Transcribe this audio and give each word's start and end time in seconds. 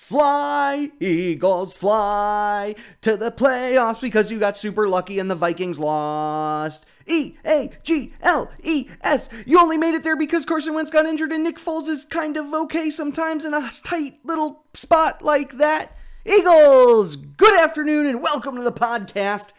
Fly, 0.00 0.92
Eagles, 1.00 1.76
fly 1.76 2.76
to 3.02 3.16
the 3.16 3.32
playoffs 3.32 4.00
because 4.00 4.30
you 4.30 4.38
got 4.38 4.56
super 4.56 4.88
lucky 4.88 5.18
and 5.18 5.28
the 5.30 5.34
Vikings 5.34 5.78
lost. 5.78 6.86
E 7.04 7.36
A 7.44 7.72
G 7.82 8.14
L 8.22 8.48
E 8.62 8.88
S. 9.02 9.28
You 9.44 9.58
only 9.58 9.76
made 9.76 9.94
it 9.94 10.04
there 10.04 10.16
because 10.16 10.46
Carson 10.46 10.72
Wentz 10.72 10.92
got 10.92 11.04
injured 11.04 11.32
and 11.32 11.42
Nick 11.42 11.58
Foles 11.58 11.88
is 11.88 12.04
kind 12.04 12.38
of 12.38 12.54
okay 12.54 12.88
sometimes 12.88 13.44
in 13.44 13.52
a 13.52 13.70
tight 13.82 14.20
little 14.24 14.64
spot 14.72 15.20
like 15.20 15.58
that. 15.58 15.94
Eagles, 16.24 17.16
good 17.16 17.60
afternoon 17.60 18.06
and 18.06 18.22
welcome 18.22 18.54
to 18.54 18.62
the 18.62 18.72
podcast. 18.72 19.52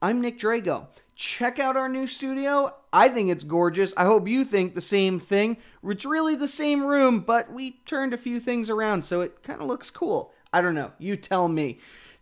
I'm 0.00 0.20
Nick 0.20 0.40
Drago. 0.40 0.88
Check 1.16 1.60
out 1.60 1.76
our 1.76 1.88
new 1.88 2.06
studio. 2.06 2.74
I 2.92 3.08
think 3.08 3.30
it's 3.30 3.44
gorgeous. 3.44 3.94
I 3.96 4.04
hope 4.04 4.26
you 4.26 4.44
think 4.44 4.74
the 4.74 4.80
same 4.80 5.20
thing. 5.20 5.58
It's 5.84 6.04
really 6.04 6.34
the 6.34 6.48
same 6.48 6.84
room, 6.84 7.20
but 7.20 7.52
we 7.52 7.80
turned 7.86 8.12
a 8.12 8.18
few 8.18 8.40
things 8.40 8.68
around 8.68 9.04
so 9.04 9.20
it 9.20 9.42
kind 9.42 9.60
of 9.60 9.68
looks 9.68 9.90
cool. 9.90 10.32
I 10.52 10.60
don't 10.60 10.74
know. 10.74 10.92
You 10.98 11.16
tell 11.16 11.46
me. 11.48 11.78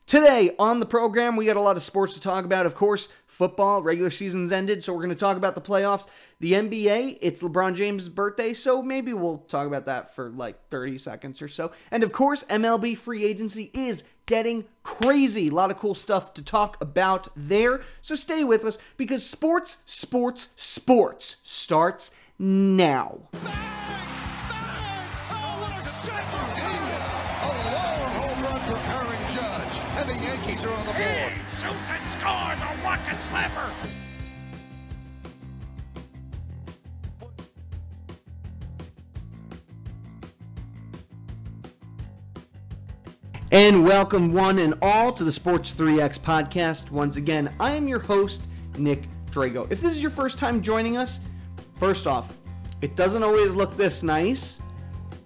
Today 0.07 0.55
on 0.59 0.81
the 0.81 0.87
program, 0.87 1.37
we 1.37 1.47
got 1.47 1.57
a 1.57 1.61
lot 1.61 1.77
of 1.77 1.83
sports 1.83 2.15
to 2.15 2.21
talk 2.21 2.45
about. 2.45 2.67
Of 2.67 2.75
course, 2.75 3.09
football, 3.27 3.83
regular 3.83 4.11
season's 4.11 4.51
ended, 4.51 4.83
so 4.83 4.93
we're 4.93 4.99
going 4.99 5.11
to 5.11 5.15
talk 5.15 5.37
about 5.37 5.55
the 5.55 5.61
playoffs. 5.61 6.07
The 6.41 6.53
NBA, 6.53 7.19
it's 7.23 7.43
LeBron 7.43 7.77
James' 7.77 8.09
birthday, 8.09 8.53
so 8.53 8.83
maybe 8.83 9.13
we'll 9.13 9.39
talk 9.39 9.67
about 9.67 9.87
that 9.87 10.15
for 10.15 10.29
like 10.31 10.69
30 10.71 10.99
seconds 10.99 11.41
or 11.41 11.49
so. 11.49 11.71
And 11.91 12.03
of 12.03 12.13
course, 12.13 12.43
MLB 12.45 12.97
free 12.99 13.25
agency 13.25 13.71
is 13.73 14.05
getting 14.27 14.65
crazy. 14.83 15.49
A 15.49 15.53
lot 15.53 15.71
of 15.71 15.79
cool 15.79 15.95
stuff 15.95 16.35
to 16.35 16.43
talk 16.43 16.81
about 16.81 17.29
there. 17.37 17.83
So 18.01 18.15
stay 18.15 18.45
with 18.45 18.65
us 18.65 18.79
because 18.97 19.25
sports, 19.25 19.79
sports, 19.87 20.49
sports 20.57 21.37
starts 21.43 22.13
now. 22.39 23.29
and 23.33 24.12
And 43.53 43.85
welcome 43.85 44.33
one 44.33 44.61
and 44.61 44.73
all 44.81 45.13
to 45.13 45.25
the 45.25 45.31
Sports 45.31 45.75
3X 45.75 46.19
podcast. 46.19 46.91
Once 46.91 47.19
again, 47.19 47.53
I 47.61 47.73
am 47.73 47.87
your 47.87 47.99
host, 47.99 48.49
Nick 48.79 49.11
Drago. 49.31 49.71
If 49.71 49.83
this 49.83 49.93
is 49.93 50.01
your 50.01 50.11
first 50.11 50.39
time 50.39 50.63
joining 50.63 50.97
us, 50.97 51.21
first 51.79 52.07
off, 52.07 52.39
it 52.81 52.97
doesn't 52.97 53.23
always 53.23 53.55
look 53.55 53.77
this 53.77 54.03
nice, 54.03 54.59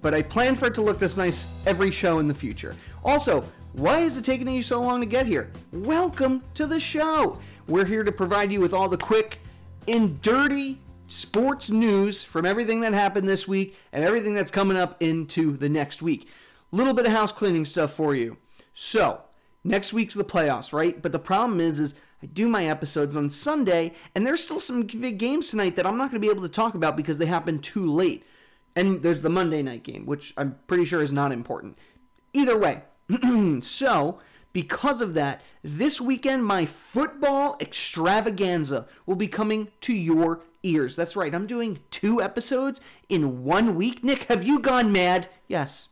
but 0.03 0.13
I 0.13 0.23
plan 0.23 0.57
for 0.57 0.67
it 0.67 0.75
to 0.75 0.83
look 0.83 0.99
this 0.99 1.17
nice 1.17 1.47
every 1.67 1.93
show 1.93 2.19
in 2.19 2.27
the 2.27 2.35
future. 2.35 2.75
Also, 3.05 3.45
why 3.75 4.01
is 4.01 4.19
it 4.19 4.25
taking 4.25 4.49
you 4.49 4.61
so 4.61 4.81
long 4.81 4.99
to 4.99 5.07
get 5.07 5.27
here? 5.27 5.53
Welcome 5.71 6.43
to 6.55 6.67
the 6.67 6.81
show. 6.81 7.39
We're 7.69 7.85
here 7.85 8.03
to 8.03 8.11
provide 8.11 8.51
you 8.51 8.59
with 8.59 8.75
all 8.75 8.89
the 8.89 8.99
quick 8.99 9.39
and 9.87 10.21
dirty 10.21 10.81
sports 11.07 11.71
news 11.71 12.25
from 12.25 12.45
everything 12.45 12.81
that 12.81 12.93
happened 12.93 13.29
this 13.29 13.47
week 13.47 13.77
and 13.93 14.03
everything 14.03 14.35
that's 14.35 14.51
coming 14.51 14.77
up 14.77 15.01
into 15.01 15.57
the 15.57 15.69
next 15.69 16.03
week. 16.03 16.29
Little 16.73 16.95
bit 16.95 17.07
of 17.07 17.13
house 17.13 17.33
cleaning 17.33 17.65
stuff 17.65 17.93
for 17.93 18.15
you. 18.15 18.37
So, 18.75 19.23
next 19.65 19.93
week's 19.93 20.15
the 20.15 20.25
playoffs, 20.25 20.73
right? 20.73 21.01
But 21.01 21.13
the 21.13 21.19
problem 21.19 21.61
is 21.61 21.81
is 21.81 21.95
I 22.23 22.27
do 22.27 22.49
my 22.49 22.67
episodes 22.67 23.17
on 23.17 23.31
Sunday 23.31 23.95
and 24.15 24.27
there's 24.27 24.43
still 24.43 24.61
some 24.61 24.83
big 24.83 25.19
games 25.19 25.51
tonight 25.51 25.77
that 25.77 25.87
I'm 25.87 25.97
not 25.97 26.11
going 26.11 26.21
to 26.21 26.27
be 26.27 26.31
able 26.31 26.43
to 26.43 26.49
talk 26.49 26.75
about 26.75 26.97
because 26.97 27.19
they 27.19 27.27
happen 27.27 27.59
too 27.59 27.91
late. 27.91 28.25
And 28.75 29.03
there's 29.03 29.23
the 29.23 29.31
Monday 29.31 29.63
night 29.63 29.83
game, 29.83 30.05
which 30.07 30.35
I'm 30.37 30.57
pretty 30.67 30.85
sure 30.85 31.03
is 31.03 31.13
not 31.13 31.33
important. 31.33 31.79
Either 32.33 32.59
way, 32.59 32.83
so 33.63 34.19
because 34.53 35.01
of 35.01 35.15
that, 35.15 35.43
this 35.63 36.01
weekend 36.01 36.45
my 36.45 36.67
football 36.67 37.57
extravaganza 37.61 38.87
will 39.05 39.17
be 39.17 39.29
coming 39.29 39.69
to 39.83 39.95
your 39.95 40.41
ears. 40.63 40.97
That's 40.97 41.17
right, 41.17 41.35
I'm 41.35 41.47
doing 41.47 41.79
two 41.91 42.21
episodes 42.21 42.81
in 43.09 43.45
one 43.45 43.75
week. 43.75 44.03
Nick, 44.03 44.25
have 44.25 44.45
you 44.45 44.59
gone 44.59 44.93
mad? 44.93 45.29
Yes. 45.47 45.89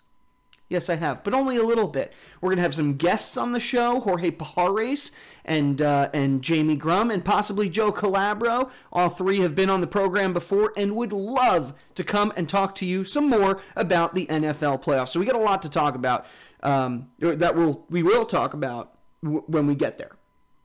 Yes, 0.75 0.91
I 0.91 0.97
have, 0.97 1.23
but 1.23 1.35
only 1.35 1.57
a 1.57 1.63
little 1.63 1.87
bit. 1.87 2.13
We're 2.41 2.51
gonna 2.51 2.63
have 2.63 2.75
some 2.75 2.97
guests 2.97 3.37
on 3.37 3.53
the 3.53 3.61
show: 3.61 4.01
Jorge 4.01 4.33
Pajares 4.33 5.13
and 5.45 5.81
uh, 5.81 6.11
and 6.13 6.43
Jamie 6.43 6.75
Grum, 6.75 7.13
and 7.13 7.25
possibly 7.25 7.69
Joe 7.69 7.93
Calabro. 7.93 8.71
All 8.93 9.09
three 9.09 9.39
have 9.43 9.55
been 9.55 9.71
on 9.71 9.81
the 9.81 9.87
program 9.87 10.33
before 10.33 10.73
and 10.77 10.97
would 10.97 11.13
love 11.13 11.75
to 11.95 12.03
come 12.03 12.33
and 12.35 12.49
talk 12.49 12.75
to 12.75 12.87
you 12.87 13.05
some 13.05 13.31
more 13.31 13.61
about 13.77 14.17
the 14.17 14.27
NFL 14.27 14.83
playoffs. 14.83 15.11
So 15.11 15.21
we 15.21 15.27
got 15.27 15.37
a 15.37 15.39
lot 15.39 15.63
to 15.63 15.69
talk 15.69 15.95
about 15.95 16.27
um, 16.65 17.09
that 17.21 17.55
we'll 17.55 17.87
we 17.89 18.03
will 18.03 18.27
talk 18.27 18.53
about 18.53 18.99
w- 19.23 19.45
when 19.47 19.69
we 19.69 19.77
get 19.77 19.97
there. 19.97 20.17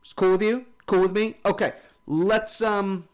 It's 0.01 0.13
cool 0.13 0.31
with 0.31 0.41
you? 0.41 0.65
Cool 0.87 1.01
with 1.01 1.11
me? 1.11 1.37
Okay, 1.45 1.73
let's 2.07 2.63
um 2.63 3.07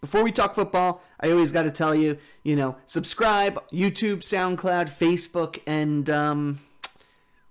before 0.00 0.22
we 0.22 0.32
talk 0.32 0.54
football, 0.54 1.02
I 1.20 1.30
always 1.30 1.52
got 1.52 1.64
to 1.64 1.70
tell 1.70 1.94
you, 1.94 2.16
you 2.42 2.56
know, 2.56 2.76
subscribe, 2.86 3.62
YouTube, 3.70 4.18
SoundCloud, 4.18 4.88
Facebook, 4.88 5.60
and 5.66 6.08
um, 6.08 6.60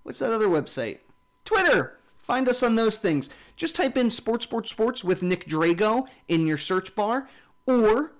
what's 0.02 0.18
that 0.18 0.32
other 0.32 0.48
website? 0.48 0.98
Twitter. 1.44 1.96
Find 2.18 2.48
us 2.48 2.62
on 2.62 2.76
those 2.76 2.98
things. 2.98 3.28
Just 3.56 3.74
type 3.74 3.96
in 3.96 4.08
sports, 4.10 4.44
sports, 4.44 4.70
sports 4.70 5.04
with 5.04 5.22
Nick 5.22 5.48
Drago 5.48 6.06
in 6.28 6.46
your 6.46 6.58
search 6.58 6.94
bar 6.94 7.28
or 7.66 8.12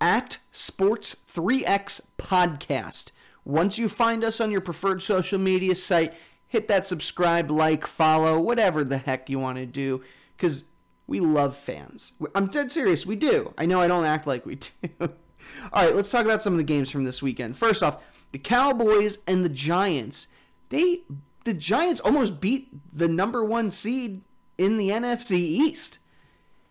at 0.00 0.38
Sports 0.50 1.16
3X 1.30 2.00
Podcast. 2.18 3.10
Once 3.44 3.78
you 3.78 3.88
find 3.88 4.24
us 4.24 4.40
on 4.40 4.50
your 4.50 4.60
preferred 4.60 5.02
social 5.02 5.38
media 5.38 5.76
site, 5.76 6.14
hit 6.48 6.68
that 6.68 6.86
subscribe, 6.86 7.50
like, 7.50 7.86
follow, 7.86 8.38
whatever 8.40 8.84
the 8.84 8.98
heck 8.98 9.30
you 9.30 9.38
want 9.38 9.58
to 9.58 9.66
do, 9.66 10.02
because 10.36 10.64
we 11.06 11.20
love 11.20 11.56
fans. 11.56 12.12
I'm 12.34 12.46
dead 12.46 12.72
serious. 12.72 13.04
We 13.06 13.16
do. 13.16 13.52
I 13.58 13.66
know 13.66 13.80
I 13.80 13.86
don't 13.86 14.04
act 14.04 14.26
like 14.26 14.46
we 14.46 14.56
do. 14.82 14.88
All 15.00 15.84
right, 15.84 15.94
let's 15.94 16.10
talk 16.10 16.24
about 16.24 16.42
some 16.42 16.54
of 16.54 16.58
the 16.58 16.64
games 16.64 16.90
from 16.90 17.04
this 17.04 17.22
weekend. 17.22 17.56
First 17.56 17.82
off, 17.82 18.02
the 18.32 18.38
Cowboys 18.38 19.18
and 19.26 19.44
the 19.44 19.50
Giants. 19.50 20.28
They 20.68 21.02
the 21.44 21.54
Giants 21.54 22.00
almost 22.00 22.40
beat 22.40 22.68
the 22.92 23.08
number 23.08 23.44
1 23.44 23.70
seed 23.70 24.22
in 24.58 24.76
the 24.76 24.90
NFC 24.90 25.32
East. 25.32 25.98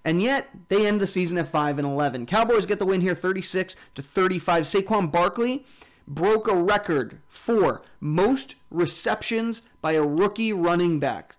And 0.03 0.21
yet 0.21 0.49
they 0.69 0.87
end 0.87 0.99
the 0.99 1.07
season 1.07 1.37
at 1.37 1.47
5 1.47 1.77
and 1.77 1.87
11. 1.87 2.25
Cowboys 2.25 2.65
get 2.65 2.79
the 2.79 2.85
win 2.85 3.01
here 3.01 3.13
36 3.13 3.75
to 3.95 4.01
35. 4.01 4.63
Saquon 4.63 5.11
Barkley 5.11 5.65
broke 6.07 6.47
a 6.47 6.55
record 6.55 7.19
for 7.27 7.83
most 7.99 8.55
receptions 8.71 9.61
by 9.81 9.91
a 9.91 10.03
rookie 10.03 10.53
running 10.53 10.99
back. 10.99 11.35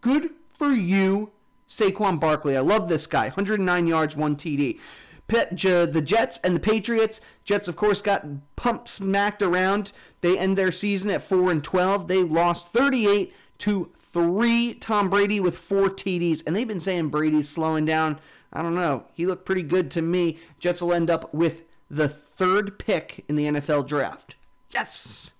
Good 0.00 0.30
for 0.52 0.70
you, 0.70 1.30
Saquon 1.70 2.20
Barkley. 2.20 2.56
I 2.56 2.60
love 2.60 2.90
this 2.90 3.06
guy. 3.06 3.28
109 3.28 3.86
yards, 3.86 4.14
1 4.16 4.36
TD. 4.36 4.78
The 5.28 6.02
Jets 6.04 6.38
and 6.42 6.56
the 6.56 6.60
Patriots. 6.60 7.20
Jets, 7.44 7.68
of 7.68 7.76
course, 7.76 8.02
got 8.02 8.26
pumped, 8.56 8.88
smacked 8.88 9.40
around. 9.40 9.92
They 10.20 10.36
end 10.36 10.58
their 10.58 10.72
season 10.72 11.10
at 11.12 11.22
4 11.22 11.52
and 11.52 11.62
12. 11.62 12.08
They 12.08 12.24
lost 12.24 12.72
38 12.72 13.32
to 13.58 13.92
3. 13.96 14.74
Tom 14.74 15.08
Brady 15.08 15.38
with 15.38 15.56
4 15.56 15.88
TDs. 15.90 16.44
And 16.44 16.56
they've 16.56 16.66
been 16.66 16.80
saying 16.80 17.10
Brady's 17.10 17.48
slowing 17.48 17.84
down. 17.84 18.18
I 18.52 18.62
don't 18.62 18.74
know. 18.74 19.04
He 19.14 19.24
looked 19.24 19.44
pretty 19.44 19.62
good 19.62 19.92
to 19.92 20.02
me. 20.02 20.38
Jets 20.58 20.82
will 20.82 20.92
end 20.92 21.08
up 21.08 21.32
with 21.32 21.62
the 21.88 22.08
third 22.08 22.80
pick 22.80 23.24
in 23.28 23.36
the 23.36 23.44
NFL 23.44 23.86
draft. 23.86 24.34
Yes! 24.72 25.32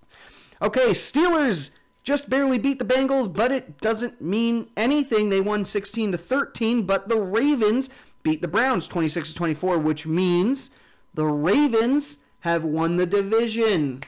Okay, 0.61 0.91
Steelers 0.91 1.71
just 2.03 2.29
barely 2.29 2.57
beat 2.57 2.79
the 2.79 2.85
Bengals, 2.85 3.31
but 3.31 3.51
it 3.51 3.79
doesn't 3.79 4.21
mean 4.21 4.69
anything. 4.75 5.29
They 5.29 5.41
won 5.41 5.65
16 5.65 6.13
to 6.13 6.17
13, 6.17 6.83
but 6.83 7.07
the 7.07 7.19
Ravens 7.19 7.89
beat 8.23 8.41
the 8.41 8.47
Browns 8.47 8.87
26 8.87 9.29
to 9.29 9.35
24, 9.35 9.77
which 9.79 10.05
means 10.05 10.71
the 11.13 11.25
Ravens 11.25 12.19
have 12.41 12.63
won 12.63 12.97
the 12.97 13.05
division. 13.05 14.01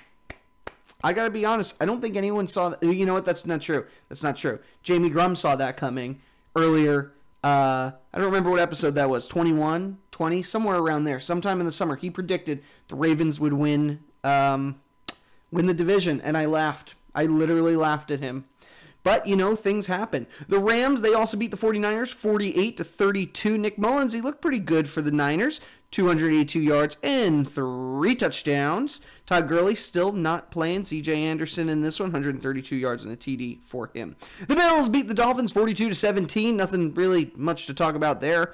I 1.04 1.14
gotta 1.14 1.30
be 1.30 1.46
honest, 1.46 1.76
I 1.82 1.86
don't 1.86 2.02
think 2.02 2.16
anyone 2.16 2.48
saw 2.48 2.70
that. 2.70 2.82
You 2.82 3.06
know 3.06 3.14
what? 3.14 3.26
That's 3.26 3.46
not 3.46 3.62
true. 3.62 3.86
That's 4.10 4.24
not 4.24 4.38
true. 4.38 4.60
Jamie 4.84 5.10
Grum 5.10 5.36
saw 5.36 5.56
that 5.58 5.76
coming 5.78 6.22
earlier. 6.56 7.12
Uh, 7.44 7.92
I 8.14 8.18
don't 8.18 8.28
remember 8.28 8.50
what 8.50 8.62
episode 8.62 8.96
that 8.96 9.10
was. 9.10 9.28
21, 9.28 9.98
20, 10.12 10.44
somewhere 10.44 10.78
around 10.78 11.04
there. 11.04 11.20
Sometime 11.20 11.60
in 11.60 11.66
the 11.66 11.74
summer, 11.74 11.98
he 11.98 12.10
predicted 12.10 12.64
the 12.88 12.96
Ravens 12.96 13.38
would 13.40 13.52
win, 13.52 14.00
um, 14.24 14.80
win 15.52 15.66
the 15.66 15.74
division, 15.74 16.22
and 16.22 16.38
I 16.38 16.46
laughed. 16.46 16.96
I 17.16 17.26
literally 17.26 17.76
laughed 17.76 18.12
at 18.12 18.20
him. 18.20 18.46
But, 19.04 19.28
you 19.28 19.36
know, 19.36 19.56
things 19.56 19.88
happen. 19.88 20.28
The 20.48 20.60
Rams, 20.60 21.02
they 21.02 21.14
also 21.14 21.36
beat 21.36 21.52
the 21.52 21.58
49ers 21.58 22.14
48 22.14 22.78
to 22.78 22.84
32. 22.86 23.58
Nick 23.58 23.78
Mullens, 23.78 24.14
he 24.14 24.22
looked 24.22 24.42
pretty 24.42 24.60
good 24.60 24.90
for 24.90 25.02
the 25.02 25.12
Niners. 25.12 25.60
282 25.94 26.60
yards 26.60 26.98
and 27.04 27.50
three 27.50 28.16
touchdowns. 28.16 29.00
Todd 29.28 29.48
Gurley 29.48 29.76
still 29.76 30.12
not 30.12 30.50
playing. 30.50 30.82
CJ 30.82 31.16
Anderson 31.16 31.70
in 31.70 31.82
this 31.82 32.00
one, 32.00 32.08
132 32.08 32.76
yards 32.76 33.04
and 33.04 33.14
a 33.14 33.16
TD 33.16 33.64
for 33.64 33.92
him. 33.94 34.16
The 34.48 34.56
Bills 34.56 34.90
beat 34.90 35.08
the 35.08 35.14
Dolphins 35.14 35.52
42 35.52 35.90
to 35.90 35.96
17. 35.96 36.58
Nothing 36.58 36.96
really 36.96 37.32
much 37.36 37.68
to 37.68 37.76
talk 37.76 37.94
about 37.94 38.22
there. 38.22 38.54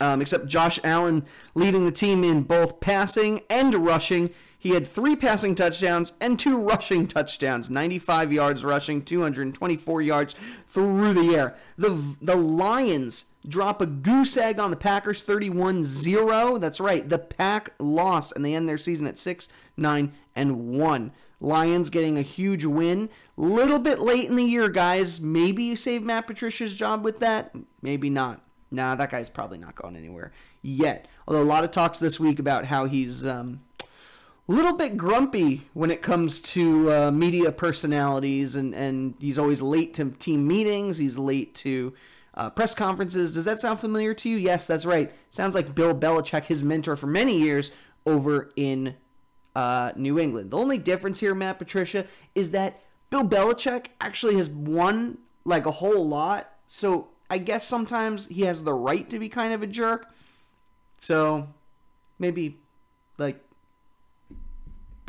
Um, 0.00 0.22
except 0.22 0.46
Josh 0.46 0.78
Allen 0.84 1.26
leading 1.54 1.84
the 1.84 1.92
team 1.92 2.22
in 2.22 2.42
both 2.42 2.80
passing 2.80 3.40
and 3.50 3.74
rushing. 3.74 4.30
He 4.60 4.74
had 4.74 4.86
three 4.86 5.16
passing 5.16 5.54
touchdowns 5.54 6.12
and 6.20 6.38
two 6.38 6.58
rushing 6.58 7.08
touchdowns 7.08 7.70
95 7.70 8.30
yards 8.30 8.62
rushing, 8.62 9.02
224 9.02 10.02
yards 10.02 10.36
through 10.68 11.14
the 11.14 11.34
air. 11.34 11.56
The, 11.78 12.14
the 12.20 12.36
Lions 12.36 13.24
drop 13.48 13.80
a 13.80 13.86
goose 13.86 14.36
egg 14.36 14.60
on 14.60 14.70
the 14.70 14.76
Packers 14.76 15.22
31 15.22 15.82
0. 15.82 16.58
That's 16.58 16.78
right, 16.78 17.08
the 17.08 17.18
Pack 17.18 17.72
lost, 17.78 18.34
and 18.36 18.44
they 18.44 18.54
end 18.54 18.68
their 18.68 18.76
season 18.76 19.06
at 19.06 19.16
6 19.16 19.48
9 19.78 20.12
and 20.36 20.78
1. 20.78 21.12
Lions 21.40 21.88
getting 21.88 22.18
a 22.18 22.22
huge 22.22 22.66
win. 22.66 23.08
Little 23.38 23.78
bit 23.78 24.00
late 24.00 24.28
in 24.28 24.36
the 24.36 24.44
year, 24.44 24.68
guys. 24.68 25.22
Maybe 25.22 25.62
you 25.62 25.74
save 25.74 26.02
Matt 26.02 26.26
Patricia's 26.26 26.74
job 26.74 27.02
with 27.02 27.20
that. 27.20 27.54
Maybe 27.80 28.10
not. 28.10 28.44
Nah, 28.70 28.94
that 28.94 29.10
guy's 29.10 29.30
probably 29.30 29.56
not 29.56 29.74
going 29.74 29.96
anywhere 29.96 30.32
yet. 30.60 31.08
Although 31.26 31.42
a 31.42 31.44
lot 31.44 31.64
of 31.64 31.70
talks 31.70 31.98
this 31.98 32.20
week 32.20 32.38
about 32.38 32.66
how 32.66 32.84
he's 32.84 33.24
um, 33.24 33.62
little 34.50 34.76
bit 34.76 34.96
grumpy 34.96 35.62
when 35.74 35.90
it 35.90 36.02
comes 36.02 36.40
to 36.40 36.92
uh, 36.92 37.10
media 37.10 37.52
personalities, 37.52 38.56
and, 38.56 38.74
and 38.74 39.14
he's 39.20 39.38
always 39.38 39.62
late 39.62 39.94
to 39.94 40.10
team 40.10 40.46
meetings. 40.46 40.98
He's 40.98 41.18
late 41.18 41.54
to 41.56 41.94
uh, 42.34 42.50
press 42.50 42.74
conferences. 42.74 43.32
Does 43.32 43.44
that 43.44 43.60
sound 43.60 43.80
familiar 43.80 44.12
to 44.14 44.28
you? 44.28 44.36
Yes, 44.36 44.66
that's 44.66 44.84
right. 44.84 45.12
Sounds 45.28 45.54
like 45.54 45.74
Bill 45.74 45.94
Belichick, 45.94 46.46
his 46.46 46.62
mentor 46.62 46.96
for 46.96 47.06
many 47.06 47.38
years 47.38 47.70
over 48.06 48.50
in 48.56 48.96
uh, 49.54 49.92
New 49.96 50.18
England. 50.18 50.50
The 50.50 50.58
only 50.58 50.78
difference 50.78 51.20
here, 51.20 51.34
Matt 51.34 51.58
Patricia, 51.58 52.06
is 52.34 52.50
that 52.50 52.82
Bill 53.10 53.24
Belichick 53.24 53.86
actually 54.00 54.36
has 54.36 54.48
won 54.50 55.18
like 55.44 55.66
a 55.66 55.70
whole 55.70 56.06
lot. 56.06 56.52
So 56.68 57.08
I 57.28 57.38
guess 57.38 57.66
sometimes 57.66 58.26
he 58.26 58.42
has 58.42 58.62
the 58.62 58.74
right 58.74 59.08
to 59.10 59.18
be 59.18 59.28
kind 59.28 59.52
of 59.52 59.62
a 59.62 59.66
jerk. 59.66 60.12
So 60.98 61.48
maybe 62.18 62.58
like 63.18 63.44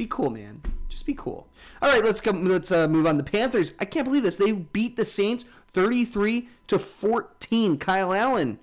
be 0.01 0.07
cool, 0.07 0.31
man. 0.31 0.63
Just 0.89 1.06
be 1.06 1.13
cool. 1.13 1.48
All 1.80 1.92
right, 1.92 2.03
let's 2.03 2.19
come. 2.19 2.44
Let's 2.45 2.71
uh, 2.71 2.88
move 2.88 3.06
on. 3.06 3.18
The 3.18 3.24
Panthers. 3.24 3.71
I 3.80 3.86
can't 3.86 4.06
believe 4.06 4.24
this. 4.24 4.36
They 4.36 4.51
beat 4.51 4.98
the 4.98 5.06
Saints 5.06 5.45
33 5.74 6.50
to 6.68 6.80
14. 6.80 7.77
Kyle 7.77 8.12
Allen, 8.12 8.59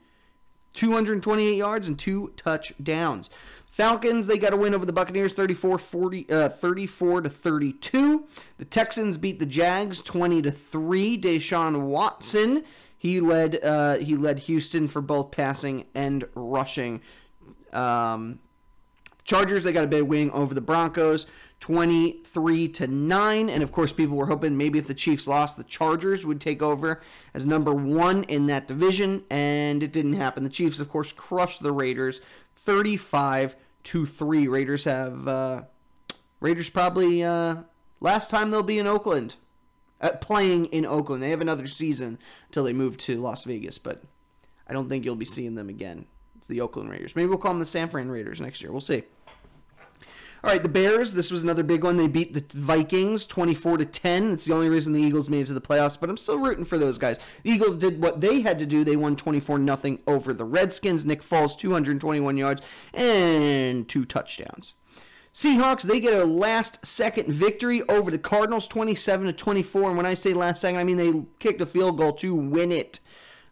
228 0.75 1.56
yards 1.56 1.87
and 1.87 1.96
two 1.96 2.32
touchdowns. 2.37 3.31
Falcons, 3.70 4.26
they 4.26 4.37
got 4.37 4.52
a 4.52 4.56
win 4.56 4.75
over 4.75 4.85
the 4.85 4.93
Buccaneers 4.93 5.32
34 5.32 5.79
40 5.79 6.29
uh, 6.29 6.49
34 6.49 7.20
to 7.20 7.31
32. 7.31 8.26
The 8.56 8.64
Texans 8.64 9.17
beat 9.17 9.38
the 9.38 9.46
Jags 9.46 10.02
20 10.02 10.43
to 10.43 10.50
3. 10.50 11.20
Deshaun 11.20 11.82
Watson, 11.82 12.64
he 12.96 13.20
led 13.20 13.62
uh, 13.62 13.99
he 13.99 14.17
led 14.17 14.40
Houston 14.40 14.88
for 14.88 15.00
both 15.00 15.31
passing 15.31 15.85
and 15.94 16.25
rushing. 16.35 17.00
Um, 17.73 18.40
Chargers, 19.28 19.62
they 19.62 19.72
got 19.72 19.84
a 19.84 19.88
big 19.88 20.04
win 20.04 20.30
over 20.30 20.54
the 20.54 20.62
Broncos 20.62 21.26
23 21.60 22.69
to 22.69 22.86
9 22.86 23.50
and 23.50 23.62
of 23.62 23.72
course 23.72 23.92
people 23.92 24.16
were 24.16 24.25
hoping 24.25 24.56
maybe 24.56 24.78
if 24.78 24.86
the 24.86 24.94
Chiefs 24.94 25.28
lost 25.28 25.58
the 25.58 25.64
Chargers 25.64 26.25
would 26.25 26.40
take 26.40 26.62
over 26.62 27.02
as 27.34 27.44
number 27.44 27.75
1 27.75 28.25
in 28.25 28.46
that 28.46 28.66
division 28.66 29.22
and 29.28 29.82
it 29.82 29.92
didn't 29.92 30.14
happen. 30.14 30.44
The 30.44 30.48
Chiefs 30.48 30.80
of 30.80 30.88
course 30.88 31.12
crushed 31.12 31.62
the 31.62 31.72
Raiders 31.72 32.22
35 32.56 33.54
to 33.82 34.06
3. 34.06 34.48
Raiders 34.48 34.84
have 34.84 35.28
uh, 35.28 35.62
Raiders 36.40 36.70
probably 36.70 37.22
uh, 37.22 37.56
last 38.00 38.30
time 38.30 38.50
they'll 38.50 38.62
be 38.62 38.78
in 38.78 38.86
Oakland. 38.86 39.34
Uh, 40.00 40.10
playing 40.22 40.66
in 40.66 40.86
Oakland. 40.86 41.22
They 41.22 41.30
have 41.30 41.42
another 41.42 41.66
season 41.66 42.19
until 42.46 42.64
they 42.64 42.72
move 42.72 42.96
to 42.98 43.20
Las 43.20 43.44
Vegas, 43.44 43.76
but 43.76 44.02
I 44.66 44.72
don't 44.72 44.88
think 44.88 45.04
you'll 45.04 45.16
be 45.16 45.26
seeing 45.26 45.54
them 45.54 45.69
again. 45.69 46.06
It's 46.38 46.46
the 46.46 46.62
Oakland 46.62 46.88
Raiders. 46.88 47.14
Maybe 47.14 47.26
we'll 47.26 47.38
call 47.38 47.52
them 47.52 47.58
the 47.58 47.66
San 47.66 47.90
Fran 47.90 48.08
Raiders 48.08 48.40
next 48.40 48.62
year. 48.62 48.72
We'll 48.72 48.80
see. 48.80 49.02
All 50.44 50.50
right, 50.50 50.62
the 50.62 50.69
Bears. 50.69 51.12
This 51.12 51.32
was 51.32 51.43
another 51.43 51.64
big 51.64 51.82
one. 51.82 51.96
They 51.96 52.06
beat 52.06 52.32
the 52.32 52.58
Vikings 52.58 53.26
24 53.26 53.79
to 53.79 53.85
10. 53.85 54.32
It's 54.32 54.44
the 54.44 54.55
only 54.55 54.69
reason 54.69 54.93
the 54.93 55.00
Eagles 55.00 55.29
made 55.29 55.40
it 55.40 55.46
to 55.46 55.55
the 55.55 55.61
playoffs, 55.61 55.99
but 55.99 56.08
I'm 56.08 56.17
still 56.17 56.38
rooting 56.38 56.64
for 56.64 56.79
those 56.79 56.96
guys. 56.96 57.19
The 57.43 57.50
Eagles 57.50 57.75
did 57.75 58.00
what 58.00 58.20
they 58.20 58.40
had 58.40 58.61
to 58.61 58.67
do. 58.67 58.85
They 58.85 58.96
won 58.96 59.17
24 59.17 59.58
nothing 59.58 59.99
over 60.06 60.32
the 60.32 60.44
Redskins. 60.44 61.05
Nick 61.05 61.23
Foles 61.23 61.58
221 61.58 62.37
yards 62.37 62.62
and 62.94 63.88
two 63.88 64.05
touchdowns. 64.05 64.75
Seahawks, 65.35 65.82
they 65.82 66.00
get 66.00 66.14
a 66.14 66.25
last 66.25 66.85
second 66.87 67.29
victory 67.29 67.82
over 67.88 68.11
the 68.11 68.19
Cardinals 68.19 68.69
27 68.69 69.26
to 69.26 69.32
24. 69.32 69.88
And 69.88 69.96
when 69.96 70.06
I 70.06 70.14
say 70.14 70.35
last 70.35 70.61
second, 70.61 70.79
I 70.79 70.85
mean 70.85 70.96
they 70.96 71.12
kicked 71.38 71.61
a 71.61 71.67
field 71.67 71.99
goal 71.99 72.12
to 72.14 72.35
win 72.35 72.70
it. 72.70 73.00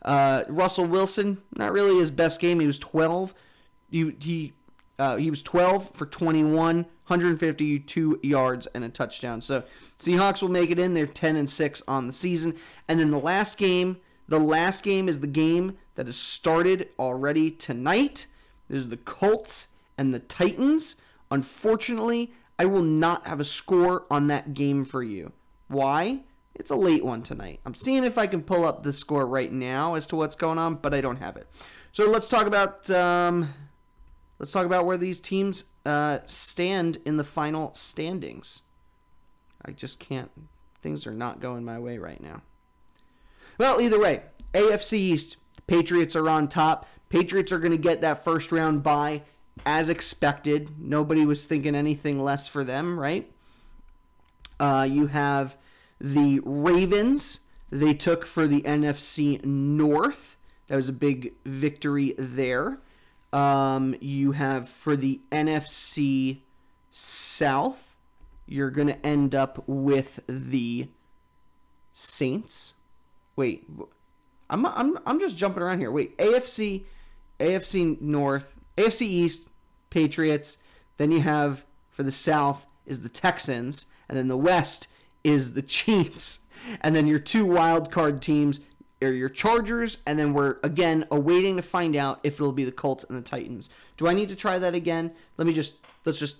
Uh, 0.03 0.44
Russell 0.49 0.87
Wilson, 0.87 1.43
not 1.56 1.73
really 1.73 1.99
his 1.99 2.11
best 2.11 2.41
game. 2.41 2.61
He 2.61 2.67
was 2.67 2.79
12. 2.79 3.35
He, 3.91 4.12
he 4.21 4.53
uh, 4.99 5.17
he 5.17 5.31
was 5.31 5.43
12 5.43 5.91
for 5.91 6.07
21, 6.07 6.77
152 6.77 8.21
yards 8.23 8.67
and 8.69 8.85
a 8.85 8.89
touchdown. 8.89 9.41
So 9.41 9.63
Seahawks 9.99 10.43
will 10.43 10.49
make 10.49 10.71
it 10.71 10.79
in. 10.79 10.95
They're 10.95 11.07
10 11.07 11.37
and 11.37 11.49
6 11.49 11.83
on 11.87 12.07
the 12.07 12.13
season. 12.13 12.55
And 12.89 12.99
then 12.99 13.11
the 13.11 13.19
last 13.19 13.59
game, 13.59 13.99
the 14.29 14.41
last 14.41 14.83
game 14.83 15.09
is 15.09 15.21
the 15.21 15.27
game 15.27 15.77
that 15.95 16.07
has 16.07 16.17
started 16.17 16.89
already 16.99 17.51
tonight. 17.51 18.27
There's 18.69 18.89
the 18.89 18.97
Colts 18.97 19.69
and 19.99 20.15
the 20.15 20.19
Titans. 20.19 20.97
Unfortunately, 21.31 22.33
I 22.59 22.65
will 22.65 22.83
not 22.83 23.27
have 23.27 23.41
a 23.41 23.45
score 23.45 24.07
on 24.11 24.29
that 24.29 24.55
game 24.55 24.85
for 24.85 25.03
you. 25.03 25.33
Why? 25.69 26.21
It's 26.55 26.71
a 26.71 26.77
late 26.77 27.05
one 27.05 27.23
tonight. 27.23 27.61
I'm 27.67 27.75
seeing 27.75 28.03
if 28.03 28.17
I 28.17 28.27
can 28.27 28.43
pull 28.43 28.65
up 28.65 28.83
the 28.83 28.93
score 28.93 29.27
right 29.27 29.53
now 29.53 29.95
as 29.95 30.07
to 30.09 30.17
what's 30.17 30.37
going 30.37 30.57
on, 30.57 30.77
but 30.77 30.95
I 30.95 31.03
don't 31.03 31.19
have 31.19 31.37
it. 31.37 31.47
So 31.93 32.11
let's 32.11 32.29
talk 32.29 32.47
about 32.47 32.91
um, 32.91 33.53
Let's 34.38 34.53
talk 34.53 34.67
about 34.67 34.87
where 34.87 34.99
these 34.99 35.21
teams 35.21 35.65
uh, 35.85 36.19
stand 36.27 36.99
in 37.05 37.17
the 37.17 37.25
final 37.25 37.75
standings. 37.75 38.62
I 39.65 39.73
just 39.73 39.99
can't. 39.99 40.31
Things 40.83 41.06
are 41.06 41.15
not 41.15 41.41
going 41.41 41.65
my 41.65 41.79
way 41.79 41.99
right 41.99 42.23
now. 42.23 42.43
Well, 43.59 43.81
either 43.81 43.99
way, 43.99 44.23
AFC 44.53 44.93
East, 44.94 45.37
Patriots 45.67 46.15
are 46.15 46.29
on 46.29 46.49
top. 46.49 46.87
Patriots 47.09 47.50
are 47.50 47.59
going 47.59 47.73
to 47.73 47.79
get 47.79 48.03
that 48.03 48.25
first 48.25 48.53
round 48.53 48.83
bye 48.83 49.23
as 49.65 49.88
expected. 49.88 50.71
Nobody 50.79 51.25
was 51.25 51.47
thinking 51.47 51.75
anything 51.75 52.23
less 52.23 52.47
for 52.47 52.62
them, 52.62 52.99
right? 52.99 53.31
Uh, 54.61 54.87
you 54.88 55.06
have 55.06 55.56
the 56.00 56.41
Ravens. 56.44 57.41
They 57.71 57.94
took 57.94 58.27
for 58.27 58.47
the 58.47 58.62
NFC 58.62 59.43
North. 59.44 60.37
That 60.67 60.77
was 60.77 60.88
a 60.88 60.94
big 60.94 61.35
victory 61.44 62.15
there. 62.19 62.81
Um, 63.37 63.94
you 64.00 64.33
have 64.33 64.67
for 64.67 64.97
the 64.97 65.21
NFC 65.31 66.38
South, 66.91 67.94
you're 68.47 68.71
going 68.71 68.88
to 68.88 69.07
end 69.07 69.35
up 69.35 69.62
with 69.66 70.21
the 70.26 70.88
Saints. 71.93 72.73
Wait, 73.37 73.69
I'm, 74.49 74.64
I'm, 74.64 74.99
I'm 75.05 75.21
just 75.21 75.37
jumping 75.37 75.62
around 75.62 75.81
here. 75.81 75.90
Wait, 75.90 76.16
AFC, 76.16 76.85
AFC 77.38 78.00
North, 78.00 78.55
AFC 78.78 79.02
East, 79.02 79.50
Patriots. 79.90 80.57
Then 80.97 81.12
you 81.12 81.21
have 81.21 81.62
for 81.90 82.05
the 82.05 82.12
South 82.12 82.66
is 82.87 83.02
the 83.02 83.11
Texans, 83.11 83.85
and 84.09 84.16
then 84.16 84.28
the 84.28 84.37
West 84.38 84.88
is 85.25 85.52
the 85.52 85.61
Chiefs. 85.76 86.38
And 86.81 86.97
then 86.97 87.07
your 87.07 87.19
two 87.19 87.45
wild 87.45 87.93
card 87.93 88.23
teams, 88.23 88.61
are 89.03 89.12
your 89.12 89.29
Chargers, 89.29 89.99
and 90.07 90.19
then 90.19 90.33
we're 90.33 90.57
again 90.62 91.07
awaiting 91.11 91.57
to 91.57 91.62
find 91.62 91.97
out 91.97 92.21
if 92.23 92.35
it'll 92.35 92.53
be 92.53 92.65
the 92.65 92.73
Colts 92.73 93.05
and 93.05 93.17
the 93.17 93.23
Titans. 93.23 93.69
Do 93.97 94.09
I 94.09 94.15
need 94.15 94.29
to 94.31 94.37
try 94.37 94.59
that 94.59 94.75
again? 94.75 95.12
Let 95.37 95.47
me 95.47 95.53
just 95.53 95.75
let's 96.05 96.19
just. 96.19 96.37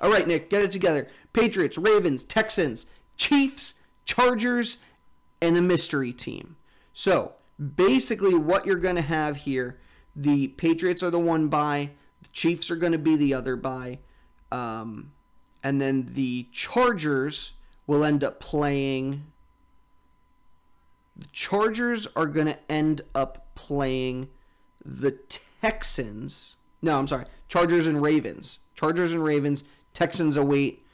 All 0.00 0.10
right, 0.10 0.26
Nick, 0.26 0.48
get 0.48 0.62
it 0.62 0.70
together. 0.70 1.08
Patriots, 1.32 1.76
Ravens, 1.76 2.22
Texans, 2.22 2.86
Chiefs, 3.16 3.74
Chargers, 4.04 4.78
and 5.40 5.56
a 5.56 5.62
mystery 5.62 6.12
team. 6.12 6.56
So 6.92 7.32
basically, 7.74 8.34
what 8.34 8.66
you're 8.66 8.76
going 8.76 8.96
to 8.96 9.02
have 9.02 9.38
here: 9.38 9.78
the 10.16 10.48
Patriots 10.48 11.02
are 11.02 11.10
the 11.10 11.18
one 11.18 11.48
by, 11.48 11.90
the 12.22 12.28
Chiefs 12.32 12.70
are 12.70 12.76
going 12.76 12.92
to 12.92 12.98
be 12.98 13.16
the 13.16 13.34
other 13.34 13.56
by, 13.56 14.00
um, 14.50 15.12
and 15.62 15.80
then 15.80 16.10
the 16.14 16.48
Chargers 16.52 17.52
will 17.86 18.04
end 18.04 18.22
up 18.22 18.40
playing 18.40 19.24
the 21.18 21.26
Chargers 21.32 22.06
are 22.14 22.26
going 22.26 22.46
to 22.46 22.58
end 22.70 23.02
up 23.14 23.46
playing 23.54 24.28
the 24.84 25.18
Texans. 25.60 26.56
No, 26.80 26.98
I'm 26.98 27.08
sorry. 27.08 27.26
Chargers 27.48 27.86
and 27.86 28.00
Ravens. 28.00 28.60
Chargers 28.74 29.12
and 29.12 29.24
Ravens. 29.24 29.64
Texans 29.94 30.36
await 30.36 30.86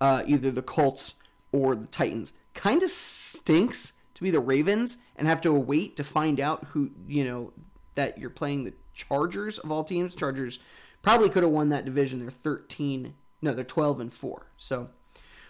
uh, 0.00 0.22
either 0.26 0.50
the 0.50 0.62
Colts 0.62 1.14
or 1.50 1.74
the 1.74 1.88
Titans. 1.88 2.32
Kind 2.54 2.82
of 2.82 2.90
stinks 2.90 3.92
to 4.14 4.22
be 4.22 4.30
the 4.30 4.40
Ravens 4.40 4.98
and 5.16 5.26
have 5.26 5.40
to 5.40 5.54
await 5.54 5.96
to 5.96 6.04
find 6.04 6.38
out 6.38 6.64
who, 6.70 6.90
you 7.08 7.24
know, 7.24 7.52
that 7.94 8.18
you're 8.18 8.30
playing 8.30 8.64
the 8.64 8.72
Chargers 8.94 9.58
of 9.58 9.72
all 9.72 9.82
teams. 9.82 10.14
Chargers 10.14 10.60
probably 11.02 11.28
could 11.28 11.42
have 11.42 11.52
won 11.52 11.70
that 11.70 11.84
division. 11.84 12.20
They're 12.20 12.30
13. 12.30 13.14
No, 13.40 13.52
they're 13.52 13.64
12 13.64 14.00
and 14.00 14.14
4. 14.14 14.46
So 14.56 14.90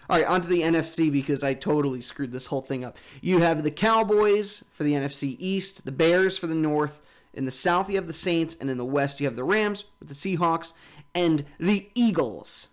all 0.09 0.17
right, 0.17 0.27
onto 0.27 0.47
the 0.47 0.61
NFC 0.61 1.11
because 1.11 1.43
I 1.43 1.53
totally 1.53 2.01
screwed 2.01 2.31
this 2.31 2.47
whole 2.47 2.61
thing 2.61 2.83
up. 2.83 2.97
You 3.21 3.39
have 3.39 3.63
the 3.63 3.71
Cowboys 3.71 4.65
for 4.73 4.83
the 4.83 4.93
NFC 4.93 5.35
East, 5.39 5.85
the 5.85 5.91
Bears 5.91 6.37
for 6.37 6.47
the 6.47 6.55
North. 6.55 7.05
In 7.33 7.45
the 7.45 7.51
South, 7.51 7.89
you 7.89 7.95
have 7.95 8.07
the 8.07 8.13
Saints, 8.13 8.55
and 8.59 8.69
in 8.69 8.77
the 8.77 8.85
West, 8.85 9.19
you 9.19 9.25
have 9.25 9.35
the 9.35 9.43
Rams 9.43 9.85
with 9.99 10.09
the 10.09 10.13
Seahawks 10.13 10.73
and 11.15 11.45
the 11.59 11.89
Eagles 11.95 12.69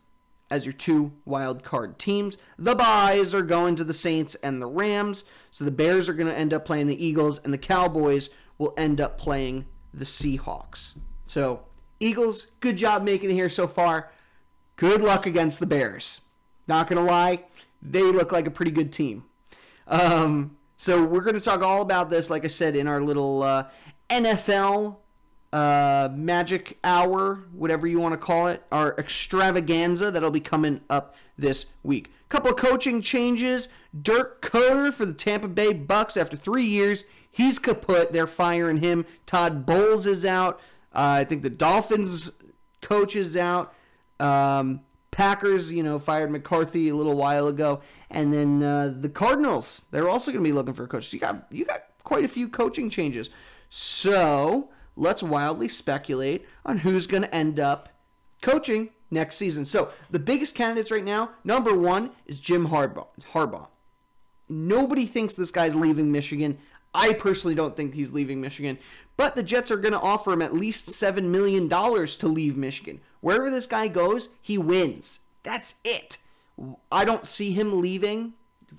as 0.51 0.67
your 0.67 0.73
two 0.73 1.13
wild 1.25 1.63
card 1.63 1.99
teams. 1.99 2.37
The 2.59 2.75
buys 2.75 3.35
are 3.35 3.43
going 3.43 3.77
to 3.77 3.85
the 3.85 3.95
Saints 3.95 4.35
and 4.37 4.61
the 4.61 4.67
Rams. 4.67 5.25
So 5.51 5.65
the 5.65 5.71
Bears 5.71 6.09
are 6.09 6.15
going 6.15 6.27
to 6.27 6.37
end 6.37 6.53
up 6.53 6.65
playing 6.65 6.89
the 6.89 7.05
Eagles, 7.05 7.39
and 7.39 7.55
the 7.55 7.59
Cowboys 7.59 8.31
will 8.59 8.75
end 8.77 9.01
up 9.01 9.17
playing 9.17 9.67
the 9.95 10.05
Seahawks. 10.05 10.95
So, 11.27 11.61
Eagles, 12.01 12.49
good 12.61 12.77
job 12.77 13.03
making 13.03 13.31
it 13.31 13.35
here 13.35 13.49
so 13.49 13.69
far. 13.69 14.11
Good 14.77 15.03
luck 15.03 15.27
against 15.27 15.61
the 15.61 15.67
Bears. 15.67 16.21
Not 16.71 16.87
going 16.87 17.05
to 17.05 17.13
lie, 17.13 17.43
they 17.83 18.05
look 18.05 18.31
like 18.31 18.47
a 18.47 18.51
pretty 18.51 18.71
good 18.71 18.93
team. 18.93 19.25
Um, 19.89 20.57
so, 20.77 21.05
we're 21.05 21.23
going 21.23 21.35
to 21.35 21.41
talk 21.41 21.63
all 21.63 21.83
about 21.83 22.11
this, 22.11 22.31
like 22.31 22.45
I 22.45 22.49
said, 22.49 22.77
in 22.77 22.87
our 22.87 23.01
little 23.01 23.43
uh, 23.43 23.65
NFL 24.09 24.99
uh, 25.53 26.11
magic 26.15 26.79
hour, 26.85 27.43
whatever 27.51 27.89
you 27.89 27.99
want 27.99 28.13
to 28.13 28.19
call 28.25 28.47
it, 28.47 28.63
our 28.71 28.95
extravaganza 28.99 30.13
that'll 30.13 30.31
be 30.31 30.39
coming 30.39 30.81
up 30.89 31.17
this 31.37 31.67
week. 31.83 32.13
Couple 32.29 32.53
of 32.53 32.57
coaching 32.57 33.03
changes. 33.03 33.69
Dirk 34.01 34.41
Koetter 34.41 34.95
for 34.95 35.05
the 35.05 35.13
Tampa 35.13 35.49
Bay 35.49 35.73
Bucks 35.73 36.17
after 36.17 36.37
three 36.37 36.67
years. 36.67 37.05
He's 37.29 37.59
kaput. 37.59 38.13
They're 38.13 38.29
firing 38.29 38.77
him. 38.77 39.07
Todd 39.27 39.67
Bowles 39.67 40.07
is 40.07 40.25
out. 40.25 40.61
Uh, 40.95 41.19
I 41.19 41.25
think 41.25 41.43
the 41.43 41.51
Dolphins 41.51 42.31
coach 42.81 43.17
is 43.17 43.37
out. 43.37 43.75
Um, 44.21 44.83
Packers, 45.21 45.71
you 45.71 45.83
know, 45.83 45.99
fired 45.99 46.31
McCarthy 46.31 46.89
a 46.89 46.95
little 46.95 47.15
while 47.15 47.47
ago, 47.47 47.83
and 48.11 48.33
then 48.33 48.63
uh, 48.63 48.95
the 48.97 49.11
Cardinals. 49.11 49.85
They're 49.91 50.09
also 50.09 50.31
going 50.31 50.43
to 50.43 50.49
be 50.49 50.55
looking 50.55 50.73
for 50.73 50.85
a 50.85 50.89
coach. 50.89 51.13
You 51.13 51.21
got 51.21 51.47
you 51.51 51.67
got 51.67 51.83
quite 52.05 52.25
a 52.25 52.29
few 52.29 52.49
coaching 52.49 52.89
changes. 52.89 53.29
So 53.69 54.71
let's 54.97 55.23
wildly 55.23 55.69
speculate 55.69 56.47
on 56.65 56.79
who's 56.79 57.07
going 57.07 57.25
to 57.25 57.35
end 57.35 57.61
up 57.61 57.91
coaching 58.41 58.89
next 59.11 59.37
season. 59.37 59.67
So 59.67 59.91
the 60.11 60.19
biggest 60.19 60.55
candidates 60.55 60.91
right 60.91 61.05
now, 61.05 61.33
number 61.45 61.77
one 61.77 62.13
is 62.25 62.41
Jim 62.41 62.69
Harbaugh. 62.69 63.09
Harbaugh. 63.35 63.67
Nobody 64.49 65.05
thinks 65.05 65.35
this 65.35 65.51
guy's 65.51 65.75
leaving 65.75 66.11
Michigan. 66.11 66.57
I 66.95 67.13
personally 67.13 67.55
don't 67.55 67.77
think 67.77 67.93
he's 67.93 68.11
leaving 68.11 68.41
Michigan, 68.41 68.79
but 69.19 69.37
the 69.37 69.43
Jets 69.43 69.71
are 69.71 69.77
going 69.77 69.93
to 69.93 70.01
offer 70.01 70.33
him 70.33 70.41
at 70.41 70.55
least 70.55 70.87
$7 70.87 71.25
million 71.25 71.69
to 71.69 72.27
leave 72.27 72.57
Michigan. 72.57 73.03
Wherever 73.21 73.51
this 73.51 73.67
guy 73.67 73.89
goes, 73.89 74.31
he 74.41 74.59
wins. 74.59 75.21
That's 75.43 75.77
it. 75.85 76.19
I 76.93 77.05
don't 77.05 77.27
see 77.27 77.53
him 77.53 77.81
leaving 77.81 78.35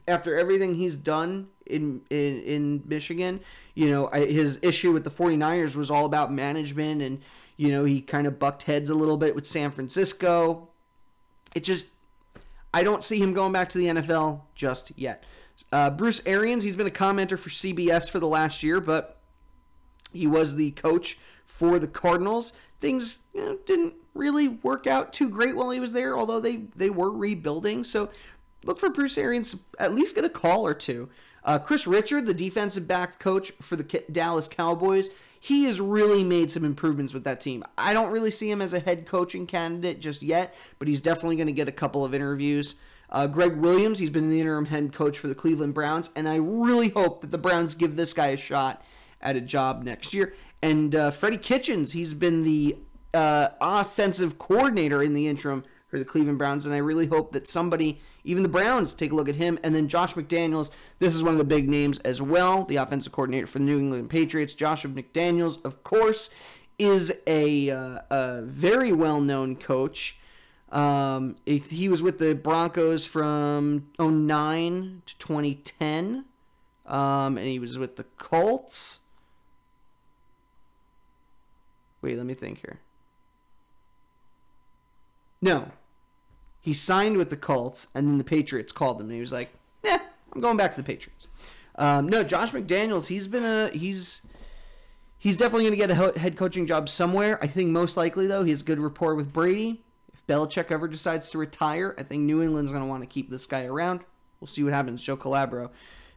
after 0.08 0.38
everything 0.38 0.76
he's 0.76 0.96
done 0.96 1.48
in 1.66 2.02
in, 2.10 2.42
in 2.42 2.84
Michigan. 2.86 3.40
You 3.74 3.90
know, 3.90 4.08
his 4.08 4.60
issue 4.62 4.92
with 4.92 5.04
the 5.04 5.12
49ers 5.12 5.76
was 5.76 5.90
all 5.90 6.06
about 6.06 6.32
management 6.32 7.02
and 7.02 7.22
you 7.58 7.70
know, 7.70 7.84
he 7.84 8.02
kind 8.02 8.26
of 8.26 8.40
bucked 8.40 8.64
heads 8.64 8.90
a 8.90 8.96
little 8.96 9.18
bit 9.18 9.36
with 9.36 9.46
San 9.46 9.72
Francisco. 9.72 10.70
It 11.54 11.64
just 11.64 11.86
I 12.74 12.84
don't 12.84 13.04
see 13.04 13.20
him 13.20 13.34
going 13.34 13.52
back 13.52 13.70
to 13.70 13.78
the 13.78 13.86
NFL 13.86 14.42
just 14.56 14.92
yet. 14.96 15.24
Uh, 15.72 15.90
Bruce 15.90 16.22
Arians, 16.26 16.64
he's 16.64 16.76
been 16.76 16.88
a 16.88 16.92
commenter 16.92 17.38
for 17.38 17.50
CBS 17.50 18.10
for 18.10 18.20
the 18.20 18.28
last 18.28 18.64
year, 18.64 18.80
but 18.80 19.18
he 20.12 20.26
was 20.26 20.56
the 20.56 20.72
coach 20.72 21.20
for 21.62 21.78
the 21.78 21.88
Cardinals. 21.88 22.54
Things 22.80 23.20
you 23.36 23.46
know, 23.46 23.58
didn't 23.68 23.94
really 24.16 24.48
work 24.48 24.88
out 24.88 25.14
too 25.14 25.30
great 25.30 25.56
while 25.56 25.70
he 25.70 25.80
was 25.80 25.94
there, 25.94 26.18
although 26.18 26.40
they, 26.40 26.64
they 26.76 26.90
were 26.90 27.12
rebuilding. 27.12 27.84
So 27.84 28.10
look 28.64 28.80
for 28.80 28.90
Bruce 28.90 29.16
Arians 29.16 29.58
at 29.78 29.94
least 29.94 30.16
get 30.16 30.26
a 30.26 30.30
call 30.30 30.66
or 30.66 30.74
two. 30.74 31.08
Uh, 31.44 31.60
Kris 31.60 31.86
Richard, 31.86 32.26
the 32.26 32.34
defensive 32.34 32.88
back 32.88 33.20
coach 33.20 33.52
for 33.62 33.76
the 33.76 33.84
Dallas 34.12 34.48
Cowboys, 34.48 35.12
he 35.40 35.66
has 35.66 35.80
really 35.80 36.24
made 36.24 36.50
some 36.50 36.66
improvements 36.66 37.14
with 37.14 37.26
that 37.26 37.42
team. 37.42 37.64
I 37.78 37.94
don't 37.94 38.12
really 38.12 38.32
see 38.32 38.50
him 38.50 38.60
as 38.60 38.74
a 38.74 38.80
head 38.80 39.06
coaching 39.06 39.46
candidate 39.46 40.00
just 40.00 40.24
yet, 40.24 40.56
but 40.80 40.88
he's 40.88 41.02
definitely 41.02 41.36
going 41.36 41.46
to 41.46 41.54
get 41.54 41.68
a 41.68 41.72
couple 41.72 42.04
of 42.04 42.16
interviews. 42.16 42.76
Uh, 43.12 43.28
Gregg 43.28 43.58
Williams, 43.58 44.00
he's 44.00 44.10
been 44.10 44.32
the 44.32 44.40
interim 44.40 44.66
head 44.66 44.94
coach 44.94 45.20
for 45.20 45.28
the 45.28 45.36
Cleveland 45.36 45.76
Browns, 45.76 46.10
and 46.16 46.28
I 46.28 46.38
really 46.38 46.90
hope 46.90 47.22
that 47.22 47.30
the 47.30 47.38
Browns 47.38 47.76
give 47.76 47.96
this 47.96 48.14
guy 48.14 48.30
a 48.30 48.38
shot 48.38 48.84
at 49.22 49.36
a 49.36 49.42
job 49.42 49.84
next 49.84 50.12
year. 50.16 50.34
And 50.62 50.96
uh, 50.96 51.12
Freddie 51.12 51.38
Kitchens, 51.38 51.94
he's 51.94 52.14
been 52.14 52.44
the 52.44 52.78
uh, 53.14 53.50
offensive 53.60 54.38
coordinator 54.38 55.02
in 55.02 55.14
the 55.14 55.28
interim 55.28 55.64
for 55.88 56.00
the 56.00 56.06
Cleveland 56.06 56.38
Browns, 56.38 56.66
and 56.66 56.74
I 56.74 56.78
really 56.78 57.06
hope 57.06 57.34
that 57.34 57.48
somebody, 57.48 58.00
even 58.24 58.44
the 58.44 58.50
Browns, 58.50 58.94
take 58.94 59.12
a 59.12 59.16
look 59.16 59.28
at 59.28 59.36
him. 59.36 59.60
And 59.62 59.76
then 59.76 59.90
Josh 59.90 60.14
McDaniels, 60.14 60.72
this 61.00 61.14
is 61.14 61.22
one 61.22 61.34
of 61.34 61.38
the 61.38 61.44
big 61.44 61.68
names 61.68 62.00
as 62.00 62.22
well, 62.22 62.64
the 62.64 62.78
offensive 62.78 63.12
coordinator 63.12 63.46
for 63.46 63.60
the 63.60 63.66
New 63.66 63.78
England 63.78 64.10
Patriots. 64.10 64.56
Josh 64.56 64.86
McDaniels, 64.86 65.64
of 65.66 65.84
course, 65.84 66.30
is 66.80 67.14
a, 67.28 67.70
uh, 67.70 68.00
a 68.10 68.42
very 68.44 68.94
well 68.94 69.20
known 69.20 69.58
coach. 69.58 70.18
Um, 70.72 71.36
he 71.46 71.90
was 71.90 72.02
with 72.02 72.20
the 72.20 72.34
Broncos 72.34 73.06
from 73.06 73.88
09 74.00 75.02
to 75.06 75.18
2010, 75.18 76.24
um, 76.86 77.38
and 77.38 77.48
he 77.48 77.60
was 77.60 77.78
with 77.78 77.98
the 77.98 78.06
Colts. 78.18 79.00
Wait, 82.02 82.18
let 82.18 82.26
me 82.26 82.34
think 82.34 82.60
here. 82.60 82.80
No, 85.42 85.72
he 86.60 86.74
signed 86.74 87.18
with 87.18 87.30
the 87.30 87.38
Colts, 87.38 87.88
and 87.96 88.08
then 88.08 88.18
the 88.18 88.24
Patriots 88.24 88.72
called 88.72 89.00
him, 89.00 89.08
and 89.08 89.16
he 89.16 89.22
was 89.22 89.32
like, 89.32 89.50
"Yeah, 89.84 90.00
I'm 90.34 90.42
going 90.42 90.58
back 90.58 90.72
to 90.72 90.78
the 90.78 90.86
Patriots." 90.86 91.28
Um, 91.76 92.08
no, 92.08 92.24
Josh 92.24 92.52
McDaniels, 92.52 93.08
he's 93.08 93.28
been 93.28 93.44
a 93.44 93.70
he's 93.70 94.28
he's 95.18 95.38
definitely 95.38 95.64
going 95.64 95.80
to 95.80 95.88
get 95.88 96.16
a 96.16 96.20
head 96.20 96.38
coaching 96.38 96.68
job 96.68 96.90
somewhere. 96.90 97.40
I 97.42 97.48
think 97.48 97.70
most 97.70 97.98
likely 97.98 98.28
though, 98.28 98.44
he 98.44 98.52
has 98.52 98.62
good 98.62 98.80
rapport 98.80 99.16
with 99.16 99.34
Brady. 99.34 99.84
If 100.14 100.26
Belichick 100.28 100.70
ever 100.70 100.88
decides 100.88 101.32
to 101.32 101.38
retire, 101.38 101.96
I 101.98 102.04
think 102.04 102.24
New 102.24 102.44
England's 102.44 102.72
going 102.72 102.84
to 102.84 102.90
want 102.90 103.02
to 103.02 103.08
keep 103.08 103.30
this 103.30 103.48
guy 103.48 103.64
around. 103.66 104.02
We'll 104.40 104.48
see 104.48 104.64
what 104.64 104.74
happens. 104.74 105.02
Joe 105.02 105.18
Calabro 105.18 105.70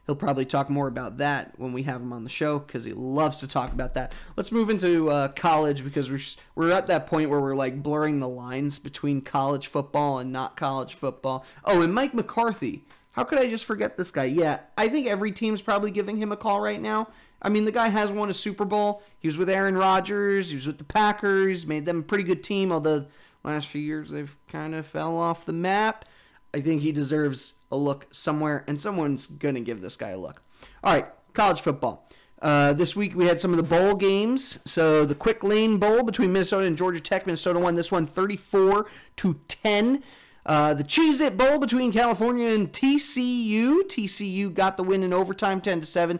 he'll 0.05 0.15
probably 0.15 0.45
talk 0.45 0.69
more 0.69 0.87
about 0.87 1.17
that 1.17 1.53
when 1.57 1.73
we 1.73 1.83
have 1.83 2.01
him 2.01 2.13
on 2.13 2.23
the 2.23 2.29
show 2.29 2.59
because 2.59 2.83
he 2.83 2.93
loves 2.93 3.39
to 3.39 3.47
talk 3.47 3.71
about 3.73 3.93
that. 3.95 4.13
Let's 4.35 4.51
move 4.51 4.69
into 4.69 5.09
uh, 5.09 5.29
college 5.29 5.83
because 5.83 6.09
we're 6.09 6.21
we're 6.55 6.71
at 6.71 6.87
that 6.87 7.07
point 7.07 7.29
where 7.29 7.39
we're 7.39 7.55
like 7.55 7.81
blurring 7.81 8.19
the 8.19 8.29
lines 8.29 8.79
between 8.79 9.21
college 9.21 9.67
football 9.67 10.19
and 10.19 10.31
not 10.31 10.57
college 10.57 10.95
football. 10.95 11.45
Oh, 11.63 11.81
and 11.81 11.93
Mike 11.93 12.13
McCarthy. 12.13 12.85
How 13.11 13.23
could 13.23 13.39
I 13.39 13.47
just 13.47 13.63
forget 13.63 13.95
this 13.95 14.11
guy? 14.11 14.25
Yeah, 14.25 14.59
I 14.77 14.89
think 14.89 15.07
every 15.07 15.31
team's 15.31 15.61
probably 15.61 15.89
giving 15.89 16.17
him 16.17 16.33
a 16.33 16.37
call 16.37 16.59
right 16.59 16.81
now. 16.81 17.07
I 17.41 17.49
mean, 17.49 17.63
the 17.63 17.71
guy 17.71 17.87
has 17.87 18.11
won 18.11 18.29
a 18.29 18.33
Super 18.33 18.65
Bowl. 18.65 19.03
He 19.19 19.27
was 19.27 19.37
with 19.37 19.49
Aaron 19.49 19.77
Rodgers. 19.77 20.49
He 20.49 20.55
was 20.55 20.67
with 20.67 20.79
the 20.79 20.83
Packers. 20.83 21.65
Made 21.65 21.85
them 21.85 21.99
a 21.99 22.03
pretty 22.03 22.23
good 22.25 22.43
team. 22.43 22.71
Although 22.71 23.05
last 23.43 23.67
few 23.67 23.81
years 23.81 24.11
they've 24.11 24.35
kind 24.49 24.75
of 24.75 24.85
fell 24.85 25.15
off 25.15 25.45
the 25.45 25.53
map. 25.53 26.05
I 26.53 26.61
think 26.61 26.81
he 26.81 26.91
deserves 26.91 27.54
a 27.71 27.77
look 27.77 28.07
somewhere, 28.11 28.63
and 28.67 28.79
someone's 28.79 29.27
going 29.27 29.55
to 29.55 29.61
give 29.61 29.81
this 29.81 29.95
guy 29.95 30.09
a 30.09 30.17
look. 30.17 30.41
All 30.83 30.93
right, 30.93 31.07
college 31.33 31.61
football. 31.61 32.07
Uh, 32.41 32.73
this 32.73 32.95
week 32.95 33.15
we 33.15 33.25
had 33.25 33.39
some 33.39 33.51
of 33.51 33.57
the 33.57 33.63
bowl 33.63 33.95
games. 33.95 34.59
So 34.65 35.05
the 35.05 35.15
Quick 35.15 35.43
Lane 35.43 35.77
Bowl 35.77 36.03
between 36.03 36.33
Minnesota 36.33 36.65
and 36.65 36.77
Georgia 36.77 36.99
Tech. 36.99 37.25
Minnesota 37.25 37.59
won 37.59 37.75
this 37.75 37.91
one 37.91 38.05
34 38.05 38.85
to 39.17 39.39
10. 39.47 40.03
Uh, 40.45 40.73
the 40.75 40.83
Cheez 40.83 41.21
It 41.21 41.37
Bowl 41.37 41.59
between 41.59 41.91
California 41.91 42.49
and 42.49 42.71
TCU. 42.71 43.81
TCU 43.83 44.53
got 44.53 44.77
the 44.77 44.83
win 44.83 45.01
in 45.01 45.11
overtime 45.11 45.59
10 45.59 45.81
to 45.81 45.87
7. 45.87 46.19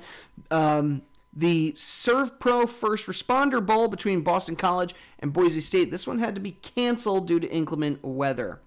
Um, 0.50 1.04
the 1.32 1.74
SERVPRO 1.74 2.70
First 2.70 3.08
Responder 3.08 3.64
Bowl 3.64 3.88
between 3.88 4.22
Boston 4.22 4.56
College 4.56 4.96
and 5.20 5.34
Boise 5.34 5.62
State. 5.62 5.92
This 5.92 6.08
one 6.08 6.20
had 6.20 6.34
to 6.36 6.42
be 6.42 6.54
canceled 6.54 7.28
due 7.28 7.40
to 7.40 7.52
inclement 7.52 8.04
weather. 8.04 8.62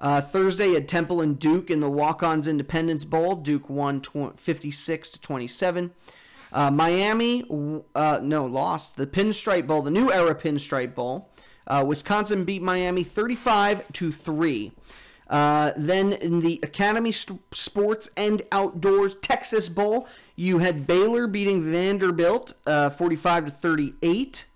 Uh, 0.00 0.20
Thursday 0.20 0.74
at 0.74 0.88
Temple 0.88 1.20
and 1.20 1.38
Duke 1.38 1.70
in 1.70 1.80
the 1.80 1.90
Walk-Ons 1.90 2.48
Independence 2.48 3.04
Bowl. 3.04 3.36
Duke 3.36 3.68
won 3.68 4.00
tw- 4.00 4.38
56 4.38 5.10
to 5.10 5.20
27. 5.20 5.92
Uh, 6.52 6.70
Miami, 6.70 7.44
uh, 7.94 8.20
no, 8.22 8.44
lost 8.46 8.96
the 8.96 9.06
Pinstripe 9.06 9.66
Bowl, 9.66 9.82
the 9.82 9.90
new 9.90 10.10
era 10.10 10.34
Pinstripe 10.34 10.94
Bowl. 10.94 11.30
Uh, 11.66 11.84
Wisconsin 11.86 12.44
beat 12.44 12.62
Miami 12.62 13.04
35 13.04 13.92
to 13.92 14.10
three. 14.10 14.72
Uh, 15.28 15.70
then 15.76 16.12
in 16.12 16.40
the 16.40 16.58
Academy 16.64 17.12
St- 17.12 17.40
Sports 17.54 18.10
and 18.16 18.42
Outdoors 18.50 19.14
Texas 19.20 19.68
Bowl, 19.68 20.08
you 20.34 20.58
had 20.58 20.88
Baylor 20.88 21.28
beating 21.28 21.62
Vanderbilt 21.62 22.54
uh, 22.66 22.90
45 22.90 23.44
to 23.44 23.50
38. 23.52 24.46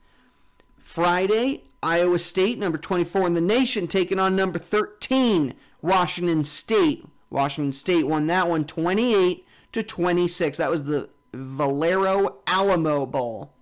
Friday, 0.78 1.62
Iowa 1.84 2.18
State, 2.18 2.58
number 2.58 2.78
24 2.78 3.26
in 3.26 3.34
the 3.34 3.42
nation, 3.42 3.86
taking 3.86 4.18
on 4.18 4.34
number 4.34 4.58
13, 4.58 5.52
Washington 5.82 6.42
State. 6.42 7.06
Washington 7.28 7.74
State 7.74 8.06
won 8.06 8.26
that 8.28 8.48
one 8.48 8.64
28 8.64 9.46
to 9.72 9.82
26. 9.82 10.58
That 10.58 10.70
was 10.70 10.84
the 10.84 11.10
Valero 11.34 12.38
Alamo 12.46 13.04
Bowl. 13.04 13.52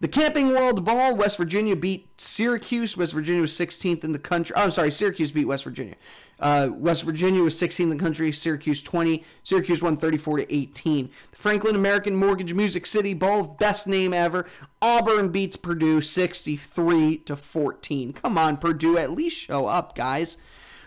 The 0.00 0.08
Camping 0.08 0.48
World 0.48 0.84
Bowl, 0.84 1.14
West 1.14 1.36
Virginia 1.36 1.76
beat 1.76 2.20
Syracuse. 2.20 2.96
West 2.96 3.12
Virginia 3.12 3.42
was 3.42 3.52
16th 3.52 4.02
in 4.02 4.10
the 4.10 4.18
country. 4.18 4.54
Oh, 4.56 4.64
I'm 4.64 4.72
sorry, 4.72 4.90
Syracuse 4.90 5.30
beat 5.30 5.44
West 5.44 5.62
Virginia. 5.62 5.94
Uh, 6.40 6.70
West 6.72 7.02
Virginia 7.02 7.42
was 7.42 7.58
16 7.58 7.90
in 7.90 7.96
the 7.96 8.02
country. 8.02 8.32
Syracuse 8.32 8.82
20. 8.82 9.24
Syracuse 9.42 9.82
won 9.82 9.96
34 9.96 10.38
to 10.38 10.54
18. 10.54 11.10
The 11.30 11.36
Franklin 11.36 11.74
American 11.74 12.14
Mortgage 12.14 12.54
Music 12.54 12.86
City 12.86 13.14
Bowl, 13.14 13.42
best 13.42 13.86
name 13.86 14.14
ever. 14.14 14.46
Auburn 14.80 15.30
beats 15.30 15.56
Purdue 15.56 16.00
63 16.00 17.18
to 17.18 17.36
14. 17.36 18.12
Come 18.12 18.38
on, 18.38 18.56
Purdue, 18.56 18.98
at 18.98 19.10
least 19.10 19.36
show 19.36 19.66
up, 19.66 19.94
guys. 19.94 20.36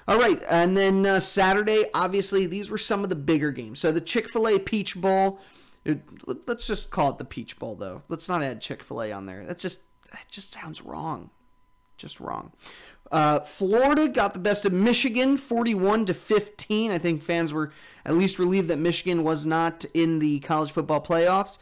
All 0.07 0.17
right, 0.17 0.41
and 0.49 0.75
then 0.75 1.05
uh, 1.05 1.19
Saturday, 1.19 1.85
obviously, 1.93 2.45
these 2.45 2.69
were 2.69 2.77
some 2.77 3.03
of 3.03 3.09
the 3.09 3.15
bigger 3.15 3.51
games. 3.51 3.79
So 3.79 3.91
the 3.91 4.01
Chick 4.01 4.31
fil 4.31 4.47
A 4.47 4.57
Peach 4.57 4.99
Bowl, 4.99 5.39
let's 6.47 6.65
just 6.65 6.89
call 6.89 7.11
it 7.11 7.17
the 7.17 7.25
Peach 7.25 7.59
Bowl, 7.59 7.75
though. 7.75 8.01
Let's 8.09 8.27
not 8.27 8.41
add 8.41 8.61
Chick 8.61 8.83
fil 8.83 9.03
A 9.03 9.11
on 9.11 9.25
there. 9.25 9.45
That 9.45 9.59
just, 9.59 9.81
that 10.11 10.27
just 10.27 10.51
sounds 10.51 10.81
wrong. 10.81 11.29
Just 11.97 12.19
wrong. 12.19 12.51
Uh, 13.11 13.41
Florida 13.41 14.07
got 14.07 14.33
the 14.33 14.39
best 14.39 14.63
of 14.65 14.71
Michigan, 14.71 15.35
41 15.37 16.05
to 16.05 16.13
15. 16.13 16.91
I 16.91 16.97
think 16.97 17.21
fans 17.21 17.51
were 17.51 17.71
at 18.05 18.15
least 18.15 18.39
relieved 18.39 18.69
that 18.69 18.77
Michigan 18.77 19.23
was 19.23 19.45
not 19.45 19.85
in 19.93 20.19
the 20.19 20.39
college 20.39 20.71
football 20.71 21.01
playoffs. 21.01 21.57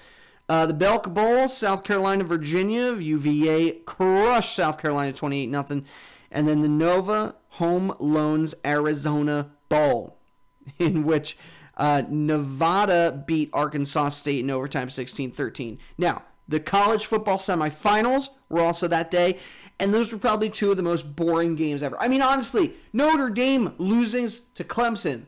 Uh, 0.48 0.66
the 0.66 0.74
Belk 0.74 1.14
Bowl, 1.14 1.48
South 1.50 1.84
Carolina, 1.84 2.24
Virginia, 2.24 2.96
UVA 2.96 3.72
crushed 3.86 4.56
South 4.56 4.80
Carolina 4.80 5.14
28 5.14 5.52
0 5.52 5.84
and 6.32 6.48
then 6.48 6.62
the 6.62 6.70
Nova 6.70 7.36
Home 7.54 7.96
Loans 8.00 8.56
Arizona 8.66 9.52
Bowl, 9.70 10.18
in 10.80 11.04
which 11.04 11.38
uh, 11.78 12.04
Nevada 12.10 13.24
beat 13.26 13.50
Arkansas 13.54 14.10
State 14.10 14.40
in 14.44 14.50
overtime 14.50 14.90
16 14.90 15.32
13. 15.32 15.78
Now, 15.98 16.24
the 16.48 16.60
college 16.60 17.06
football 17.06 17.38
semifinals 17.38 18.30
were 18.50 18.62
also 18.62 18.88
that 18.88 19.12
day, 19.12 19.38
and 19.80 19.94
those 19.94 20.12
were 20.12 20.20
probably 20.20 20.50
two 20.50 20.72
of 20.72 20.78
the 20.78 20.84
most 20.84 21.16
boring 21.16 21.56
games 21.56 21.82
ever. 21.82 21.98
I 22.00 22.08
mean, 22.08 22.22
honestly, 22.22 22.74
Notre 22.92 23.30
Dame 23.30 23.74
losing 23.78 24.28
to 24.56 24.64
Clemson. 24.64 25.24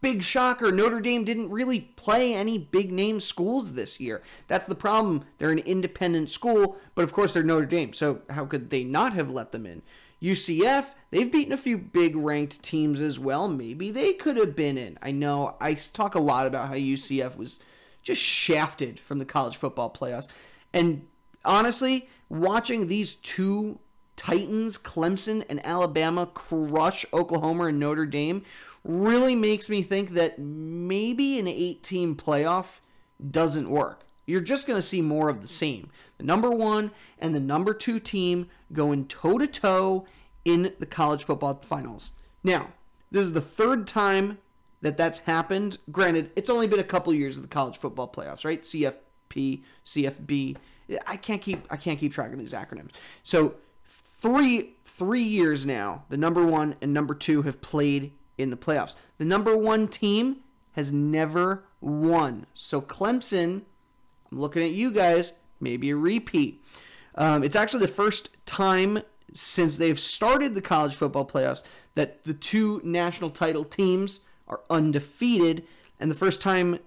Big 0.00 0.22
shocker. 0.22 0.70
Notre 0.70 1.00
Dame 1.00 1.24
didn't 1.24 1.50
really 1.50 1.80
play 1.80 2.32
any 2.32 2.56
big 2.56 2.92
name 2.92 3.18
schools 3.18 3.72
this 3.72 3.98
year. 3.98 4.22
That's 4.46 4.66
the 4.66 4.76
problem. 4.76 5.24
They're 5.38 5.50
an 5.50 5.58
independent 5.58 6.30
school, 6.30 6.76
but 6.94 7.02
of 7.02 7.12
course 7.12 7.34
they're 7.34 7.42
Notre 7.42 7.66
Dame, 7.66 7.92
so 7.92 8.20
how 8.30 8.44
could 8.46 8.70
they 8.70 8.84
not 8.84 9.12
have 9.14 9.30
let 9.30 9.50
them 9.50 9.66
in? 9.66 9.82
UCF, 10.22 10.94
they've 11.10 11.30
beaten 11.30 11.52
a 11.52 11.56
few 11.56 11.76
big 11.78 12.14
ranked 12.14 12.62
teams 12.62 13.00
as 13.00 13.18
well. 13.18 13.48
Maybe 13.48 13.90
they 13.90 14.12
could 14.12 14.36
have 14.36 14.54
been 14.54 14.78
in. 14.78 14.98
I 15.02 15.10
know 15.10 15.56
I 15.60 15.74
talk 15.74 16.14
a 16.14 16.20
lot 16.20 16.46
about 16.46 16.68
how 16.68 16.74
UCF 16.74 17.36
was 17.36 17.58
just 18.02 18.22
shafted 18.22 19.00
from 19.00 19.18
the 19.18 19.24
college 19.24 19.56
football 19.56 19.90
playoffs. 19.92 20.28
And 20.72 21.06
honestly, 21.44 22.08
watching 22.28 22.86
these 22.86 23.16
two 23.16 23.80
Titans, 24.18 24.76
Clemson, 24.76 25.44
and 25.48 25.64
Alabama 25.64 26.26
crush 26.26 27.06
Oklahoma 27.14 27.66
and 27.66 27.78
Notre 27.78 28.04
Dame 28.04 28.44
really 28.84 29.36
makes 29.36 29.70
me 29.70 29.80
think 29.80 30.10
that 30.10 30.38
maybe 30.38 31.38
an 31.38 31.46
eight 31.46 31.82
team 31.82 32.16
playoff 32.16 32.80
doesn't 33.30 33.70
work. 33.70 34.04
You're 34.26 34.40
just 34.40 34.66
going 34.66 34.76
to 34.76 34.86
see 34.86 35.00
more 35.00 35.28
of 35.28 35.40
the 35.40 35.48
same. 35.48 35.90
The 36.18 36.24
number 36.24 36.50
one 36.50 36.90
and 37.18 37.34
the 37.34 37.40
number 37.40 37.72
two 37.72 38.00
team 38.00 38.48
going 38.72 39.06
toe 39.06 39.38
to 39.38 39.46
toe 39.46 40.04
in 40.44 40.74
the 40.78 40.86
college 40.86 41.24
football 41.24 41.62
finals. 41.64 42.12
Now, 42.42 42.72
this 43.10 43.22
is 43.22 43.32
the 43.32 43.40
third 43.40 43.86
time 43.86 44.38
that 44.82 44.96
that's 44.96 45.20
happened. 45.20 45.78
Granted, 45.92 46.32
it's 46.34 46.50
only 46.50 46.66
been 46.66 46.80
a 46.80 46.84
couple 46.84 47.14
years 47.14 47.36
of 47.36 47.42
the 47.42 47.48
college 47.48 47.78
football 47.78 48.08
playoffs, 48.08 48.44
right? 48.44 48.62
CFP, 48.62 49.62
CFB. 49.86 50.56
I 51.06 51.16
can't 51.16 51.40
keep 51.40 51.66
I 51.70 51.76
can't 51.76 52.00
keep 52.00 52.12
track 52.12 52.32
of 52.32 52.38
these 52.38 52.52
acronyms. 52.52 52.90
So 53.22 53.54
three 54.20 54.74
three 54.84 55.22
years 55.22 55.64
now, 55.64 56.04
the 56.08 56.16
number 56.16 56.44
one 56.44 56.74
and 56.80 56.92
number 56.92 57.14
two 57.14 57.42
have 57.42 57.60
played 57.60 58.12
in 58.36 58.50
the 58.50 58.56
playoffs. 58.56 58.96
The 59.18 59.24
number 59.24 59.56
one 59.56 59.88
team 59.88 60.38
has 60.72 60.92
never 60.92 61.64
won. 61.80 62.46
So 62.54 62.80
Clemson, 62.80 63.62
I'm 64.30 64.40
looking 64.40 64.62
at 64.62 64.72
you 64.72 64.90
guys, 64.90 65.34
maybe 65.60 65.90
a 65.90 65.96
repeat. 65.96 66.64
Um, 67.14 67.42
it's 67.42 67.56
actually 67.56 67.80
the 67.80 67.88
first 67.88 68.30
time 68.46 69.02
since 69.34 69.76
they've 69.76 69.98
started 69.98 70.54
the 70.54 70.62
college 70.62 70.94
football 70.94 71.26
playoffs 71.26 71.62
that 71.94 72.24
the 72.24 72.34
two 72.34 72.80
national 72.84 73.30
title 73.30 73.64
teams 73.64 74.20
are 74.46 74.60
undefeated, 74.70 75.64
and 76.00 76.10
the 76.10 76.14
first 76.14 76.40
time, 76.40 76.78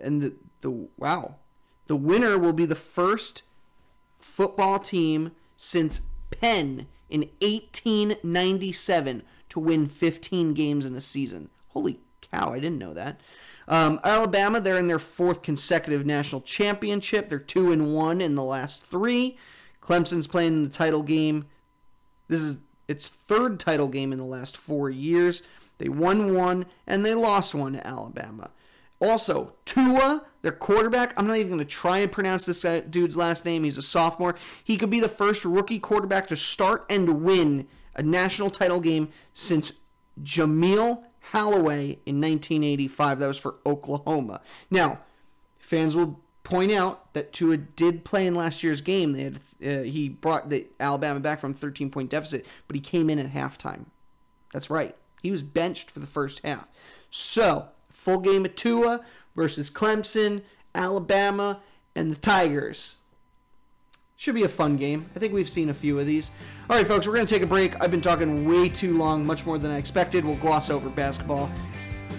and 0.00 0.22
the 0.22 0.32
the 0.60 0.88
wow, 0.96 1.36
the 1.86 1.96
winner 1.96 2.38
will 2.38 2.52
be 2.52 2.66
the 2.66 2.74
first 2.74 3.42
football 4.36 4.78
team 4.78 5.30
since 5.56 6.02
Penn 6.30 6.86
in 7.08 7.20
1897 7.40 9.22
to 9.48 9.58
win 9.58 9.88
15 9.88 10.52
games 10.52 10.84
in 10.84 10.94
a 10.94 11.00
season. 11.00 11.48
Holy 11.68 12.00
cow, 12.20 12.52
I 12.52 12.60
didn't 12.60 12.78
know 12.78 12.92
that. 12.92 13.18
Um, 13.66 13.98
Alabama, 14.04 14.60
they're 14.60 14.76
in 14.76 14.88
their 14.88 14.98
fourth 14.98 15.40
consecutive 15.40 16.04
national 16.04 16.42
championship. 16.42 17.30
They're 17.30 17.38
two 17.38 17.72
and 17.72 17.94
one 17.94 18.20
in 18.20 18.34
the 18.34 18.42
last 18.42 18.84
three. 18.84 19.38
Clemson's 19.80 20.26
playing 20.26 20.52
in 20.52 20.64
the 20.64 20.68
title 20.68 21.02
game. 21.02 21.46
This 22.28 22.42
is 22.42 22.58
its 22.88 23.08
third 23.08 23.58
title 23.58 23.88
game 23.88 24.12
in 24.12 24.18
the 24.18 24.24
last 24.24 24.58
four 24.58 24.90
years. 24.90 25.42
They 25.78 25.88
won 25.88 26.34
one 26.34 26.66
and 26.86 27.06
they 27.06 27.14
lost 27.14 27.54
one 27.54 27.72
to 27.72 27.86
Alabama. 27.86 28.50
Also, 29.00 29.54
Tua, 29.64 30.26
their 30.46 30.52
quarterback, 30.52 31.12
I'm 31.16 31.26
not 31.26 31.38
even 31.38 31.48
going 31.48 31.58
to 31.58 31.64
try 31.64 31.98
and 31.98 32.12
pronounce 32.12 32.46
this 32.46 32.64
dude's 32.88 33.16
last 33.16 33.44
name. 33.44 33.64
He's 33.64 33.78
a 33.78 33.82
sophomore. 33.82 34.36
He 34.62 34.76
could 34.76 34.90
be 34.90 35.00
the 35.00 35.08
first 35.08 35.44
rookie 35.44 35.80
quarterback 35.80 36.28
to 36.28 36.36
start 36.36 36.86
and 36.88 37.24
win 37.24 37.66
a 37.96 38.02
national 38.04 38.50
title 38.50 38.78
game 38.78 39.08
since 39.32 39.72
Jamelle 40.22 41.02
Holieway 41.32 41.98
in 42.06 42.20
1985. 42.20 43.18
That 43.18 43.26
was 43.26 43.38
for 43.38 43.56
Oklahoma. 43.66 44.40
Now, 44.70 45.00
fans 45.58 45.96
will 45.96 46.20
point 46.44 46.70
out 46.70 47.12
that 47.14 47.32
Tua 47.32 47.56
did 47.56 48.04
play 48.04 48.24
in 48.24 48.36
last 48.36 48.62
year's 48.62 48.80
game. 48.80 49.10
They 49.10 49.24
had 49.24 49.40
uh, 49.64 49.82
he 49.82 50.08
brought 50.08 50.48
the 50.48 50.66
Alabama 50.78 51.18
back 51.18 51.40
from 51.40 51.54
13 51.54 51.90
point 51.90 52.10
deficit, 52.10 52.46
but 52.68 52.76
he 52.76 52.80
came 52.80 53.10
in 53.10 53.18
at 53.18 53.32
halftime. 53.32 53.86
That's 54.52 54.70
right. 54.70 54.94
He 55.22 55.32
was 55.32 55.42
benched 55.42 55.90
for 55.90 55.98
the 55.98 56.06
first 56.06 56.40
half. 56.44 56.68
So, 57.10 57.66
full 57.90 58.20
game 58.20 58.44
of 58.44 58.54
Tua 58.54 59.00
versus 59.36 59.70
Clemson, 59.70 60.42
Alabama, 60.74 61.60
and 61.94 62.10
the 62.10 62.16
Tigers. 62.16 62.96
Should 64.16 64.34
be 64.34 64.44
a 64.44 64.48
fun 64.48 64.76
game. 64.76 65.06
I 65.14 65.18
think 65.18 65.34
we've 65.34 65.48
seen 65.48 65.68
a 65.68 65.74
few 65.74 65.98
of 65.98 66.06
these. 66.06 66.30
All 66.70 66.76
right, 66.76 66.86
folks, 66.86 67.06
we're 67.06 67.14
going 67.14 67.26
to 67.26 67.32
take 67.32 67.42
a 67.42 67.46
break. 67.46 67.78
I've 67.82 67.90
been 67.90 68.00
talking 68.00 68.48
way 68.48 68.68
too 68.68 68.96
long, 68.96 69.26
much 69.26 69.44
more 69.44 69.58
than 69.58 69.70
I 69.70 69.76
expected. 69.76 70.24
We'll 70.24 70.36
gloss 70.36 70.70
over 70.70 70.88
basketball. 70.88 71.50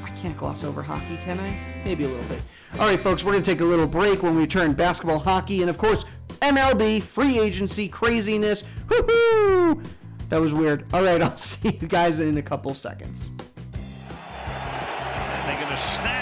I 0.03 0.09
can't 0.11 0.37
gloss 0.37 0.63
over 0.63 0.83
hockey, 0.83 1.17
can 1.17 1.39
I? 1.39 1.57
Maybe 1.83 2.03
a 2.03 2.07
little 2.07 2.23
bit. 2.25 2.41
All 2.73 2.87
right, 2.87 2.99
folks, 2.99 3.23
we're 3.23 3.31
going 3.31 3.43
to 3.43 3.51
take 3.51 3.61
a 3.61 3.65
little 3.65 3.87
break 3.87 4.21
when 4.21 4.35
we 4.35 4.41
return 4.41 4.73
basketball, 4.73 5.17
hockey, 5.17 5.61
and 5.61 5.69
of 5.69 5.79
course, 5.79 6.05
MLB, 6.41 7.01
free 7.01 7.39
agency, 7.39 7.87
craziness. 7.87 8.63
Woohoo! 8.87 9.83
That 10.29 10.39
was 10.39 10.53
weird. 10.53 10.85
All 10.93 11.03
right, 11.03 11.21
I'll 11.23 11.35
see 11.35 11.77
you 11.81 11.87
guys 11.87 12.19
in 12.19 12.37
a 12.37 12.43
couple 12.43 12.75
seconds. 12.75 13.29
And 14.45 15.49
they're 15.49 15.59
going 15.59 15.75
to 15.75 15.77
snap 15.81 16.16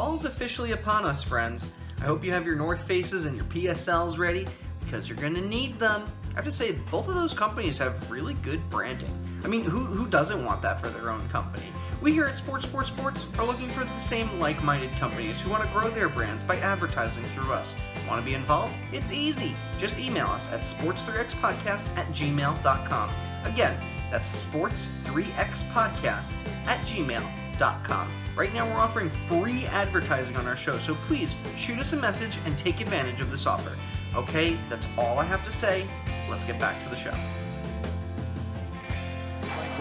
Fall's 0.00 0.24
officially 0.24 0.72
upon 0.72 1.04
us, 1.04 1.22
friends. 1.22 1.70
I 2.00 2.04
hope 2.06 2.24
you 2.24 2.32
have 2.32 2.46
your 2.46 2.56
North 2.56 2.80
Faces 2.84 3.26
and 3.26 3.36
your 3.36 3.44
PSLs 3.44 4.16
ready 4.16 4.48
because 4.82 5.06
you're 5.06 5.18
going 5.18 5.34
to 5.34 5.42
need 5.42 5.78
them. 5.78 6.10
I 6.30 6.36
have 6.36 6.46
to 6.46 6.50
say, 6.50 6.72
both 6.90 7.06
of 7.06 7.14
those 7.14 7.34
companies 7.34 7.76
have 7.76 8.10
really 8.10 8.32
good 8.32 8.62
branding. 8.70 9.12
I 9.44 9.46
mean, 9.46 9.62
who, 9.62 9.80
who 9.80 10.06
doesn't 10.06 10.42
want 10.42 10.62
that 10.62 10.82
for 10.82 10.88
their 10.88 11.10
own 11.10 11.28
company? 11.28 11.66
We 12.00 12.12
here 12.12 12.24
at 12.24 12.38
Sports 12.38 12.64
Sports 12.66 12.88
Sports 12.88 13.26
are 13.38 13.44
looking 13.44 13.68
for 13.68 13.84
the 13.84 14.00
same 14.00 14.38
like 14.38 14.64
minded 14.64 14.92
companies 14.92 15.38
who 15.38 15.50
want 15.50 15.64
to 15.64 15.68
grow 15.68 15.90
their 15.90 16.08
brands 16.08 16.42
by 16.42 16.56
advertising 16.56 17.24
through 17.34 17.52
us. 17.52 17.74
Want 18.08 18.22
to 18.22 18.24
be 18.24 18.32
involved? 18.32 18.72
It's 18.94 19.12
easy. 19.12 19.54
Just 19.76 20.00
email 20.00 20.28
us 20.28 20.50
at 20.50 20.60
sports3xpodcast 20.60 21.94
at 21.98 22.06
gmail.com. 22.14 23.10
Again, 23.44 23.78
that's 24.10 24.46
sports3xpodcast 24.46 26.32
at 26.64 26.86
gmail.com. 26.86 27.49
Right 27.60 28.54
now, 28.54 28.64
we're 28.64 28.80
offering 28.80 29.10
free 29.28 29.66
advertising 29.66 30.34
on 30.36 30.46
our 30.46 30.56
show, 30.56 30.78
so 30.78 30.94
please 31.06 31.34
shoot 31.58 31.78
us 31.78 31.92
a 31.92 31.96
message 31.96 32.38
and 32.46 32.56
take 32.56 32.80
advantage 32.80 33.20
of 33.20 33.30
this 33.30 33.46
offer. 33.46 33.76
Okay, 34.14 34.56
that's 34.70 34.88
all 34.96 35.18
I 35.18 35.24
have 35.24 35.44
to 35.44 35.52
say. 35.52 35.86
Let's 36.30 36.44
get 36.44 36.58
back 36.58 36.82
to 36.84 36.88
the 36.88 36.96
show. 36.96 37.10
to 37.10 37.16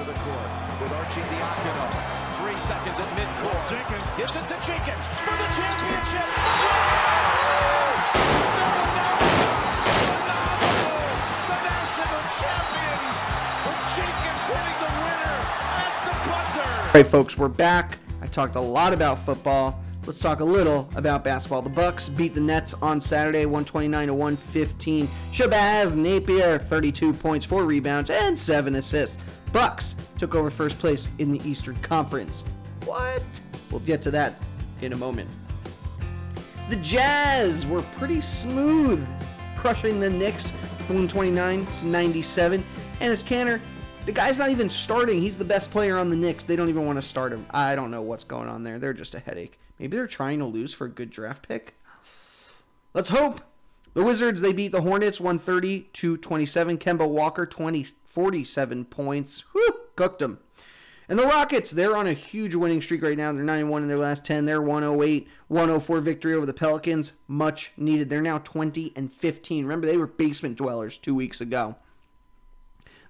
the 0.03 0.11
court 0.11 0.49
with 0.81 0.91
Archie 0.91 1.21
Diacono. 1.21 1.87
Three 2.43 2.59
seconds 2.67 2.99
at 2.99 3.07
midcourt. 3.15 3.69
Jenkins 3.69 4.11
gives 4.19 4.35
it 4.35 4.43
to 4.51 4.59
Jenkins 4.59 5.07
for 5.23 5.35
the 5.39 5.47
championship. 5.55 6.27
The 11.47 11.59
national 11.63 12.27
champions. 12.43 13.19
with 13.63 13.95
Jenkins 13.95 15.08
All 16.89 16.95
right, 16.95 17.05
folks, 17.05 17.37
we're 17.37 17.49
back. 17.49 17.99
I 18.19 18.25
talked 18.25 18.55
a 18.55 18.59
lot 18.59 18.93
about 18.93 19.19
football. 19.19 19.79
Let's 20.07 20.19
talk 20.19 20.39
a 20.39 20.43
little 20.43 20.89
about 20.95 21.23
basketball. 21.23 21.61
The 21.61 21.69
Bucks 21.69 22.09
beat 22.09 22.33
the 22.33 22.41
Nets 22.41 22.73
on 22.73 22.99
Saturday, 22.99 23.45
129 23.45 24.07
to 24.07 24.13
115. 24.15 25.07
Shabazz 25.31 25.95
Napier, 25.95 26.57
32 26.57 27.13
points, 27.13 27.45
4 27.45 27.63
rebounds, 27.63 28.09
and 28.09 28.37
7 28.37 28.73
assists. 28.73 29.21
Bucks 29.51 29.97
took 30.17 30.33
over 30.33 30.49
first 30.49 30.79
place 30.79 31.09
in 31.19 31.31
the 31.31 31.47
Eastern 31.47 31.75
Conference. 31.81 32.43
What? 32.85 33.21
We'll 33.69 33.81
get 33.81 34.01
to 34.01 34.09
that 34.09 34.41
in 34.81 34.93
a 34.93 34.97
moment. 34.97 35.29
The 36.71 36.77
Jazz 36.77 37.67
were 37.67 37.83
pretty 37.99 38.19
smooth, 38.19 39.07
crushing 39.57 39.99
the 39.99 40.09
Knicks 40.09 40.49
129 40.87 41.67
to 41.67 41.85
97. 41.85 42.63
And 42.99 43.13
Enes 43.13 43.23
Kanter, 43.23 43.61
the 44.05 44.11
guy's 44.11 44.39
not 44.39 44.49
even 44.49 44.69
starting. 44.69 45.21
He's 45.21 45.37
the 45.37 45.45
best 45.45 45.71
player 45.71 45.97
on 45.97 46.09
the 46.09 46.15
Knicks. 46.15 46.43
They 46.43 46.55
don't 46.55 46.69
even 46.69 46.85
want 46.85 47.01
to 47.01 47.07
start 47.07 47.31
him. 47.31 47.45
I 47.51 47.75
don't 47.75 47.91
know 47.91 48.01
what's 48.01 48.23
going 48.23 48.49
on 48.49 48.63
there. 48.63 48.79
They're 48.79 48.93
just 48.93 49.15
a 49.15 49.19
headache. 49.19 49.59
Maybe 49.77 49.95
they're 49.95 50.07
trying 50.07 50.39
to 50.39 50.45
lose 50.45 50.73
for 50.73 50.85
a 50.85 50.89
good 50.89 51.09
draft 51.09 51.47
pick. 51.47 51.75
Let's 52.93 53.09
hope. 53.09 53.41
The 53.93 54.03
Wizards, 54.03 54.41
they 54.41 54.53
beat 54.53 54.71
the 54.71 54.81
Hornets 54.81 55.19
130 55.19 55.81
to 55.93 56.17
27. 56.17 56.77
Kemba 56.77 57.07
Walker 57.07 57.45
20 57.45 57.85
47 58.09 58.85
points. 58.85 59.41
Whew, 59.53 59.81
cooked 59.95 60.19
them. 60.19 60.39
And 61.07 61.17
the 61.17 61.25
Rockets, 61.25 61.71
they're 61.71 61.95
on 61.95 62.05
a 62.05 62.13
huge 62.13 62.53
winning 62.53 62.81
streak 62.81 63.01
right 63.01 63.17
now. 63.17 63.31
They're 63.31 63.43
91 63.43 63.81
in 63.81 63.87
their 63.87 63.97
last 63.97 64.25
10. 64.25 64.45
They're 64.45 64.61
108, 64.61 65.27
104 65.47 66.01
victory 66.01 66.33
over 66.35 66.45
the 66.45 66.53
Pelicans. 66.53 67.13
Much 67.27 67.71
needed. 67.77 68.09
They're 68.09 68.21
now 68.21 68.37
20 68.39 68.93
and 68.95 69.11
15. 69.11 69.63
Remember, 69.63 69.87
they 69.87 69.97
were 69.97 70.05
basement 70.05 70.57
dwellers 70.57 70.97
two 70.97 71.15
weeks 71.15 71.41
ago. 71.41 71.75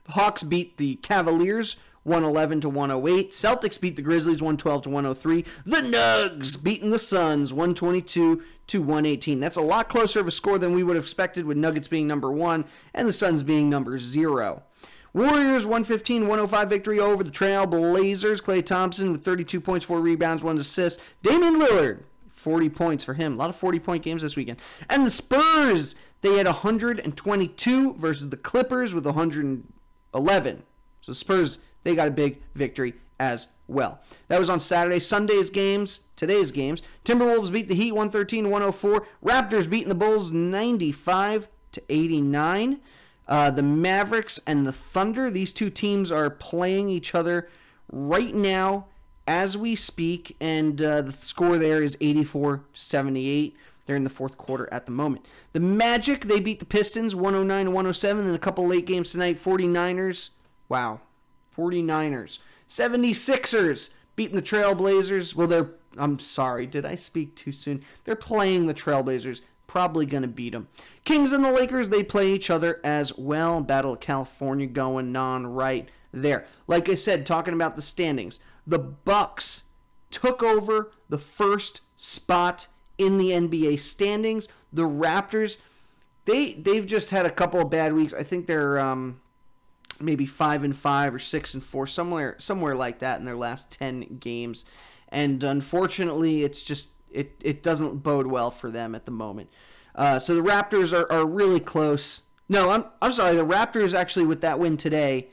Hawks 0.09 0.43
beat 0.43 0.77
the 0.77 0.95
Cavaliers 0.97 1.75
111 2.03 2.61
to 2.61 2.69
108. 2.69 3.31
Celtics 3.31 3.79
beat 3.79 3.95
the 3.95 4.01
Grizzlies 4.01 4.41
112 4.41 4.83
to 4.83 4.89
103. 4.89 5.45
The 5.65 5.77
Nugs 5.77 6.61
beating 6.61 6.91
the 6.91 6.99
Suns 6.99 7.53
122 7.53 8.43
to 8.67 8.81
118. 8.81 9.39
That's 9.39 9.57
a 9.57 9.61
lot 9.61 9.89
closer 9.89 10.19
of 10.19 10.27
a 10.27 10.31
score 10.31 10.57
than 10.57 10.73
we 10.73 10.83
would 10.83 10.95
have 10.95 11.05
expected 11.05 11.45
with 11.45 11.57
Nuggets 11.57 11.87
being 11.87 12.07
number 12.07 12.31
1 12.31 12.65
and 12.93 13.07
the 13.07 13.13
Suns 13.13 13.43
being 13.43 13.69
number 13.69 13.99
0. 13.99 14.63
Warriors 15.11 15.65
115 15.65 16.21
105 16.23 16.69
victory 16.69 16.99
over 16.99 17.23
the 17.23 17.31
Trail 17.31 17.65
Blazers. 17.65 18.41
Klay 18.41 18.65
Thompson 18.65 19.11
with 19.11 19.25
32 19.25 19.59
points, 19.59 19.85
4 19.85 19.99
rebounds, 19.99 20.43
1 20.43 20.57
assist. 20.57 20.99
Damian 21.23 21.59
Lillard 21.59 22.03
40 22.39 22.69
points 22.69 23.03
for 23.03 23.15
him. 23.15 23.33
A 23.33 23.37
lot 23.37 23.49
of 23.49 23.55
40 23.55 23.79
point 23.79 24.03
games 24.03 24.21
this 24.21 24.35
weekend. 24.35 24.59
And 24.89 25.05
the 25.05 25.11
Spurs, 25.11 25.95
they 26.21 26.37
had 26.37 26.45
122 26.45 27.93
versus 27.95 28.29
the 28.29 28.37
Clippers 28.37 28.93
with 28.93 29.05
111. 30.11 30.63
So 31.01 31.13
Spurs, 31.13 31.59
they 31.83 31.95
got 31.95 32.07
a 32.07 32.11
big 32.11 32.41
victory 32.55 32.93
as 33.19 33.47
well. 33.67 33.99
That 34.27 34.39
was 34.39 34.49
on 34.49 34.59
Saturday. 34.59 34.99
Sunday's 34.99 35.49
games, 35.49 36.01
today's 36.15 36.51
games. 36.51 36.81
Timberwolves 37.05 37.51
beat 37.51 37.67
the 37.67 37.75
Heat 37.75 37.91
113 37.91 38.49
104. 38.49 39.07
Raptors 39.23 39.69
beating 39.69 39.89
the 39.89 39.95
Bulls 39.95 40.31
95 40.31 41.47
to 41.73 41.83
89. 41.89 42.79
Uh, 43.27 43.51
the 43.51 43.61
Mavericks 43.63 44.39
and 44.47 44.65
the 44.65 44.71
Thunder, 44.71 45.29
these 45.29 45.53
two 45.53 45.69
teams 45.69 46.11
are 46.11 46.31
playing 46.31 46.89
each 46.89 47.13
other 47.13 47.47
right 47.91 48.33
now 48.33 48.85
as 49.27 49.55
we 49.55 49.75
speak, 49.75 50.35
and 50.39 50.81
uh, 50.81 51.03
the 51.03 51.13
score 51.13 51.59
there 51.59 51.83
is 51.83 51.95
84 52.01 52.63
78. 52.73 53.55
They're 53.89 53.95
in 53.95 54.03
the 54.03 54.09
fourth 54.11 54.37
quarter 54.37 54.69
at 54.71 54.85
the 54.85 54.91
moment. 54.91 55.25
The 55.51 55.59
Magic, 55.59 56.25
they 56.25 56.39
beat 56.39 56.59
the 56.59 56.65
Pistons 56.65 57.15
109 57.15 57.73
107, 57.73 58.23
and 58.23 58.35
a 58.35 58.37
couple 58.37 58.67
late 58.67 58.85
games 58.85 59.11
tonight. 59.11 59.43
49ers, 59.43 60.29
wow, 60.69 60.99
49ers. 61.57 62.37
76ers 62.67 63.89
beating 64.15 64.35
the 64.35 64.43
Trailblazers. 64.43 65.33
Well, 65.33 65.47
they're, 65.47 65.71
I'm 65.97 66.19
sorry, 66.19 66.67
did 66.67 66.85
I 66.85 66.93
speak 66.93 67.33
too 67.33 67.51
soon? 67.51 67.83
They're 68.03 68.15
playing 68.15 68.67
the 68.67 68.75
Trailblazers 68.75 69.41
probably 69.65 70.05
going 70.05 70.21
to 70.21 70.27
beat 70.27 70.51
them. 70.51 70.67
Kings 71.03 71.31
and 71.31 71.43
the 71.43 71.51
Lakers, 71.51 71.89
they 71.89 72.03
play 72.03 72.31
each 72.31 72.51
other 72.51 72.79
as 72.83 73.17
well. 73.17 73.59
Battle 73.59 73.93
of 73.93 73.99
California 73.99 74.67
going 74.67 75.15
on 75.15 75.47
right 75.47 75.89
there. 76.13 76.45
Like 76.67 76.89
I 76.89 76.93
said, 76.93 77.25
talking 77.25 77.55
about 77.55 77.75
the 77.75 77.81
standings, 77.81 78.39
the 78.67 78.77
Bucks 78.77 79.63
took 80.11 80.43
over 80.43 80.91
the 81.09 81.17
first 81.17 81.81
spot 81.97 82.67
in 82.99 83.17
the 83.17 83.29
NBA 83.29 83.79
standings. 83.79 84.47
The 84.71 84.83
Raptors, 84.83 85.57
they 86.25 86.53
they've 86.53 86.85
just 86.85 87.09
had 87.09 87.25
a 87.25 87.31
couple 87.31 87.59
of 87.59 87.71
bad 87.71 87.93
weeks. 87.93 88.13
I 88.13 88.21
think 88.21 88.45
they're 88.45 88.77
um, 88.77 89.19
maybe 89.99 90.27
five 90.27 90.63
and 90.63 90.77
five 90.77 91.15
or 91.15 91.19
six 91.19 91.55
and 91.55 91.63
four, 91.63 91.87
somewhere 91.87 92.35
somewhere 92.37 92.75
like 92.75 92.99
that 92.99 93.17
in 93.17 93.25
their 93.25 93.35
last 93.35 93.71
ten 93.71 94.17
games. 94.19 94.65
And 95.07 95.43
unfortunately, 95.43 96.43
it's 96.43 96.61
just 96.61 96.89
it, 97.09 97.35
it 97.41 97.63
doesn't 97.63 98.03
bode 98.03 98.27
well 98.27 98.51
for 98.51 98.69
them 98.69 98.93
at 98.93 99.05
the 99.05 99.11
moment. 99.11 99.49
Uh, 99.95 100.19
so 100.19 100.35
the 100.35 100.41
Raptors 100.41 100.93
are, 100.93 101.11
are 101.11 101.25
really 101.25 101.59
close. 101.59 102.21
No, 102.47 102.69
I'm, 102.69 102.85
I'm 103.01 103.11
sorry. 103.11 103.35
The 103.35 103.45
Raptors 103.45 103.93
actually, 103.93 104.25
with 104.25 104.41
that 104.41 104.59
win 104.59 104.77
today, 104.77 105.29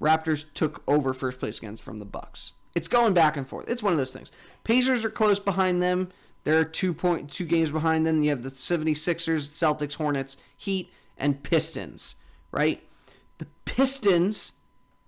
Raptors 0.00 0.44
took 0.52 0.82
over 0.86 1.14
first 1.14 1.40
place 1.40 1.58
against 1.58 1.82
from 1.82 1.98
the 1.98 2.04
Bucks. 2.04 2.52
It's 2.74 2.88
going 2.88 3.14
back 3.14 3.36
and 3.36 3.48
forth. 3.48 3.68
It's 3.68 3.82
one 3.82 3.92
of 3.92 3.98
those 3.98 4.12
things. 4.12 4.30
Pacers 4.64 5.04
are 5.04 5.10
close 5.10 5.38
behind 5.38 5.82
them. 5.82 6.10
They're 6.44 6.64
two 6.64 6.94
point 6.94 7.30
two 7.30 7.44
games 7.44 7.70
behind 7.70 8.06
them. 8.06 8.22
You 8.22 8.30
have 8.30 8.42
the 8.42 8.50
76ers, 8.50 9.48
Celtics, 9.48 9.94
Hornets, 9.94 10.36
Heat, 10.56 10.92
and 11.18 11.42
Pistons, 11.42 12.16
right? 12.50 12.82
The 13.38 13.46
Pistons, 13.64 14.52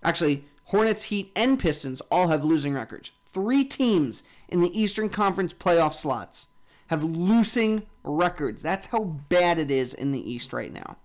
actually, 0.02 0.44
Hornets, 0.64 1.04
Heat, 1.04 1.32
and 1.34 1.58
Pistons 1.58 2.00
all 2.10 2.28
have 2.28 2.44
losing 2.44 2.74
records. 2.74 3.12
Three 3.26 3.64
teams 3.64 4.24
in 4.48 4.60
the 4.60 4.78
Eastern 4.78 5.08
Conference 5.08 5.54
playoff 5.54 5.94
slots 5.94 6.48
have 6.88 7.02
losing 7.02 7.84
records. 8.04 8.62
That's 8.62 8.88
how 8.88 9.04
bad 9.04 9.58
it 9.58 9.70
is 9.70 9.94
in 9.94 10.12
the 10.12 10.30
East 10.30 10.52
right 10.52 10.72
now. 10.72 10.96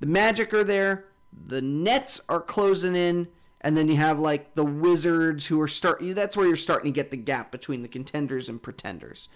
The 0.00 0.06
Magic 0.06 0.54
are 0.54 0.64
there, 0.64 1.06
the 1.46 1.62
Nets 1.62 2.20
are 2.28 2.40
closing 2.40 2.94
in, 2.94 3.28
and 3.64 3.78
then 3.78 3.88
you 3.88 3.96
have 3.96 4.20
like 4.20 4.54
the 4.54 4.64
Wizards 4.64 5.46
who 5.46 5.58
are 5.60 5.66
starting. 5.66 6.12
That's 6.14 6.36
where 6.36 6.46
you're 6.46 6.54
starting 6.54 6.92
to 6.92 6.94
get 6.94 7.10
the 7.10 7.16
gap 7.16 7.50
between 7.50 7.80
the 7.80 7.88
contenders 7.88 8.48
and 8.48 8.62
pretenders. 8.62 9.30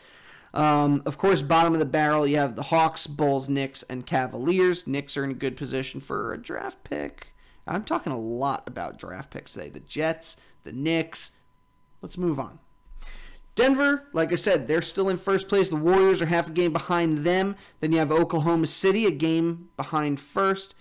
Um, 0.52 1.02
of 1.06 1.16
course, 1.16 1.40
bottom 1.40 1.72
of 1.72 1.78
the 1.78 1.86
barrel, 1.86 2.26
you 2.26 2.36
have 2.36 2.54
the 2.54 2.64
Hawks, 2.64 3.06
Bulls, 3.06 3.48
Knicks, 3.48 3.82
and 3.84 4.06
Cavaliers. 4.06 4.86
Knicks 4.86 5.16
are 5.16 5.24
in 5.24 5.30
a 5.30 5.34
good 5.34 5.56
position 5.56 6.00
for 6.00 6.32
a 6.32 6.38
draft 6.38 6.84
pick. 6.84 7.28
I'm 7.66 7.84
talking 7.84 8.12
a 8.12 8.18
lot 8.18 8.64
about 8.66 8.98
draft 8.98 9.30
picks 9.30 9.54
today. 9.54 9.70
The 9.70 9.80
Jets, 9.80 10.36
the 10.62 10.72
Knicks. 10.72 11.30
Let's 12.02 12.18
move 12.18 12.38
on. 12.38 12.58
Denver, 13.54 14.04
like 14.12 14.30
I 14.30 14.36
said, 14.36 14.68
they're 14.68 14.82
still 14.82 15.08
in 15.08 15.16
first 15.16 15.48
place. 15.48 15.70
The 15.70 15.76
Warriors 15.76 16.22
are 16.22 16.26
half 16.26 16.48
a 16.48 16.52
game 16.52 16.72
behind 16.72 17.24
them. 17.24 17.56
Then 17.80 17.92
you 17.92 17.98
have 17.98 18.12
Oklahoma 18.12 18.66
City, 18.66 19.06
a 19.06 19.10
game 19.10 19.70
behind 19.76 20.20
first. 20.20 20.74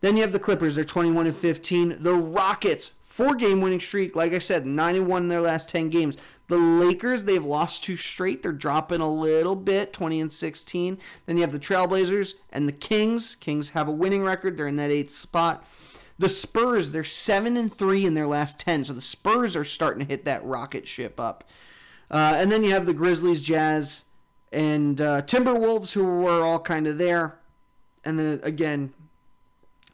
Then 0.00 0.16
you 0.16 0.22
have 0.22 0.32
the 0.32 0.38
Clippers, 0.38 0.74
they're 0.74 0.84
21 0.84 1.26
and 1.26 1.36
15. 1.36 1.96
The 2.00 2.14
Rockets, 2.14 2.92
four 3.04 3.34
game 3.34 3.60
winning 3.60 3.80
streak. 3.80 4.14
Like 4.14 4.32
I 4.32 4.38
said, 4.38 4.66
91 4.66 5.22
in 5.22 5.28
their 5.28 5.40
last 5.40 5.68
10 5.68 5.88
games. 5.88 6.16
The 6.48 6.56
Lakers, 6.56 7.24
they've 7.24 7.44
lost 7.44 7.82
two 7.82 7.96
straight. 7.96 8.42
They're 8.42 8.52
dropping 8.52 9.00
a 9.00 9.12
little 9.12 9.56
bit, 9.56 9.92
20 9.92 10.20
and 10.20 10.32
16. 10.32 10.98
Then 11.24 11.36
you 11.36 11.42
have 11.42 11.52
the 11.52 11.58
Trailblazers 11.58 12.34
and 12.50 12.68
the 12.68 12.72
Kings. 12.72 13.34
Kings 13.36 13.70
have 13.70 13.88
a 13.88 13.92
winning 13.92 14.22
record. 14.22 14.56
They're 14.56 14.68
in 14.68 14.76
that 14.76 14.90
eighth 14.90 15.10
spot. 15.10 15.64
The 16.18 16.28
Spurs, 16.28 16.92
they're 16.92 17.04
7 17.04 17.56
and 17.56 17.74
3 17.74 18.06
in 18.06 18.14
their 18.14 18.26
last 18.26 18.60
10. 18.60 18.84
So 18.84 18.92
the 18.92 19.00
Spurs 19.00 19.56
are 19.56 19.64
starting 19.64 20.06
to 20.06 20.10
hit 20.10 20.24
that 20.24 20.44
rocket 20.44 20.86
ship 20.86 21.18
up. 21.18 21.44
Uh, 22.10 22.34
and 22.36 22.52
then 22.52 22.62
you 22.62 22.70
have 22.70 22.86
the 22.86 22.94
Grizzlies, 22.94 23.42
Jazz, 23.42 24.04
and 24.52 25.00
uh, 25.00 25.22
Timberwolves, 25.22 25.92
who 25.92 26.04
were 26.04 26.44
all 26.44 26.60
kind 26.60 26.86
of 26.86 26.98
there. 26.98 27.38
And 28.04 28.18
then 28.18 28.40
again, 28.44 28.94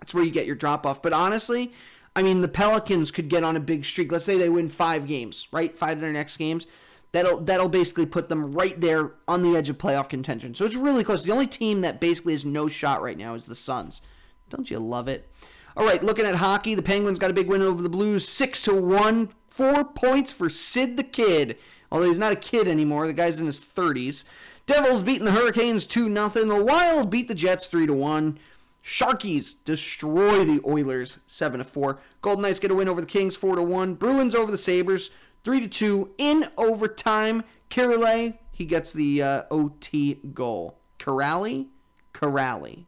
that's 0.03 0.13
where 0.13 0.25
you 0.25 0.33
get 0.33 0.47
your 0.47 0.57
drop 0.57 0.85
off. 0.85 1.01
But 1.01 1.13
honestly, 1.13 1.73
I 2.17 2.25
mean, 2.25 2.41
the 2.41 2.49
Pelicans 2.49 3.13
could 3.13 3.29
get 3.29 3.45
on 3.45 3.55
a 3.55 3.61
big 3.61 3.85
streak. 3.85 4.11
Let's 4.11 4.25
say 4.25 4.37
they 4.37 4.49
win 4.49 4.69
five 4.69 5.07
games, 5.07 5.47
right? 5.53 5.79
Five 5.79 5.99
of 5.99 6.01
their 6.01 6.13
next 6.13 6.39
games. 6.39 6.67
That'll 7.13 7.39
that'll 7.39 7.69
basically 7.69 8.07
put 8.07 8.29
them 8.29 8.51
right 8.51 8.81
there 8.81 9.13
on 9.29 9.43
the 9.45 9.57
edge 9.57 9.71
of 9.71 9.79
playoff 9.79 10.09
contention. 10.09 10.57
So 10.57 10.65
it's 10.65 10.75
really 10.75 11.05
close. 11.05 11.23
The 11.23 11.31
only 11.31 11.47
team 11.47 11.83
that 11.83 12.01
basically 12.01 12.33
has 12.33 12.45
no 12.45 12.67
shot 12.67 13.01
right 13.01 13.17
now 13.17 13.35
is 13.35 13.47
the 13.47 13.55
Suns. 13.55 14.03
Don't 14.51 14.71
you 14.71 14.79
love 14.79 15.07
it? 15.07 15.31
All 15.77 15.87
right, 15.87 16.03
looking 16.03 16.27
at 16.27 16.35
hockey, 16.35 16.75
the 16.75 16.83
Penguins 16.83 17.21
got 17.21 17.31
a 17.31 17.35
big 17.35 17.47
win 17.47 17.63
over 17.63 17.81
the 17.81 17.89
Blues, 17.89 18.27
six 18.27 18.65
to 18.65 18.75
one. 18.75 19.31
Four 19.49 19.85
points 19.85 20.33
for 20.33 20.51
Sid 20.51 20.97
the 20.97 21.05
Kid 21.05 21.59
although 21.93 22.09
he's 22.09 22.19
not 22.19 22.33
a 22.33 22.37
kid 22.37 22.67
anymore. 22.67 23.07
The 23.07 23.13
guy's 23.13 23.39
in 23.39 23.47
his 23.47 23.63
30s. 23.63 24.25
Devils 24.67 25.03
beating 25.03 25.27
the 25.27 25.33
Hurricanes 25.33 25.87
2 25.87 26.13
0. 26.13 26.29
The 26.29 26.65
Wild 26.65 27.11
beat 27.11 27.29
the 27.29 27.35
Jets 27.35 27.67
3 27.67 27.87
to 27.87 27.93
1. 27.93 28.39
Sharkies 28.85 29.55
destroy 29.65 30.45
the 30.45 30.61
Oilers 30.67 31.21
7 31.27 31.59
to 31.59 31.65
4. 31.65 31.99
Golden 32.21 32.43
Knights 32.43 32.59
get 32.59 32.71
a 32.71 32.75
win 32.75 32.89
over 32.89 33.01
the 33.01 33.07
Kings 33.07 33.37
4 33.37 33.57
to 33.57 33.63
1. 33.63 33.95
Bruins 33.95 34.35
over 34.35 34.51
the 34.51 34.59
Sabres 34.59 35.11
3 35.45 35.61
to 35.61 35.69
2 35.69 36.11
in 36.19 36.49
overtime. 36.57 37.45
Kiraly, 37.71 38.39
he 38.51 38.65
gets 38.65 38.93
the 38.93 39.23
uh, 39.23 39.43
OT 39.51 40.15
goal. 40.35 40.79
Kiraly? 40.99 41.67
Kiraly. 42.13 42.85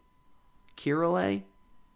Kiraly? 0.77 1.43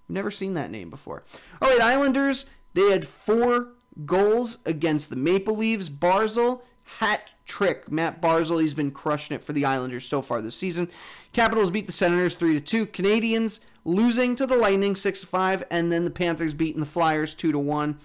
Never 0.09 0.31
seen 0.31 0.55
that 0.55 0.71
name 0.71 0.91
before. 0.91 1.25
All 1.61 1.71
right, 1.71 1.81
Islanders, 1.81 2.47
they 2.75 2.91
had 2.91 3.07
four 3.07 3.69
goals 4.07 4.59
against 4.65 5.11
the 5.11 5.17
Maple 5.17 5.57
Leafs. 5.57 5.89
Barzal, 5.89 6.63
hat 6.99 7.23
trick. 7.47 7.91
Matt 7.91 8.23
Barzal, 8.23 8.61
he's 8.61 8.75
been 8.75 8.91
crushing 8.91 9.35
it 9.35 9.43
for 9.43 9.53
the 9.53 9.65
Islanders 9.65 10.07
so 10.07 10.23
far 10.23 10.41
this 10.41 10.57
season. 10.57 10.89
Capitals 11.33 11.71
beat 11.71 11.87
the 11.87 11.93
Senators 11.93 12.35
3 12.35 12.55
to 12.55 12.61
2. 12.61 12.87
Canadiens 12.87 13.61
losing 13.89 14.37
to 14.37 14.47
the 14.47 14.57
Lightning 14.57 14.95
6 14.95 15.25
5, 15.25 15.65
and 15.71 15.91
then 15.91 16.05
the 16.05 16.11
Panthers 16.11 16.55
beating 16.55 16.81
the 16.81 16.87
Flyers 16.87 17.35
2 17.35 17.53
to 17.53 17.59
1. 17.59 17.99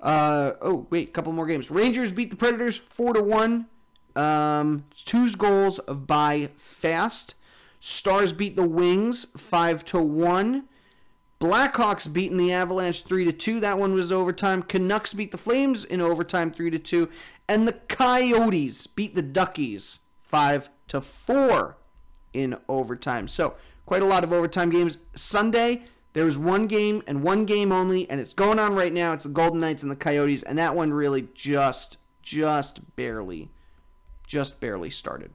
Uh, 0.00 0.52
oh, 0.60 0.86
wait, 0.90 1.08
a 1.08 1.12
couple 1.12 1.32
more 1.32 1.46
games. 1.46 1.70
Rangers 1.70 2.12
beat 2.12 2.30
the 2.30 2.36
Predators 2.36 2.76
4 2.76 3.14
to 3.14 3.22
1. 3.22 3.66
Um, 4.14 4.84
two 4.94 5.30
goals 5.32 5.80
by 5.88 6.50
Fast. 6.56 7.34
Stars 7.80 8.32
beat 8.32 8.56
the 8.56 8.66
Wings 8.66 9.26
5 9.36 9.84
to 9.86 10.00
1. 10.00 10.64
Blackhawks 11.40 12.10
beating 12.10 12.38
the 12.38 12.52
Avalanche 12.52 13.04
3 13.04 13.24
to 13.26 13.32
2. 13.32 13.60
That 13.60 13.78
one 13.78 13.94
was 13.94 14.10
overtime. 14.10 14.62
Canucks 14.62 15.12
beat 15.12 15.32
the 15.32 15.38
Flames 15.38 15.84
in 15.84 16.00
overtime 16.00 16.50
3 16.50 16.70
to 16.70 16.78
2. 16.78 17.08
And 17.48 17.68
the 17.68 17.74
Coyotes 17.74 18.86
beat 18.86 19.14
the 19.14 19.22
Duckies 19.22 20.00
5 20.22 20.70
to 20.88 21.00
4 21.00 21.76
in 22.32 22.56
overtime. 22.68 23.28
So, 23.28 23.54
quite 23.86 24.02
a 24.02 24.06
lot 24.06 24.24
of 24.24 24.32
overtime 24.32 24.70
games. 24.70 24.98
Sunday, 25.14 25.84
there 26.12 26.24
was 26.24 26.36
one 26.36 26.66
game 26.66 27.02
and 27.06 27.22
one 27.22 27.44
game 27.44 27.72
only, 27.72 28.08
and 28.10 28.20
it's 28.20 28.34
going 28.34 28.58
on 28.58 28.74
right 28.74 28.92
now. 28.92 29.12
It's 29.12 29.24
the 29.24 29.30
Golden 29.30 29.60
Knights 29.60 29.82
and 29.82 29.90
the 29.90 29.96
Coyotes, 29.96 30.42
and 30.42 30.58
that 30.58 30.74
one 30.74 30.92
really 30.92 31.28
just, 31.34 31.98
just 32.22 32.96
barely, 32.96 33.50
just 34.26 34.60
barely 34.60 34.90
started. 34.90 35.30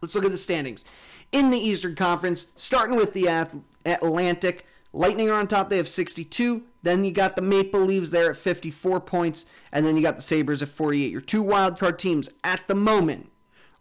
Let's 0.00 0.14
look 0.14 0.24
at 0.24 0.30
the 0.30 0.38
standings. 0.38 0.84
In 1.32 1.50
the 1.50 1.58
Eastern 1.58 1.94
Conference, 1.94 2.46
starting 2.56 2.96
with 2.96 3.14
the 3.14 3.26
Atlantic, 3.86 4.66
Lightning 4.92 5.30
are 5.30 5.38
on 5.38 5.46
top. 5.46 5.70
They 5.70 5.78
have 5.78 5.88
62. 5.88 6.62
Then 6.82 7.04
you 7.04 7.12
got 7.12 7.34
the 7.34 7.42
Maple 7.42 7.80
Leaves 7.80 8.10
there 8.10 8.30
at 8.30 8.36
54 8.36 9.00
points. 9.00 9.46
And 9.72 9.86
then 9.86 9.96
you 9.96 10.02
got 10.02 10.16
the 10.16 10.22
Sabres 10.22 10.60
at 10.60 10.68
48. 10.68 11.10
Your 11.10 11.20
two 11.20 11.42
wildcard 11.42 11.96
teams 11.96 12.28
at 12.44 12.66
the 12.66 12.74
moment 12.74 13.31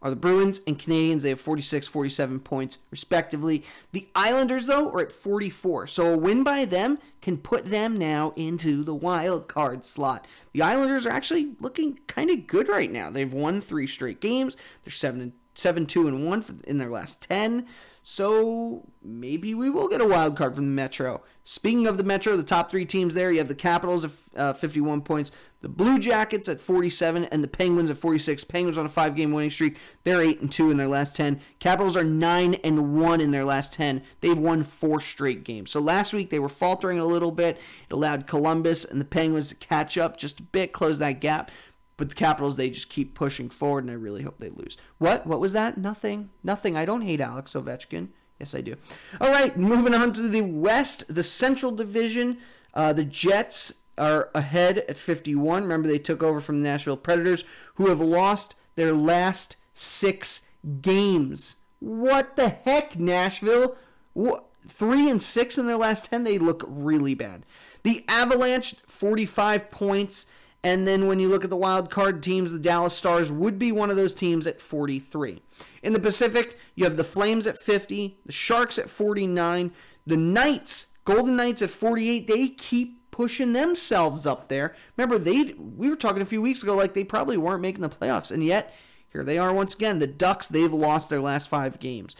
are 0.02 0.10
the 0.10 0.16
Bruins 0.16 0.62
and 0.66 0.80
Canadiens. 0.80 1.22
They 1.22 1.30
have 1.30 1.40
46, 1.40 1.88
47 1.88 2.40
points, 2.40 2.80
respectively. 2.90 3.64
The 3.92 4.08
Islanders, 4.16 4.68
though, 4.68 4.90
are 4.90 5.02
at 5.02 5.12
44. 5.12 5.88
So 5.88 6.14
a 6.14 6.18
win 6.18 6.44
by 6.44 6.66
them 6.66 6.98
can 7.22 7.38
put 7.38 7.66
them 7.66 7.96
now 7.96 8.34
into 8.36 8.84
the 8.84 8.96
wild 8.96 9.48
card 9.48 9.86
slot. 9.86 10.26
The 10.54 10.64
Islanders 10.64 11.06
are 11.06 11.12
actually 11.12 11.52
looking 11.60 12.00
kind 12.08 12.30
of 12.30 12.48
good 12.48 12.68
right 12.68 12.92
now. 12.92 13.10
They've 13.10 13.32
won 13.32 13.62
three 13.62 13.88
straight 13.88 14.20
games. 14.20 14.58
They're 14.84 14.92
7 14.92 15.22
and 15.22 15.34
7 15.54 15.86
2 15.86 16.08
and 16.08 16.26
1 16.26 16.62
in 16.66 16.78
their 16.78 16.90
last 16.90 17.22
10. 17.22 17.68
So 18.04 18.88
maybe 19.04 19.54
we 19.54 19.70
will 19.70 19.88
get 19.88 20.02
a 20.02 20.08
wild 20.08 20.36
card 20.36 20.56
from 20.56 20.66
the 20.66 20.72
Metro. 20.72 21.22
Speaking 21.44 21.86
of 21.86 21.98
the 21.98 22.04
Metro, 22.04 22.36
the 22.36 22.44
top 22.44 22.72
three 22.72 22.86
teams 22.86 23.14
there, 23.14 23.32
you 23.32 23.38
have 23.38 23.48
the 23.48 23.56
Capitals 23.56 24.04
at 24.04 24.12
uh, 24.36 24.54
51 24.54 25.02
points, 25.02 25.32
the 25.62 25.70
Blue 25.70 26.00
Jackets 26.00 26.48
at 26.48 26.62
47, 26.62 27.26
and 27.26 27.44
the 27.44 27.48
Penguins 27.48 27.92
at 27.92 27.98
46. 27.98 28.44
Penguins 28.46 28.78
on 28.78 28.88
a 28.88 28.90
five-game 28.90 29.32
winning 29.32 29.52
streak. 29.52 29.78
They're 30.04 30.22
eight 30.22 30.42
and 30.42 30.52
two 30.52 30.72
in 30.72 30.78
their 30.78 30.88
last 30.88 31.16
10. 31.16 31.42
Capitals 31.60 31.96
are 31.96 32.04
nine 32.04 32.56
and 32.64 33.00
one 33.00 33.22
in 33.22 33.30
their 33.30 33.46
last 33.46 33.74
10. 33.74 34.02
They've 34.22 34.38
won 34.38 34.64
four 34.64 35.00
straight 35.00 35.44
games. 35.44 35.70
So 35.70 35.80
last 35.80 36.12
week 36.12 36.32
they 36.32 36.40
were 36.40 36.50
faltering 36.50 36.98
a 36.98 37.06
little 37.06 37.32
bit. 37.32 37.58
It 37.90 37.94
allowed 37.94 38.26
Columbus 38.26 38.84
and 38.84 39.00
the 39.00 39.06
Penguins 39.06 39.50
to 39.50 39.56
catch 39.56 39.98
up 39.98 40.18
just 40.18 40.40
a 40.40 40.44
bit, 40.44 40.74
close 40.74 40.98
that 41.00 41.20
gap. 41.22 41.52
But 41.98 42.10
the 42.10 42.16
Capitals, 42.16 42.56
they 42.56 42.70
just 42.70 42.90
keep 42.90 43.14
pushing 43.14 43.50
forward, 43.50 43.84
and 43.84 43.92
I 43.92 43.96
really 43.96 44.24
hope 44.24 44.40
they 44.40 44.50
lose. 44.50 44.78
What? 44.98 45.28
What 45.28 45.40
was 45.40 45.54
that? 45.54 45.78
Nothing. 45.78 46.30
Nothing. 46.44 46.76
I 46.76 46.86
don't 46.86 47.02
hate 47.02 47.22
Alex 47.22 47.54
Ovechkin. 47.54 48.10
Yes, 48.40 48.56
I 48.56 48.62
do. 48.62 48.76
All 49.20 49.30
right, 49.30 49.56
moving 49.56 49.94
on 49.94 50.14
to 50.14 50.28
the 50.28 50.42
West, 50.42 51.04
the 51.08 51.22
Central 51.22 51.72
Division. 51.72 52.40
Uh, 52.74 52.92
the 52.92 53.04
Jets 53.04 53.74
are 54.00 54.30
ahead 54.34 54.80
at 54.90 54.98
51. 54.98 55.62
Remember, 55.62 55.88
they 55.88 56.00
took 56.00 56.24
over 56.24 56.42
from 56.42 56.62
the 56.62 56.68
Nashville 56.68 56.98
Predators, 56.98 57.46
who 57.76 57.88
have 57.90 58.00
lost 58.00 58.56
their 58.76 58.94
last 58.94 59.58
six 59.74 60.42
games. 60.82 61.58
What 61.80 62.36
the 62.36 62.50
heck, 62.50 62.98
Nashville? 62.98 63.76
What? 64.14 64.46
Three 64.68 65.10
and 65.10 65.22
six 65.22 65.58
in 65.58 65.68
their 65.68 65.78
last 65.78 66.06
10. 66.06 66.24
They 66.24 66.38
look 66.38 66.64
really 66.68 67.14
bad. 67.14 67.46
The 67.84 68.06
Avalanche, 68.08 68.76
45 68.88 69.72
points. 69.72 70.26
And 70.64 70.88
then 70.88 71.08
when 71.08 71.20
you 71.20 71.28
look 71.28 71.44
at 71.44 71.50
the 71.50 71.58
wild 71.58 71.90
card 71.90 72.22
teams, 72.22 72.52
the 72.52 72.60
Dallas 72.60 72.96
Stars 72.96 73.32
would 73.32 73.58
be 73.58 73.72
one 73.72 73.90
of 73.90 73.96
those 73.96 74.14
teams 74.14 74.46
at 74.46 74.62
43. 74.62 75.42
In 75.82 75.94
the 75.94 76.00
Pacific, 76.00 76.58
you 76.76 76.84
have 76.84 76.98
the 76.98 77.04
Flames 77.04 77.48
at 77.48 77.62
50, 77.62 78.20
the 78.26 78.32
Sharks 78.32 78.78
at 78.78 78.90
49, 78.90 79.72
the 80.06 80.18
Knights, 80.18 80.88
Golden 81.04 81.36
Knights 81.36 81.64
at 81.64 81.72
48. 81.72 82.28
They 82.28 82.50
keep 82.50 83.10
pushing 83.10 83.54
themselves 83.54 84.26
up 84.26 84.50
there. 84.50 84.76
Remember, 84.98 85.18
they 85.18 85.54
we 85.58 85.90
were 85.90 85.96
talking 85.96 86.22
a 86.22 86.26
few 86.26 86.42
weeks 86.42 86.64
ago 86.64 86.76
like 86.76 86.94
they 86.94 87.04
probably 87.04 87.38
weren't 87.38 87.62
making 87.62 87.82
the 87.82 87.90
playoffs, 87.90 88.32
and 88.32 88.44
yet 88.44 88.74
here 89.10 89.24
they 89.24 89.38
are 89.38 89.54
once 89.54 89.74
again. 89.74 90.00
The 90.00 90.08
Ducks, 90.08 90.48
they've 90.48 90.72
lost 90.72 91.10
their 91.10 91.20
last 91.20 91.50
five 91.50 91.80
games. 91.80 92.16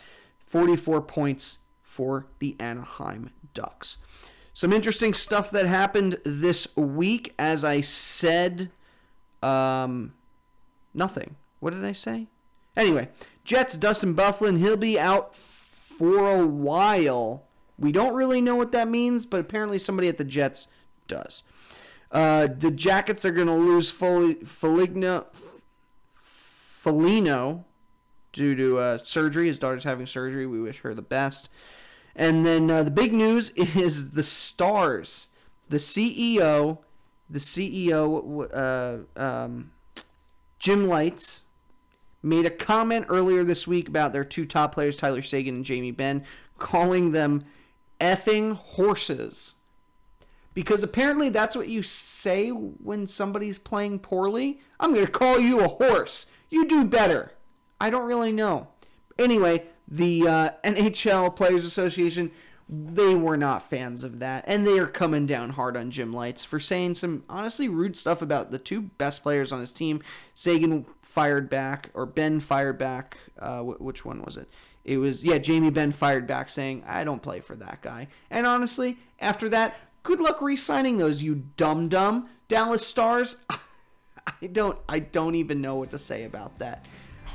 44 0.46 1.02
points 1.02 1.60
for 1.82 2.28
the 2.40 2.56
Anaheim 2.60 3.30
Ducks. 3.54 3.98
Some 4.54 4.74
interesting 4.74 5.14
stuff 5.14 5.50
that 5.52 5.66
happened 5.66 6.18
this 6.26 6.76
week. 6.76 7.34
As 7.40 7.64
I 7.64 7.82
said, 7.82 8.70
um, 9.42 10.14
nothing. 10.94 11.36
What 11.60 11.74
did 11.74 11.86
I 11.86 11.94
say? 11.94 12.28
Anyway, 12.76 13.10
Jets, 13.44 13.76
Dustin 13.76 14.16
Byfuglien, 14.16 14.60
he'll 14.60 14.78
be 14.78 15.00
out 15.00 15.36
for 15.36 16.32
a 16.32 16.46
while. 16.46 17.44
We 17.78 17.92
don't 17.92 18.14
really 18.14 18.42
know 18.42 18.56
what 18.56 18.72
that 18.72 18.88
means, 18.88 19.26
but 19.26 19.40
apparently 19.40 19.80
somebody 19.80 20.08
at 20.08 20.18
the 20.18 20.24
Jets 20.24 20.68
does. 21.08 21.44
Uh, 22.12 22.48
the 22.48 22.72
Jackets 22.72 23.24
are 23.24 23.32
going 23.32 23.48
to 23.48 23.54
lose 23.54 23.90
Foligno, 23.90 25.26
Foligno 26.14 27.66
due 28.34 28.56
to 28.56 28.80
uh, 28.80 28.98
surgery. 29.04 29.48
His 29.48 29.60
daughter's 29.60 29.84
having 29.84 30.08
surgery. 30.08 30.46
We 30.46 30.62
wish 30.62 30.82
her 30.82 30.94
the 30.94 31.02
best. 31.02 31.50
And 32.16 32.46
then 32.46 32.70
uh, 32.70 32.84
the 32.84 32.92
big 32.92 33.14
news 33.14 33.50
is 33.56 34.12
the 34.12 34.24
Stars. 34.24 35.28
The 35.70 35.78
CEO, 35.78 36.80
the 37.30 37.40
CEO, 37.40 39.08
uh, 39.18 39.20
um, 39.20 39.72
Jim 40.60 40.88
Lites, 40.88 41.44
made 42.22 42.46
a 42.46 42.52
comment 42.52 43.06
earlier 43.10 43.44
this 43.44 43.66
week 43.66 43.88
about 43.88 44.14
their 44.14 44.26
two 44.26 44.46
top 44.46 44.74
players, 44.74 44.96
Tyler 44.96 45.22
Seguin 45.22 45.56
and 45.56 45.66
Jamie 45.66 45.92
Benn, 45.92 46.24
calling 46.58 47.12
them 47.12 47.46
effing 48.00 48.56
horses. 48.56 49.56
Because 50.54 50.84
apparently 50.84 51.30
that's 51.30 51.56
what 51.56 51.70
you 51.70 51.82
say 51.82 52.50
when 52.50 53.08
somebody's 53.08 53.58
playing 53.58 54.00
poorly. 54.00 54.60
I'm 54.80 54.94
going 54.94 55.06
to 55.06 55.12
call 55.12 55.40
you 55.40 55.62
a 55.62 55.68
horse. 55.70 56.28
You 56.50 56.68
do 56.68 56.84
better. 56.84 57.32
I 57.80 57.90
don't 57.90 58.06
really 58.06 58.34
know. 58.34 58.68
Anyway, 59.18 59.64
the 59.92 60.26
uh, 60.26 60.50
NHL 60.64 61.36
Players 61.36 61.66
Association, 61.66 62.32
they 62.70 63.14
were 63.14 63.36
not 63.36 63.70
fans 63.70 64.06
of 64.06 64.20
that, 64.20 64.46
and 64.48 64.66
they 64.66 64.80
are 64.80 64.88
coming 64.88 65.26
down 65.26 65.52
hard 65.52 65.76
on 65.76 65.92
Jim 65.92 66.14
Lites 66.14 66.46
for 66.46 66.62
saying 66.62 66.94
some 66.94 67.26
honestly 67.28 67.68
rude 67.68 67.98
stuff 67.98 68.22
about 68.22 68.50
the 68.50 68.58
two 68.58 68.82
best 68.82 69.22
players 69.22 69.52
on 69.52 69.60
his 69.60 69.74
team. 69.74 70.02
Seguin 70.34 70.86
fired 71.02 71.50
back, 71.50 71.90
or 71.94 72.06
Benn 72.06 72.40
fired 72.40 72.78
back. 72.78 73.18
Uh, 73.38 73.62
which 73.62 74.06
one 74.06 74.24
was 74.24 74.38
it? 74.38 74.50
It 74.86 74.98
was 74.98 75.24
yeah, 75.24 75.38
Jamie 75.38 75.70
Benn 75.70 75.92
fired 75.92 76.26
back 76.26 76.50
saying, 76.50 76.84
"I 76.88 77.04
don't 77.04 77.22
play 77.22 77.42
for 77.42 77.56
that 77.58 77.82
guy." 77.82 78.08
And 78.30 78.48
honestly, 78.48 78.98
after 79.20 79.50
that, 79.50 79.76
good 80.04 80.22
luck 80.22 80.42
re-signing 80.42 80.98
those 80.98 81.22
you 81.22 81.44
dumb 81.58 81.90
dumb 81.90 82.30
Dallas 82.48 82.88
Stars. 82.88 83.36
I 84.26 84.48
don't 84.48 84.80
I 84.88 85.00
don't 85.00 85.36
even 85.36 85.60
know 85.60 85.76
what 85.76 85.92
to 85.92 86.00
say 86.00 86.24
about 86.24 86.60
that. 86.60 86.86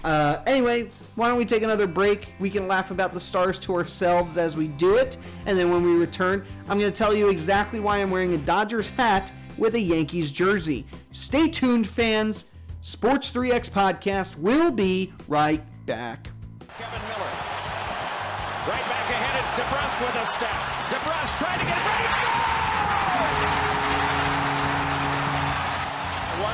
Uh, 0.05 0.41
anyway, 0.47 0.91
why 1.17 1.29
don't 1.29 1.39
we 1.39 1.45
take 1.45 1.63
another 1.63 1.87
break? 1.87 2.33
We 2.39 2.51
can 2.51 2.69
laugh 2.69 2.91
about 2.91 3.13
the 3.13 3.21
stars 3.21 3.59
to 3.61 3.75
ourselves 3.75 4.37
as 4.37 4.57
we 4.57 4.69
do 4.69 4.97
it. 4.97 5.17
And 5.47 5.59
then 5.59 5.71
when 5.71 5.83
we 5.83 5.93
return, 5.97 6.45
I'm 6.69 6.79
going 6.79 6.93
to 6.93 6.97
tell 6.97 7.15
you 7.15 7.29
exactly 7.29 7.81
why 7.81 7.99
I'm 7.99 8.11
wearing 8.11 8.35
a 8.35 8.39
Dodgers 8.39 8.89
hat 8.91 9.33
with 9.59 9.75
a 9.75 9.81
Yankees 9.81 10.31
jersey. 10.31 10.87
Stay 11.13 11.49
tuned, 11.49 11.89
fans. 11.89 12.47
Sports 12.83 13.33
3X 13.33 13.71
podcast 13.71 14.37
will 14.37 14.71
be 14.71 15.13
right 15.27 15.63
back. 15.87 16.29
Kevin 16.79 17.01
Miller. 17.09 17.31
Right 18.69 18.85
back 18.87 19.11
ahead, 19.11 19.43
it's 19.43 19.53
DeBrusk 19.59 20.01
with 20.01 20.23
a 20.23 20.27
step. 20.27 20.51
DeBrusk 20.91 21.39
trying 21.39 21.61
to 21.61 21.67
get. 21.67 22.26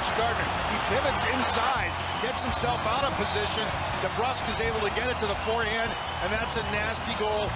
Watch 0.02 0.18
Gardner. 0.18 0.42
He 0.42 0.96
pivots 0.96 1.22
inside 1.32 1.92
gets 2.22 2.42
himself 2.42 2.84
out 2.88 3.04
of 3.04 3.14
position. 3.14 3.62
DeBrusk 4.02 4.52
is 4.52 4.60
able 4.60 4.80
to 4.80 4.92
get 4.96 5.08
it 5.08 5.16
to 5.20 5.26
the 5.26 5.34
forehand, 5.46 5.92
and 6.24 6.32
that's 6.32 6.56
a 6.56 6.62
nasty 6.72 7.12
goal. 7.20 7.48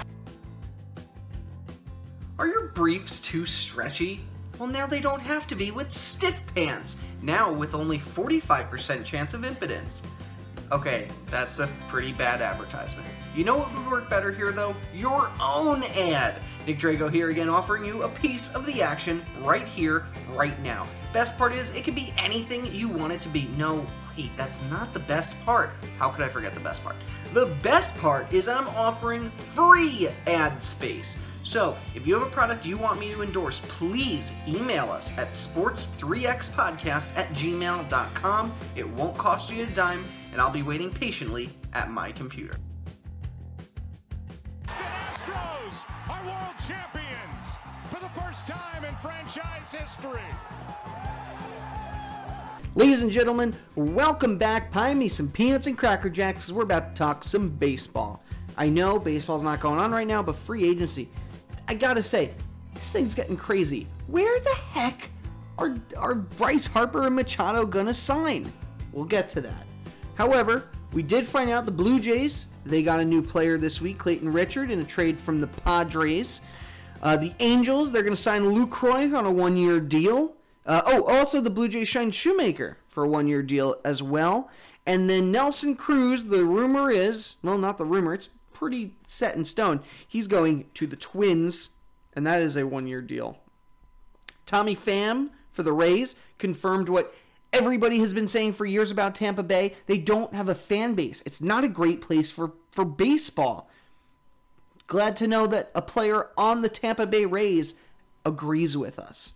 Are 2.39 2.47
your 2.47 2.67
briefs 2.69 3.19
too 3.19 3.45
stretchy? 3.45 4.21
Well, 4.59 4.69
now 4.69 4.87
they 4.87 5.01
don't 5.01 5.19
have 5.19 5.45
to 5.47 5.55
be 5.55 5.71
with 5.71 5.91
Stiff 5.91 6.39
Pants, 6.55 6.95
now 7.21 7.51
with 7.51 7.75
only 7.75 7.99
45% 7.99 9.03
chance 9.03 9.33
of 9.33 9.43
impotence. 9.43 10.01
Okay, 10.69 11.07
that's 11.31 11.59
a 11.59 11.69
pretty 11.87 12.11
bad 12.11 12.41
advertisement. 12.41 13.07
You 13.33 13.45
know 13.45 13.57
what 13.57 13.73
would 13.73 13.87
work 13.89 14.09
better 14.09 14.31
here, 14.31 14.51
though? 14.51 14.75
Your 14.93 15.31
own 15.39 15.83
ad. 15.83 16.41
Nick 16.65 16.77
Drago 16.77 17.09
here 17.11 17.29
again, 17.29 17.47
offering 17.47 17.85
you 17.85 18.03
a 18.03 18.09
piece 18.09 18.53
of 18.53 18.65
the 18.65 18.81
action 18.81 19.23
right 19.41 19.65
here, 19.65 20.07
right 20.31 20.59
now. 20.61 20.85
Best 21.13 21.37
part 21.37 21.53
is, 21.53 21.73
it 21.73 21.85
can 21.85 21.95
be 21.95 22.13
anything 22.17 22.65
you 22.73 22.89
want 22.89 23.13
it 23.13 23.21
to 23.21 23.29
be. 23.29 23.45
No, 23.55 23.87
wait, 24.17 24.31
that's 24.35 24.69
not 24.69 24.93
the 24.93 24.99
best 24.99 25.33
part. 25.45 25.69
How 25.99 26.09
could 26.09 26.25
I 26.25 26.27
forget 26.27 26.53
the 26.53 26.59
best 26.59 26.83
part? 26.83 26.97
The 27.33 27.45
best 27.63 27.95
part 27.97 28.31
is 28.33 28.49
I'm 28.49 28.67
offering 28.69 29.29
free 29.53 30.09
ad 30.25 30.61
space. 30.61 31.17
So, 31.43 31.77
if 31.95 32.05
you 32.05 32.13
have 32.15 32.27
a 32.27 32.29
product 32.29 32.65
you 32.65 32.77
want 32.77 32.99
me 32.99 33.09
to 33.13 33.21
endorse, 33.21 33.61
please 33.69 34.33
email 34.45 34.89
us 34.89 35.17
at 35.17 35.29
sports3xpodcast 35.29 37.15
at 37.15 37.29
gmail.com. 37.29 38.53
It 38.75 38.89
won't 38.89 39.17
cost 39.17 39.49
you 39.49 39.63
a 39.63 39.67
dime, 39.67 40.03
and 40.31 40.41
I'll 40.41 40.51
be 40.51 40.63
waiting 40.63 40.91
patiently 40.91 41.49
at 41.73 41.91
my 41.91 42.11
computer. 42.11 42.55
The 44.65 44.73
Astros 44.73 45.85
are 46.09 46.25
world 46.25 46.55
champions 46.59 47.57
for 47.85 47.99
the 47.99 48.09
first 48.09 48.47
time 48.47 48.83
in 48.83 48.95
franchise 48.97 49.73
history. 49.73 50.21
Ladies 52.75 53.01
and 53.01 53.11
gentlemen, 53.11 53.55
welcome 53.75 54.37
back. 54.37 54.71
Pie 54.71 54.93
me 54.93 55.07
some 55.07 55.31
peanuts 55.31 55.65
and 55.67 55.77
cracker 55.77 56.09
jacks 56.09 56.45
because 56.45 56.53
we're 56.53 56.63
about 56.63 56.95
to 56.95 56.99
talk 56.99 57.23
some 57.23 57.49
baseball. 57.49 58.21
I 58.55 58.69
know 58.69 58.99
baseball's 58.99 59.43
not 59.43 59.59
going 59.59 59.79
on 59.79 59.91
right 59.91 60.07
now, 60.07 60.21
but 60.21 60.35
free 60.35 60.67
agency, 60.69 61.09
I 61.67 61.73
gotta 61.73 62.03
say, 62.03 62.31
this 62.73 62.91
thing's 62.91 63.15
getting 63.15 63.37
crazy. 63.37 63.87
Where 64.07 64.39
the 64.39 64.55
heck 64.71 65.09
are, 65.57 65.77
are 65.97 66.15
Bryce 66.15 66.67
Harper 66.67 67.07
and 67.07 67.15
Machado 67.15 67.65
gonna 67.65 67.93
sign? 67.93 68.51
We'll 68.91 69.05
get 69.05 69.29
to 69.29 69.41
that. 69.41 69.66
However, 70.17 70.69
we 70.93 71.03
did 71.03 71.27
find 71.27 71.51
out 71.51 71.65
the 71.65 71.71
Blue 71.71 71.99
Jays, 71.99 72.47
they 72.65 72.81
got 72.81 72.99
a 72.99 73.05
new 73.05 73.21
player 73.21 73.57
this 73.57 73.79
week, 73.79 73.99
Clayton 73.99 74.33
Richard, 74.33 74.71
in 74.71 74.79
a 74.79 74.83
trade 74.83 75.19
from 75.19 75.41
the 75.41 75.47
Padres. 75.47 76.41
Uh, 77.03 77.17
the 77.17 77.33
Angels, 77.39 77.91
they're 77.91 78.01
going 78.01 78.15
to 78.15 78.21
sign 78.21 78.43
Lucroy 78.43 79.15
on 79.15 79.25
a 79.25 79.31
one 79.31 79.57
year 79.57 79.79
deal. 79.79 80.33
Uh, 80.65 80.81
oh, 80.85 81.03
also 81.03 81.39
the 81.39 81.51
Blue 81.51 81.67
Jays 81.67 81.91
signed 81.91 82.15
Shoemaker 82.15 82.77
for 82.89 83.03
a 83.03 83.07
one 83.07 83.27
year 83.27 83.43
deal 83.43 83.75
as 83.85 84.01
well. 84.01 84.49
And 84.87 85.09
then 85.09 85.31
Nelson 85.31 85.75
Cruz, 85.75 86.25
the 86.25 86.43
rumor 86.43 86.89
is, 86.89 87.35
well, 87.43 87.57
not 87.57 87.77
the 87.77 87.85
rumor, 87.85 88.13
it's 88.13 88.29
pretty 88.53 88.95
set 89.05 89.35
in 89.35 89.45
stone. 89.45 89.81
He's 90.07 90.25
going 90.25 90.65
to 90.73 90.87
the 90.87 90.95
Twins, 90.95 91.71
and 92.13 92.25
that 92.25 92.41
is 92.41 92.55
a 92.55 92.65
one 92.65 92.87
year 92.87 93.01
deal. 93.01 93.37
Tommy 94.47 94.75
Pham 94.75 95.29
for 95.51 95.61
the 95.61 95.73
Rays 95.73 96.15
confirmed 96.39 96.89
what 96.89 97.13
everybody 97.53 97.99
has 97.99 98.13
been 98.13 98.27
saying 98.27 98.53
for 98.53 98.65
years 98.65 98.91
about 98.91 99.15
Tampa 99.15 99.43
Bay. 99.43 99.73
They 99.85 99.97
don't 99.97 100.33
have 100.33 100.49
a 100.49 100.55
fan 100.55 100.93
base. 100.93 101.21
It's 101.25 101.41
not 101.41 101.63
a 101.63 101.69
great 101.69 102.01
place 102.01 102.31
for, 102.31 102.53
for 102.71 102.85
baseball. 102.85 103.69
Glad 104.87 105.15
to 105.17 105.27
know 105.27 105.47
that 105.47 105.71
a 105.75 105.81
player 105.81 106.27
on 106.37 106.61
the 106.61 106.69
Tampa 106.69 107.05
Bay 107.05 107.25
Rays 107.25 107.75
agrees 108.25 108.77
with 108.77 108.99
us. 108.99 109.33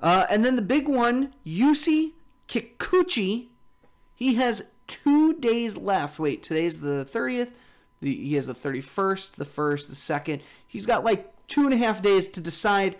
Uh, 0.00 0.26
and 0.30 0.44
then 0.44 0.56
the 0.56 0.62
big 0.62 0.86
one, 0.88 1.34
Yusei 1.44 2.12
Kikuchi. 2.48 3.48
He 4.14 4.34
has 4.34 4.70
two 4.86 5.34
days 5.34 5.76
left. 5.76 6.18
Wait, 6.18 6.42
today's 6.42 6.80
the 6.80 7.04
30th. 7.04 7.50
The, 8.00 8.14
he 8.14 8.34
has 8.34 8.46
the 8.46 8.54
31st, 8.54 9.32
the 9.32 9.44
1st, 9.44 9.88
the 9.88 10.32
2nd. 10.34 10.40
He's 10.66 10.86
got 10.86 11.04
like 11.04 11.32
two 11.48 11.64
and 11.64 11.74
a 11.74 11.76
half 11.76 12.00
days 12.00 12.26
to 12.28 12.40
decide 12.40 12.96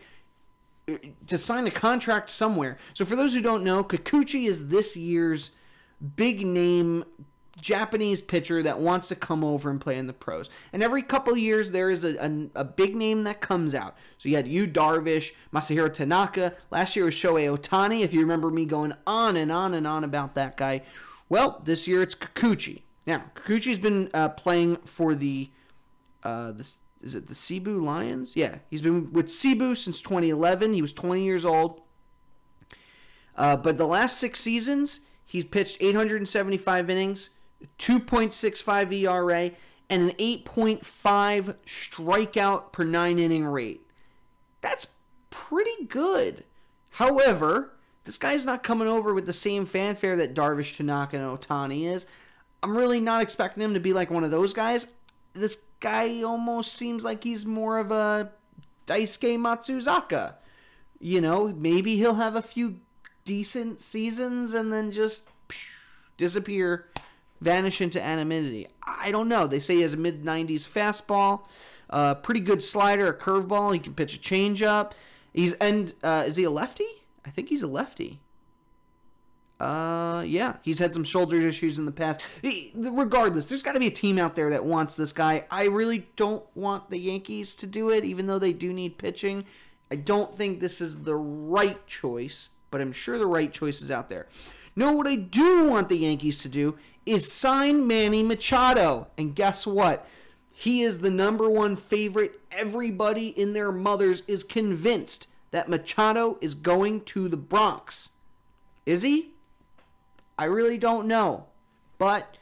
to 1.26 1.38
sign 1.38 1.66
a 1.66 1.70
contract 1.70 2.30
somewhere. 2.30 2.78
So 2.94 3.04
for 3.04 3.16
those 3.16 3.34
who 3.34 3.40
don't 3.40 3.64
know, 3.64 3.84
Kikuchi 3.84 4.46
is 4.46 4.68
this 4.68 4.96
year's 4.96 5.52
big 6.16 6.46
name 6.46 7.04
Japanese 7.60 8.22
pitcher 8.22 8.62
that 8.62 8.78
wants 8.78 9.08
to 9.08 9.16
come 9.16 9.42
over 9.42 9.70
and 9.70 9.80
play 9.80 9.98
in 9.98 10.06
the 10.06 10.12
pros. 10.12 10.48
And 10.72 10.82
every 10.82 11.02
couple 11.02 11.36
years 11.36 11.70
there 11.70 11.90
is 11.90 12.04
a, 12.04 12.16
a, 12.16 12.60
a, 12.60 12.64
big 12.64 12.94
name 12.94 13.24
that 13.24 13.40
comes 13.40 13.74
out. 13.74 13.96
So 14.18 14.28
you 14.28 14.36
had 14.36 14.46
Yu 14.46 14.66
Darvish, 14.66 15.32
Masahiro 15.52 15.92
Tanaka. 15.92 16.54
Last 16.70 16.94
year 16.94 17.04
was 17.04 17.14
Shohei 17.14 17.56
Ohtani, 17.56 18.02
if 18.02 18.12
you 18.12 18.20
remember 18.20 18.50
me 18.50 18.64
going 18.64 18.94
on 19.06 19.36
and 19.36 19.50
on 19.50 19.74
and 19.74 19.86
on 19.86 20.04
about 20.04 20.34
that 20.36 20.56
guy. 20.56 20.82
Well, 21.28 21.60
this 21.64 21.88
year 21.88 22.02
it's 22.02 22.14
Kikuchi. 22.14 22.82
Now, 23.06 23.24
Kikuchi's 23.34 23.78
been 23.78 24.10
uh, 24.14 24.30
playing 24.30 24.76
for 24.84 25.14
the, 25.14 25.50
uh, 26.22 26.52
this, 26.52 26.78
is 27.00 27.14
it 27.14 27.28
the 27.28 27.34
Seibu 27.34 27.82
Lions? 27.82 28.36
Yeah, 28.36 28.56
he's 28.70 28.82
been 28.82 29.12
with 29.12 29.30
Cebu 29.30 29.74
since 29.74 30.02
2011. 30.02 30.74
He 30.74 30.82
was 30.82 30.92
20 30.92 31.22
years 31.22 31.44
old. 31.44 31.80
Uh, 33.36 33.56
but 33.56 33.78
the 33.78 33.86
last 33.86 34.18
six 34.18 34.40
seasons, 34.40 35.00
he's 35.24 35.44
pitched 35.44 35.78
875 35.80 36.90
innings, 36.90 37.30
2.65 37.78 38.92
ERA, 38.92 39.52
and 39.88 40.10
an 40.10 40.16
8.5 40.16 41.54
strikeout 41.64 42.72
per 42.72 42.84
nine 42.84 43.18
inning 43.18 43.44
rate. 43.44 43.82
That's 44.60 44.88
pretty 45.30 45.84
good. 45.86 46.44
However, 46.90 47.74
this 48.04 48.18
guy's 48.18 48.44
not 48.44 48.62
coming 48.62 48.88
over 48.88 49.14
with 49.14 49.26
the 49.26 49.32
same 49.32 49.66
fanfare 49.66 50.16
that 50.16 50.34
Darvish, 50.34 50.76
Tanaka, 50.76 51.16
and 51.16 51.38
Ohtani 51.38 51.92
is. 51.92 52.06
I'm 52.62 52.76
really 52.76 53.00
not 53.00 53.22
expecting 53.22 53.62
him 53.62 53.74
to 53.74 53.80
be 53.80 53.92
like 53.92 54.10
one 54.10 54.24
of 54.24 54.32
those 54.32 54.52
guys. 54.52 54.88
This 55.38 55.62
guy 55.80 56.22
almost 56.22 56.72
seems 56.74 57.04
like 57.04 57.24
he's 57.24 57.46
more 57.46 57.78
of 57.78 57.90
a 57.90 58.30
Daisuke 58.86 59.38
Matsuzaka. 59.38 60.34
You 61.00 61.20
know, 61.20 61.48
maybe 61.48 61.96
he'll 61.96 62.14
have 62.14 62.34
a 62.34 62.42
few 62.42 62.80
decent 63.24 63.80
seasons 63.80 64.54
and 64.54 64.72
then 64.72 64.90
just 64.90 65.22
disappear, 66.16 66.86
vanish 67.40 67.80
into 67.80 68.02
anonymity. 68.02 68.66
I 68.82 69.12
don't 69.12 69.28
know. 69.28 69.46
They 69.46 69.60
say 69.60 69.76
he 69.76 69.82
has 69.82 69.94
a 69.94 69.98
mid 69.98 70.24
90s 70.24 70.68
fastball, 70.68 71.42
uh, 71.90 72.14
pretty 72.16 72.40
good 72.40 72.62
slider, 72.62 73.06
a 73.06 73.16
curveball. 73.16 73.74
He 73.74 73.78
can 73.78 73.94
pitch 73.94 74.16
a 74.16 74.18
changeup. 74.18 74.92
He's 75.32 75.52
and 75.54 75.94
uh, 76.02 76.24
is 76.26 76.36
he 76.36 76.44
a 76.44 76.50
lefty? 76.50 76.86
I 77.24 77.30
think 77.30 77.48
he's 77.48 77.62
a 77.62 77.68
lefty. 77.68 78.20
Uh, 79.60 80.22
yeah, 80.24 80.56
he's 80.62 80.78
had 80.78 80.94
some 80.94 81.02
shoulder 81.02 81.36
issues 81.36 81.78
in 81.78 81.84
the 81.84 81.92
past. 81.92 82.20
Regardless, 82.74 83.48
there's 83.48 83.62
got 83.62 83.72
to 83.72 83.80
be 83.80 83.88
a 83.88 83.90
team 83.90 84.18
out 84.18 84.36
there 84.36 84.50
that 84.50 84.64
wants 84.64 84.94
this 84.94 85.12
guy. 85.12 85.44
I 85.50 85.66
really 85.66 86.06
don't 86.16 86.44
want 86.54 86.90
the 86.90 86.98
Yankees 86.98 87.56
to 87.56 87.66
do 87.66 87.90
it, 87.90 88.04
even 88.04 88.26
though 88.26 88.38
they 88.38 88.52
do 88.52 88.72
need 88.72 88.98
pitching. 88.98 89.44
I 89.90 89.96
don't 89.96 90.32
think 90.32 90.60
this 90.60 90.80
is 90.80 91.02
the 91.02 91.16
right 91.16 91.84
choice, 91.86 92.50
but 92.70 92.80
I'm 92.80 92.92
sure 92.92 93.18
the 93.18 93.26
right 93.26 93.52
choice 93.52 93.82
is 93.82 93.90
out 93.90 94.08
there. 94.08 94.28
No, 94.76 94.92
what 94.92 95.08
I 95.08 95.16
do 95.16 95.64
want 95.64 95.88
the 95.88 95.98
Yankees 95.98 96.38
to 96.40 96.48
do 96.48 96.78
is 97.04 97.32
sign 97.32 97.86
Manny 97.86 98.22
Machado. 98.22 99.08
And 99.16 99.34
guess 99.34 99.66
what? 99.66 100.06
He 100.54 100.82
is 100.82 101.00
the 101.00 101.10
number 101.10 101.48
one 101.48 101.74
favorite. 101.74 102.40
Everybody 102.52 103.28
in 103.28 103.54
their 103.54 103.72
mothers 103.72 104.22
is 104.28 104.44
convinced 104.44 105.26
that 105.50 105.68
Machado 105.68 106.38
is 106.40 106.54
going 106.54 107.00
to 107.06 107.28
the 107.28 107.36
Bronx. 107.36 108.10
Is 108.86 109.02
he? 109.02 109.34
I 110.38 110.44
really 110.44 110.78
don't 110.78 111.08
know. 111.08 111.46
But 111.98 112.36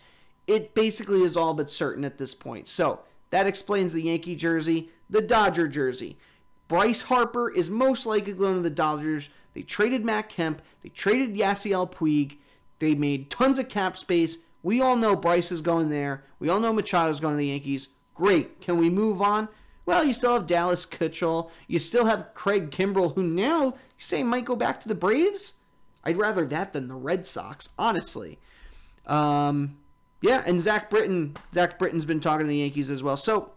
it 0.46 0.74
basically 0.74 1.22
is 1.22 1.36
all 1.36 1.54
but 1.54 1.70
certain 1.70 2.04
at 2.04 2.18
this 2.18 2.34
point. 2.34 2.68
So 2.68 3.00
that 3.30 3.46
explains 3.46 3.92
the 3.92 4.02
Yankee 4.02 4.36
jersey, 4.36 4.90
the 5.10 5.22
Dodger 5.22 5.66
jersey. 5.66 6.18
Bryce 6.68 7.02
Harper 7.02 7.50
is 7.50 7.70
most 7.70 8.06
likely 8.06 8.32
going 8.32 8.56
to 8.56 8.60
the 8.60 8.70
Dodgers. 8.70 9.30
They 9.54 9.62
traded 9.62 10.04
Matt 10.04 10.28
Kemp. 10.28 10.62
They 10.82 10.90
traded 10.90 11.34
Yasiel 11.34 11.90
Puig. 11.90 12.38
They 12.78 12.94
made 12.94 13.30
tons 13.30 13.58
of 13.58 13.68
cap 13.68 13.96
space. 13.96 14.38
We 14.62 14.80
all 14.80 14.96
know 14.96 15.16
Bryce 15.16 15.52
is 15.52 15.60
going 15.60 15.88
there. 15.88 16.24
We 16.38 16.48
all 16.48 16.60
know 16.60 16.72
Machado's 16.72 17.20
going 17.20 17.34
to 17.34 17.38
the 17.38 17.46
Yankees. 17.46 17.88
Great. 18.14 18.60
Can 18.60 18.78
we 18.78 18.90
move 18.90 19.22
on? 19.22 19.48
Well, 19.86 20.04
you 20.04 20.12
still 20.12 20.34
have 20.34 20.48
Dallas 20.48 20.84
Keuchel. 20.84 21.50
You 21.68 21.78
still 21.78 22.06
have 22.06 22.34
Craig 22.34 22.70
Kimbrel, 22.70 23.14
who 23.14 23.22
now 23.22 23.66
you 23.66 23.74
say 23.98 24.22
might 24.24 24.44
go 24.44 24.56
back 24.56 24.80
to 24.80 24.88
the 24.88 24.94
Braves. 24.96 25.54
I'd 26.06 26.16
rather 26.16 26.46
that 26.46 26.72
than 26.72 26.86
the 26.86 26.94
Red 26.94 27.26
Sox, 27.26 27.68
honestly. 27.76 28.38
Um, 29.08 29.76
yeah, 30.20 30.44
and 30.46 30.60
Zach 30.60 30.88
Britton. 30.88 31.36
Zach 31.52 31.80
Britton's 31.80 32.04
been 32.04 32.20
talking 32.20 32.46
to 32.46 32.48
the 32.48 32.58
Yankees 32.58 32.90
as 32.90 33.02
well. 33.02 33.16
So, 33.16 33.50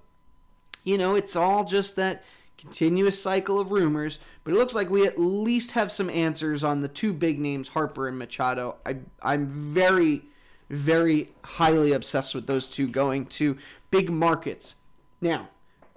you 0.84 0.98
know, 0.98 1.14
it's 1.14 1.36
all 1.36 1.64
just 1.64 1.96
that 1.98 2.24
continuous 2.58 3.22
cycle 3.22 3.60
of 3.60 3.72
rumors. 3.72 4.18
But 4.44 4.56
it 4.56 4.58
looks 4.58 4.74
like 4.74 4.90
we 4.90 5.06
at 5.06 5.20
least 5.20 5.74
have 5.74 5.92
some 5.92 6.10
answers 6.10 6.64
on 6.64 6.82
the 6.82 6.88
two 6.88 7.14
big 7.14 7.40
names, 7.40 7.70
Harper 7.70 8.08
and 8.08 8.18
Machado. 8.18 8.78
I, 8.84 8.98
I'm 9.22 9.46
very, 9.46 10.24
very 10.72 11.30
highly 11.44 11.92
obsessed 11.92 12.34
with 12.34 12.48
those 12.48 12.68
two 12.68 12.88
going 12.88 13.28
to 13.28 13.58
big 13.92 14.10
markets. 14.10 14.78
Now, 15.22 15.50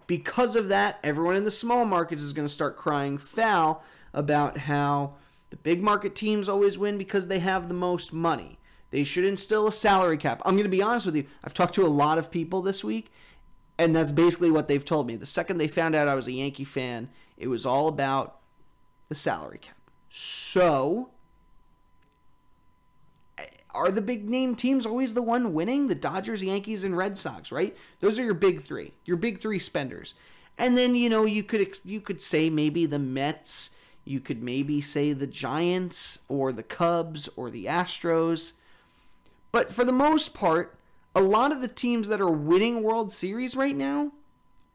because 0.06 0.54
of 0.54 0.68
that, 0.68 0.98
everyone 1.02 1.36
in 1.36 1.44
the 1.44 1.50
small 1.50 1.86
markets 1.86 2.22
is 2.22 2.34
going 2.34 2.46
to 2.46 2.52
start 2.52 2.76
crying 2.76 3.16
foul 3.16 3.82
about 4.12 4.58
how 4.58 5.14
the 5.52 5.56
big 5.58 5.82
market 5.82 6.14
teams 6.14 6.48
always 6.48 6.78
win 6.78 6.96
because 6.96 7.26
they 7.26 7.38
have 7.38 7.68
the 7.68 7.74
most 7.74 8.10
money. 8.10 8.58
They 8.90 9.04
should 9.04 9.26
instill 9.26 9.66
a 9.66 9.72
salary 9.72 10.16
cap. 10.16 10.40
I'm 10.46 10.54
going 10.54 10.64
to 10.64 10.70
be 10.70 10.80
honest 10.80 11.04
with 11.04 11.14
you. 11.14 11.26
I've 11.44 11.52
talked 11.52 11.74
to 11.74 11.84
a 11.84 11.88
lot 11.88 12.16
of 12.16 12.30
people 12.30 12.62
this 12.62 12.82
week, 12.82 13.12
and 13.76 13.94
that's 13.94 14.10
basically 14.10 14.50
what 14.50 14.66
they've 14.66 14.82
told 14.82 15.06
me. 15.06 15.14
The 15.14 15.26
second 15.26 15.58
they 15.58 15.68
found 15.68 15.94
out 15.94 16.08
I 16.08 16.14
was 16.14 16.26
a 16.26 16.32
Yankee 16.32 16.64
fan, 16.64 17.10
it 17.36 17.48
was 17.48 17.66
all 17.66 17.86
about 17.86 18.38
the 19.10 19.14
salary 19.14 19.58
cap. 19.58 19.76
So, 20.08 21.10
are 23.72 23.90
the 23.90 24.00
big 24.00 24.30
name 24.30 24.54
teams 24.54 24.86
always 24.86 25.12
the 25.12 25.20
one 25.20 25.52
winning? 25.52 25.88
The 25.88 25.94
Dodgers, 25.94 26.42
Yankees, 26.42 26.82
and 26.82 26.96
Red 26.96 27.18
Sox, 27.18 27.52
right? 27.52 27.76
Those 28.00 28.18
are 28.18 28.24
your 28.24 28.32
big 28.32 28.62
three, 28.62 28.94
your 29.04 29.18
big 29.18 29.38
three 29.38 29.58
spenders. 29.58 30.14
And 30.56 30.78
then 30.78 30.94
you 30.94 31.10
know 31.10 31.26
you 31.26 31.42
could 31.42 31.78
you 31.84 32.00
could 32.00 32.22
say 32.22 32.48
maybe 32.48 32.86
the 32.86 32.98
Mets, 32.98 33.68
you 34.04 34.20
could 34.20 34.42
maybe 34.42 34.80
say 34.80 35.12
the 35.12 35.26
Giants 35.26 36.18
or 36.28 36.52
the 36.52 36.62
Cubs 36.62 37.28
or 37.36 37.50
the 37.50 37.66
Astros. 37.66 38.52
But 39.52 39.70
for 39.70 39.84
the 39.84 39.92
most 39.92 40.34
part, 40.34 40.76
a 41.14 41.20
lot 41.20 41.52
of 41.52 41.60
the 41.60 41.68
teams 41.68 42.08
that 42.08 42.20
are 42.20 42.30
winning 42.30 42.82
World 42.82 43.12
Series 43.12 43.54
right 43.54 43.76
now 43.76 44.12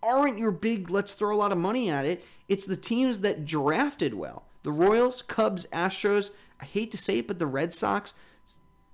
aren't 0.03 0.38
your 0.38 0.51
big 0.51 0.89
let's 0.89 1.13
throw 1.13 1.36
a 1.36 1.38
lot 1.38 1.51
of 1.51 1.57
money 1.57 1.89
at 1.89 2.05
it. 2.05 2.23
It's 2.47 2.65
the 2.65 2.78
teams 2.78 3.21
that 3.21 3.45
drafted 3.45 4.13
well. 4.13 4.45
The 4.63 4.71
Royals, 4.71 5.21
Cubs, 5.21 5.65
Astros, 5.67 6.32
I 6.61 6.65
hate 6.65 6.91
to 6.91 6.97
say 6.97 7.19
it, 7.19 7.28
but 7.28 7.39
the 7.39 7.47
Red 7.47 7.73
Sox, 7.73 8.13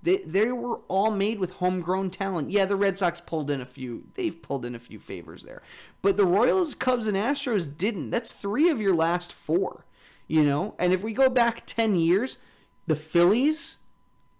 they, 0.01 0.17
they 0.17 0.51
were 0.51 0.81
all 0.88 1.11
made 1.11 1.39
with 1.39 1.51
homegrown 1.53 2.09
talent. 2.09 2.51
Yeah, 2.51 2.65
the 2.65 2.75
Red 2.75 2.97
Sox 2.97 3.21
pulled 3.21 3.49
in 3.49 3.61
a 3.61 3.65
few. 3.65 4.03
They've 4.15 4.41
pulled 4.41 4.65
in 4.65 4.75
a 4.75 4.79
few 4.79 4.99
favors 4.99 5.43
there. 5.43 5.61
But 6.01 6.17
the 6.17 6.25
Royals, 6.25 6.73
Cubs, 6.73 7.07
and 7.07 7.15
Astros 7.15 7.75
didn't. 7.77 8.09
That's 8.09 8.31
three 8.31 8.69
of 8.69 8.81
your 8.81 8.95
last 8.95 9.31
four. 9.31 9.86
You 10.34 10.43
know? 10.43 10.73
And 10.79 10.91
if 10.91 11.03
we 11.03 11.13
go 11.13 11.29
back 11.29 11.61
10 11.67 11.93
years, 11.93 12.39
the 12.88 12.95
Phillies, 12.95 13.77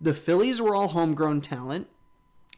the 0.02 0.16
Phillies 0.16 0.60
were 0.60 0.74
all 0.74 0.88
homegrown 0.88 1.42
talent. 1.42 1.86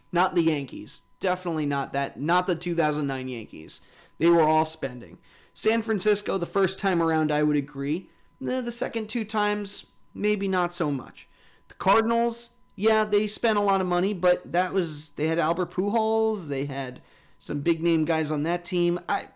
Not 0.10 0.36
the 0.36 0.44
Yankees. 0.44 1.02
Definitely 1.20 1.66
not 1.66 1.92
that. 1.92 2.18
Not 2.18 2.48
the 2.48 2.56
2009 2.56 3.28
Yankees. 3.28 3.82
They 4.20 4.30
were 4.30 4.42
all 4.42 4.64
spending. 4.64 5.18
San 5.54 5.82
Francisco, 5.82 6.38
the 6.38 6.46
first 6.46 6.80
time 6.80 7.02
around, 7.02 7.30
I 7.30 7.44
would 7.44 7.58
agree. 7.58 8.08
Eh, 8.42 8.62
the 8.62 8.72
second 8.72 9.10
two 9.10 9.26
times, 9.26 9.86
maybe 10.14 10.48
not 10.48 10.74
so 10.74 10.90
much. 10.90 11.28
The 11.68 11.74
Cardinals, 11.74 12.52
yeah, 12.78 13.04
they 13.04 13.28
spent 13.28 13.58
a 13.58 13.62
lot 13.62 13.82
of 13.82 13.88
money, 13.88 14.14
but 14.14 14.50
that 14.50 14.72
was 14.72 15.10
they 15.10 15.28
had 15.28 15.40
Albert 15.40 15.72
Pujols, 15.72 16.48
they 16.48 16.68
had 16.68 17.02
some 17.38 17.60
big 17.60 17.84
name 17.84 18.06
guys 18.06 18.32
on 18.32 18.44
that 18.44 18.64
team. 18.64 18.98
I 19.10 19.28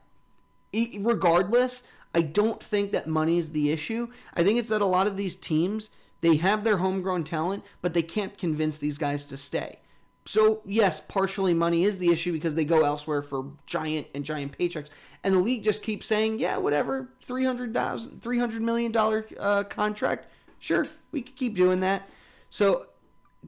regardless, 0.74 1.84
I 2.14 2.22
don't 2.22 2.64
think 2.64 2.92
that 2.92 3.08
money 3.08 3.38
is 3.38 3.52
the 3.52 3.72
issue. 3.72 4.08
I 4.34 4.44
think 4.44 4.60
it's 4.60 4.70
that 4.70 4.82
a 4.82 4.86
lot 4.86 5.08
of 5.08 5.18
these 5.18 5.36
teams, 5.36 5.92
they 6.22 6.38
have 6.38 6.64
their 6.64 6.78
homegrown 6.78 7.24
talent, 7.24 7.64
but 7.82 7.94
they 7.94 8.02
can't 8.02 8.38
convince 8.38 8.78
these 8.78 8.98
guys 8.98 9.26
to 9.28 9.38
stay. 9.38 9.80
So, 10.26 10.62
yes, 10.66 11.00
partially 11.00 11.54
money 11.54 11.86
is 11.86 11.98
the 11.98 12.12
issue 12.12 12.32
because 12.32 12.56
they 12.56 12.66
go 12.66 12.84
elsewhere 12.84 13.22
for 13.22 13.52
giant 13.66 14.08
and 14.14 14.24
giant 14.24 14.58
paychecks. 14.58 14.90
And 15.24 15.36
the 15.36 15.40
league 15.40 15.64
just 15.64 15.82
keeps 15.82 16.08
saying, 16.08 16.40
yeah, 16.40 16.58
whatever, 16.58 17.10
$300, 17.28 17.74
$300 17.74 18.60
million 18.60 18.96
uh, 19.40 19.64
contract, 19.64 20.28
sure, 20.60 20.86
we 21.12 21.22
could 21.22 21.36
keep 21.36 21.56
doing 21.56 21.80
that. 21.80 22.08
So, 22.50 22.88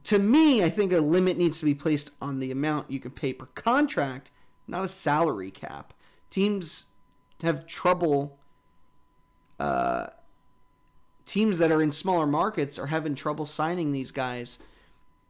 to 0.04 0.18
me, 0.18 0.64
I 0.64 0.70
think 0.70 0.92
a 0.92 0.98
limit 0.98 1.36
needs 1.36 1.58
to 1.60 1.64
be 1.64 1.74
placed 1.74 2.10
on 2.20 2.38
the 2.38 2.50
amount 2.50 2.90
you 2.90 2.98
can 2.98 3.10
pay 3.10 3.32
per 3.32 3.46
contract, 3.46 4.30
not 4.66 4.84
a 4.84 4.88
salary 4.88 5.50
cap. 5.50 5.92
Teams 6.30 6.86
have 7.42 7.66
trouble. 7.66 8.38
Uh, 9.62 10.10
teams 11.24 11.58
that 11.58 11.70
are 11.70 11.80
in 11.80 11.92
smaller 11.92 12.26
markets 12.26 12.80
are 12.80 12.88
having 12.88 13.14
trouble 13.14 13.46
signing 13.46 13.92
these 13.92 14.10
guys 14.10 14.58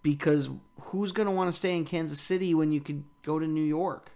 because 0.03 0.49
who's 0.81 1.13
going 1.13 1.27
to 1.27 1.31
want 1.31 1.53
to 1.53 1.57
stay 1.57 1.77
in 1.77 1.85
Kansas 1.85 2.19
City 2.19 2.55
when 2.55 2.73
you 2.73 2.81
could 2.81 3.05
go 3.25 3.39
to 3.39 3.47
New 3.47 3.63
York? 3.63 4.11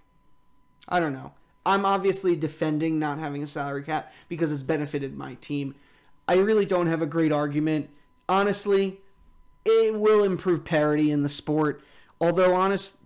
I 0.88 1.00
don't 1.00 1.12
know. 1.12 1.34
I'm 1.66 1.84
obviously 1.84 2.34
defending 2.34 2.98
not 2.98 3.18
having 3.18 3.42
a 3.42 3.46
salary 3.46 3.82
cap 3.82 4.10
because 4.30 4.50
it's 4.50 4.62
benefited 4.62 5.18
my 5.18 5.34
team. 5.34 5.74
I 6.26 6.36
really 6.36 6.64
don't 6.64 6.86
have 6.86 7.02
a 7.02 7.06
great 7.06 7.30
argument. 7.30 7.90
Honestly, 8.26 9.02
it 9.66 9.94
will 9.94 10.24
improve 10.24 10.64
parity 10.64 11.10
in 11.10 11.24
the 11.24 11.28
sport. 11.28 11.82
Although, 12.22 12.54
honest, 12.54 12.96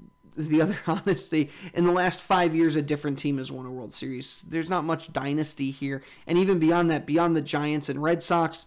the 0.49 0.62
other 0.62 0.78
honesty, 0.86 1.51
in 1.74 1.84
the 1.84 1.93
last 1.93 2.20
five 2.20 2.55
years, 2.55 2.76
a 2.76 2.82
different 2.82 3.18
team 3.18 3.38
has 3.38 3.51
won 3.51 3.66
a 3.66 3.70
World 3.70 3.93
Series. 3.93 4.43
There's 4.49 4.70
not 4.70 4.84
much 4.84 5.12
dynasty 5.12 5.70
here, 5.70 6.03
and 6.26 6.38
even 6.38 6.59
beyond 6.59 6.91
that, 6.91 7.07
beyond 7.07 7.36
the 7.36 7.43
Giants 7.43 7.88
and 7.88 8.03
Red 8.03 8.22
Sox, 8.22 8.66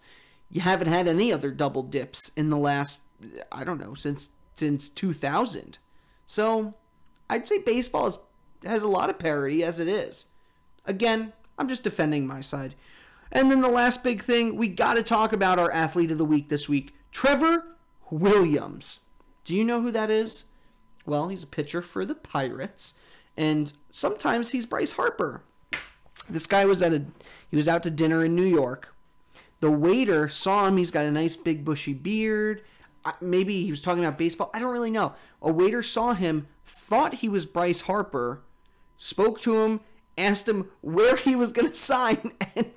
you 0.50 0.60
haven't 0.60 0.88
had 0.88 1.08
any 1.08 1.32
other 1.32 1.50
double 1.50 1.82
dips 1.82 2.30
in 2.36 2.50
the 2.50 2.56
last, 2.56 3.00
I 3.50 3.64
don't 3.64 3.80
know, 3.80 3.94
since 3.94 4.30
since 4.56 4.88
2000. 4.88 5.78
So, 6.26 6.74
I'd 7.28 7.46
say 7.46 7.58
baseball 7.58 8.06
is, 8.06 8.18
has 8.64 8.82
a 8.82 8.88
lot 8.88 9.10
of 9.10 9.18
parity 9.18 9.64
as 9.64 9.80
it 9.80 9.88
is. 9.88 10.26
Again, 10.86 11.32
I'm 11.58 11.68
just 11.68 11.82
defending 11.82 12.26
my 12.26 12.40
side. 12.40 12.74
And 13.32 13.50
then 13.50 13.62
the 13.62 13.68
last 13.68 14.04
big 14.04 14.22
thing, 14.22 14.56
we 14.56 14.68
got 14.68 14.94
to 14.94 15.02
talk 15.02 15.32
about 15.32 15.58
our 15.58 15.72
athlete 15.72 16.10
of 16.10 16.18
the 16.18 16.24
week 16.24 16.48
this 16.48 16.68
week, 16.68 16.94
Trevor 17.10 17.64
Williams. 18.10 19.00
Do 19.44 19.54
you 19.54 19.64
know 19.64 19.80
who 19.80 19.90
that 19.90 20.10
is? 20.10 20.44
Well, 21.06 21.28
he's 21.28 21.42
a 21.42 21.48
pitcher 21.48 21.82
for 21.82 22.06
the 22.06 22.14
Pirates, 22.14 22.94
and 23.36 23.72
sometimes 23.90 24.50
he's 24.50 24.66
Bryce 24.66 24.92
Harper. 24.92 25.42
This 26.28 26.46
guy 26.46 26.64
was 26.64 26.80
at 26.80 26.94
a 26.94 27.04
he 27.50 27.56
was 27.56 27.68
out 27.68 27.82
to 27.82 27.90
dinner 27.90 28.24
in 28.24 28.34
New 28.34 28.44
York. 28.44 28.94
The 29.60 29.70
waiter 29.70 30.28
saw 30.28 30.66
him. 30.66 30.76
He's 30.76 30.90
got 30.90 31.04
a 31.04 31.10
nice 31.10 31.36
big 31.36 31.64
bushy 31.64 31.92
beard. 31.92 32.62
Maybe 33.20 33.62
he 33.64 33.70
was 33.70 33.82
talking 33.82 34.04
about 34.04 34.18
baseball. 34.18 34.50
I 34.54 34.58
don't 34.58 34.72
really 34.72 34.90
know. 34.90 35.14
A 35.42 35.52
waiter 35.52 35.82
saw 35.82 36.14
him, 36.14 36.46
thought 36.64 37.14
he 37.14 37.28
was 37.28 37.44
Bryce 37.44 37.82
Harper, 37.82 38.42
spoke 38.96 39.40
to 39.42 39.60
him, 39.60 39.80
asked 40.16 40.48
him 40.48 40.70
where 40.80 41.16
he 41.16 41.36
was 41.36 41.52
going 41.52 41.68
to 41.70 41.74
sign, 41.74 42.32
and 42.54 42.72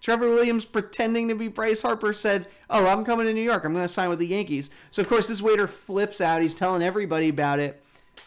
Trevor 0.00 0.30
Williams, 0.30 0.64
pretending 0.64 1.28
to 1.28 1.34
be 1.34 1.48
Bryce 1.48 1.82
Harper, 1.82 2.12
said, 2.12 2.48
Oh, 2.68 2.86
I'm 2.86 3.04
coming 3.04 3.26
to 3.26 3.32
New 3.32 3.42
York. 3.42 3.64
I'm 3.64 3.72
going 3.72 3.84
to 3.84 3.88
sign 3.88 4.08
with 4.08 4.18
the 4.18 4.26
Yankees. 4.26 4.70
So, 4.90 5.02
of 5.02 5.08
course, 5.08 5.28
this 5.28 5.42
waiter 5.42 5.66
flips 5.66 6.20
out. 6.20 6.42
He's 6.42 6.54
telling 6.54 6.82
everybody 6.82 7.28
about 7.28 7.58
it. 7.58 7.82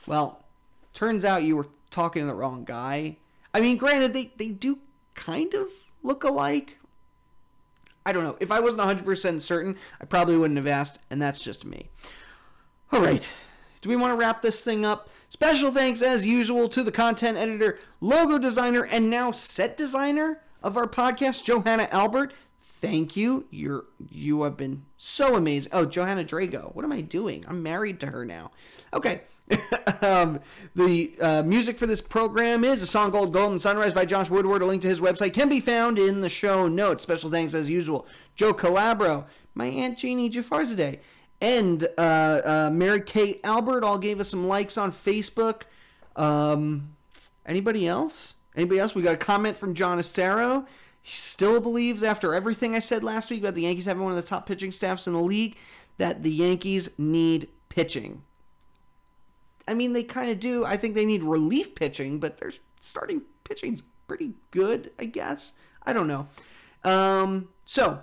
Well, 0.05 0.43
turns 0.93 1.26
out 1.26 1.43
you 1.43 1.55
were 1.55 1.68
talking 1.89 2.24
to 2.24 2.28
the 2.28 2.36
wrong 2.36 2.64
guy. 2.64 3.18
I 3.53 3.61
mean, 3.61 3.78
granted, 3.78 4.14
they, 4.14 4.32
they 4.38 4.47
do 4.47 4.80
kind 5.14 5.53
of 5.53 5.70
look 6.01 6.24
alike. 6.24 6.78
I 8.05 8.11
don't 8.11 8.24
know. 8.24 8.38
If 8.39 8.51
I 8.51 8.59
wasn't 8.59 9.05
100% 9.05 9.41
certain, 9.41 9.78
I 10.01 10.05
probably 10.05 10.36
wouldn't 10.36 10.57
have 10.57 10.68
asked, 10.68 10.99
and 11.09 11.22
that's 11.22 11.41
just 11.41 11.64
me. 11.66 11.89
All 12.91 13.01
right. 13.01 13.28
Do 13.84 13.89
we 13.89 13.97
want 13.97 14.11
to 14.11 14.15
wrap 14.15 14.41
this 14.41 14.61
thing 14.61 14.86
up? 14.86 15.09
Special 15.27 15.69
thanks, 15.69 16.01
as 16.01 16.25
usual, 16.25 16.69
to 16.69 16.84
the 16.84 16.91
content 16.91 17.38
editor, 17.38 17.79
logo 17.99 18.38
designer, 18.38 18.86
and 18.86 19.09
now 19.09 19.34
set 19.34 19.75
designer 19.75 20.39
of 20.63 20.77
our 20.77 20.88
podcast, 20.88 21.43
Johanna 21.43 21.89
Albert. 21.91 22.34
Thank 22.61 23.17
you. 23.17 23.45
You're 23.51 23.84
you 24.09 24.43
have 24.43 24.55
been 24.55 24.86
so 24.95 25.36
amazing. 25.36 25.73
Oh, 25.73 25.84
Johanna 25.84 26.23
Drago. 26.23 26.73
What 26.73 26.86
am 26.86 26.93
I 26.93 27.01
doing? 27.01 27.43
I'm 27.45 27.61
married 27.61 27.99
to 27.99 28.07
her 28.07 28.23
now. 28.23 28.51
Okay. 28.93 29.23
um, 30.01 30.39
the 30.75 31.13
uh, 31.19 31.43
music 31.43 31.77
for 31.77 31.86
this 31.86 31.99
program 31.99 32.63
is 32.63 32.81
a 32.81 32.88
song 32.88 33.11
called 33.11 33.34
Golden 33.34 33.59
Sunrise 33.59 33.91
by 33.91 34.05
Josh 34.05 34.29
Woodward. 34.29 34.61
A 34.61 34.65
link 34.65 34.81
to 34.84 34.88
his 34.88 35.01
website 35.01 35.34
can 35.34 35.49
be 35.49 35.59
found 35.59 35.99
in 35.99 36.21
the 36.21 36.29
show 36.29 36.69
notes. 36.69 37.03
Special 37.03 37.29
thanks, 37.29 37.53
as 37.53 37.69
usual, 37.69 38.07
Joe 38.36 38.53
Calabro, 38.53 39.25
my 39.53 39.65
Aunt 39.65 39.97
Jeannie 39.97 40.29
Jafarzadeh, 40.29 40.99
and 41.43 41.85
uh, 41.97 42.01
uh, 42.01 42.69
Mary 42.71 43.01
Kay 43.01 43.41
Albert 43.43 43.83
all 43.83 43.97
gave 43.97 44.21
us 44.21 44.29
some 44.29 44.47
likes 44.47 44.77
on 44.77 44.93
Facebook. 44.93 45.63
Um, 46.15 46.95
anybody 47.45 47.85
else? 47.85 48.35
Anybody 48.55 48.79
else? 48.79 48.95
We 48.95 49.01
got 49.01 49.15
a 49.15 49.17
comment 49.17 49.57
from 49.57 49.73
John 49.73 49.99
Acero. 49.99 50.65
He 51.01 51.11
still 51.11 51.59
believes, 51.59 52.01
after 52.01 52.33
everything 52.33 52.77
I 52.77 52.79
said 52.79 53.03
last 53.03 53.29
week 53.29 53.41
about 53.41 53.55
the 53.55 53.63
Yankees 53.63 53.85
having 53.85 54.03
one 54.03 54.13
of 54.13 54.15
the 54.15 54.27
top 54.27 54.45
pitching 54.45 54.71
staffs 54.71 55.05
in 55.05 55.11
the 55.11 55.19
league, 55.19 55.57
that 55.97 56.23
the 56.23 56.31
Yankees 56.31 56.89
need 56.97 57.49
pitching. 57.67 58.21
I 59.67 59.73
mean, 59.73 59.91
they 59.91 60.03
kind 60.03 60.31
of 60.31 60.39
do. 60.39 60.63
I 60.63 60.77
think 60.77 60.95
they 60.95 61.05
need 61.05 61.23
relief 61.23 61.75
pitching, 61.75 62.19
but 62.19 62.37
their 62.37 62.53
starting 62.79 63.21
pitching's 63.43 63.81
pretty 64.07 64.31
good, 64.51 64.91
I 64.97 65.05
guess. 65.05 65.51
I 65.85 65.91
don't 65.91 66.07
know. 66.07 66.27
Um, 66.85 67.49
so, 67.65 68.01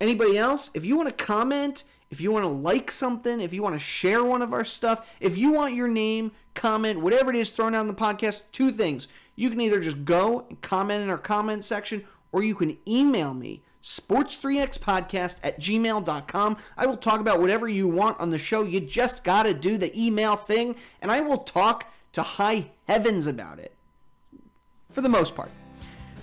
anybody 0.00 0.38
else? 0.38 0.70
If 0.72 0.84
you 0.84 0.96
want 0.96 1.08
to 1.08 1.24
comment, 1.24 1.82
if 2.10 2.20
you 2.20 2.32
want 2.32 2.44
to 2.44 2.50
like 2.50 2.90
something, 2.90 3.40
if 3.40 3.52
you 3.52 3.62
want 3.62 3.76
to 3.76 3.80
share 3.80 4.24
one 4.24 4.42
of 4.42 4.52
our 4.52 4.64
stuff, 4.64 5.08
if 5.20 5.36
you 5.36 5.52
want 5.52 5.74
your 5.74 5.88
name, 5.88 6.32
comment, 6.54 7.00
whatever 7.00 7.30
it 7.30 7.36
is 7.36 7.50
thrown 7.50 7.74
out 7.74 7.82
in 7.82 7.88
the 7.88 7.94
podcast, 7.94 8.42
two 8.52 8.72
things. 8.72 9.08
You 9.36 9.48
can 9.48 9.60
either 9.60 9.80
just 9.80 10.04
go 10.04 10.44
and 10.48 10.60
comment 10.60 11.02
in 11.02 11.08
our 11.08 11.18
comment 11.18 11.64
section, 11.64 12.04
or 12.32 12.42
you 12.42 12.54
can 12.54 12.76
email 12.86 13.32
me, 13.32 13.62
sports3xpodcast 13.82 15.36
at 15.42 15.60
gmail.com. 15.60 16.56
I 16.76 16.86
will 16.86 16.96
talk 16.96 17.20
about 17.20 17.40
whatever 17.40 17.68
you 17.68 17.86
want 17.88 18.20
on 18.20 18.30
the 18.30 18.38
show. 18.38 18.64
You 18.64 18.80
just 18.80 19.24
got 19.24 19.44
to 19.44 19.54
do 19.54 19.78
the 19.78 19.98
email 19.98 20.36
thing, 20.36 20.74
and 21.00 21.10
I 21.10 21.20
will 21.20 21.38
talk 21.38 21.90
to 22.12 22.22
high 22.22 22.72
heavens 22.86 23.26
about 23.26 23.60
it. 23.60 23.74
For 24.90 25.00
the 25.00 25.08
most 25.08 25.36
part. 25.36 25.50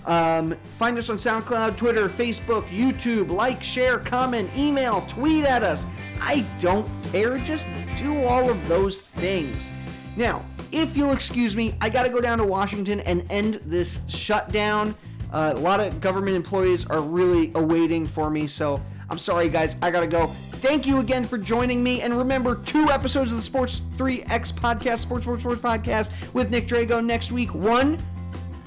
Um, 0.06 0.56
find 0.76 0.96
us 0.98 1.10
on 1.10 1.16
SoundCloud, 1.16 1.76
Twitter, 1.76 2.08
Facebook, 2.08 2.68
YouTube. 2.68 3.30
Like, 3.30 3.62
share, 3.62 3.98
comment, 3.98 4.50
email, 4.56 5.02
tweet 5.08 5.44
at 5.44 5.62
us. 5.62 5.86
I 6.20 6.46
don't 6.58 6.88
care. 7.12 7.38
Just 7.38 7.68
do 7.96 8.24
all 8.24 8.50
of 8.50 8.68
those 8.68 9.02
things. 9.02 9.72
Now, 10.16 10.44
if 10.72 10.96
you'll 10.96 11.12
excuse 11.12 11.56
me, 11.56 11.74
I 11.80 11.88
got 11.88 12.02
to 12.02 12.10
go 12.10 12.20
down 12.20 12.38
to 12.38 12.44
Washington 12.44 13.00
and 13.00 13.24
end 13.30 13.54
this 13.64 14.00
shutdown. 14.08 14.94
Uh, 15.32 15.52
a 15.54 15.58
lot 15.58 15.80
of 15.80 16.00
government 16.00 16.36
employees 16.36 16.86
are 16.86 17.00
really 17.00 17.52
awaiting 17.54 18.06
for 18.06 18.30
me, 18.30 18.46
so 18.46 18.80
I'm 19.10 19.18
sorry, 19.18 19.48
guys. 19.48 19.76
I 19.82 19.90
got 19.90 20.00
to 20.00 20.06
go. 20.06 20.28
Thank 20.52 20.86
you 20.86 20.98
again 20.98 21.24
for 21.24 21.38
joining 21.38 21.82
me. 21.82 22.02
And 22.02 22.16
remember, 22.16 22.56
two 22.56 22.90
episodes 22.90 23.30
of 23.30 23.36
the 23.38 23.42
Sports 23.42 23.82
3X 23.96 24.52
podcast, 24.52 24.98
Sports 24.98 25.24
Sports 25.24 25.42
Sports 25.42 25.60
podcast 25.60 26.10
with 26.32 26.50
Nick 26.50 26.66
Drago 26.66 27.04
next 27.04 27.30
week. 27.30 27.54
One 27.54 27.98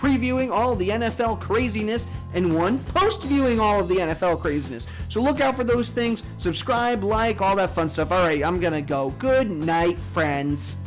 previewing 0.02 0.52
all 0.52 0.74
of 0.74 0.80
the 0.80 0.90
NFL 0.90 1.40
craziness, 1.40 2.08
and 2.34 2.56
one 2.56 2.80
post 2.86 3.24
viewing 3.24 3.60
all 3.60 3.80
of 3.80 3.88
the 3.88 3.98
NFL 3.98 4.42
craziness. 4.42 4.88
So 5.10 5.22
look 5.22 5.40
out 5.40 5.56
for 5.56 5.64
those 5.64 5.92
things. 5.92 6.24
Subscribe, 6.40 7.04
like, 7.04 7.40
all 7.40 7.56
that 7.58 7.70
fun 7.70 7.88
stuff. 7.88 8.12
All 8.12 8.24
right, 8.24 8.44
I'm 8.44 8.60
going 8.60 8.74
to 8.74 8.82
go. 8.82 9.12
Good 9.20 9.52
night, 9.52 10.00
friends. 10.00 10.78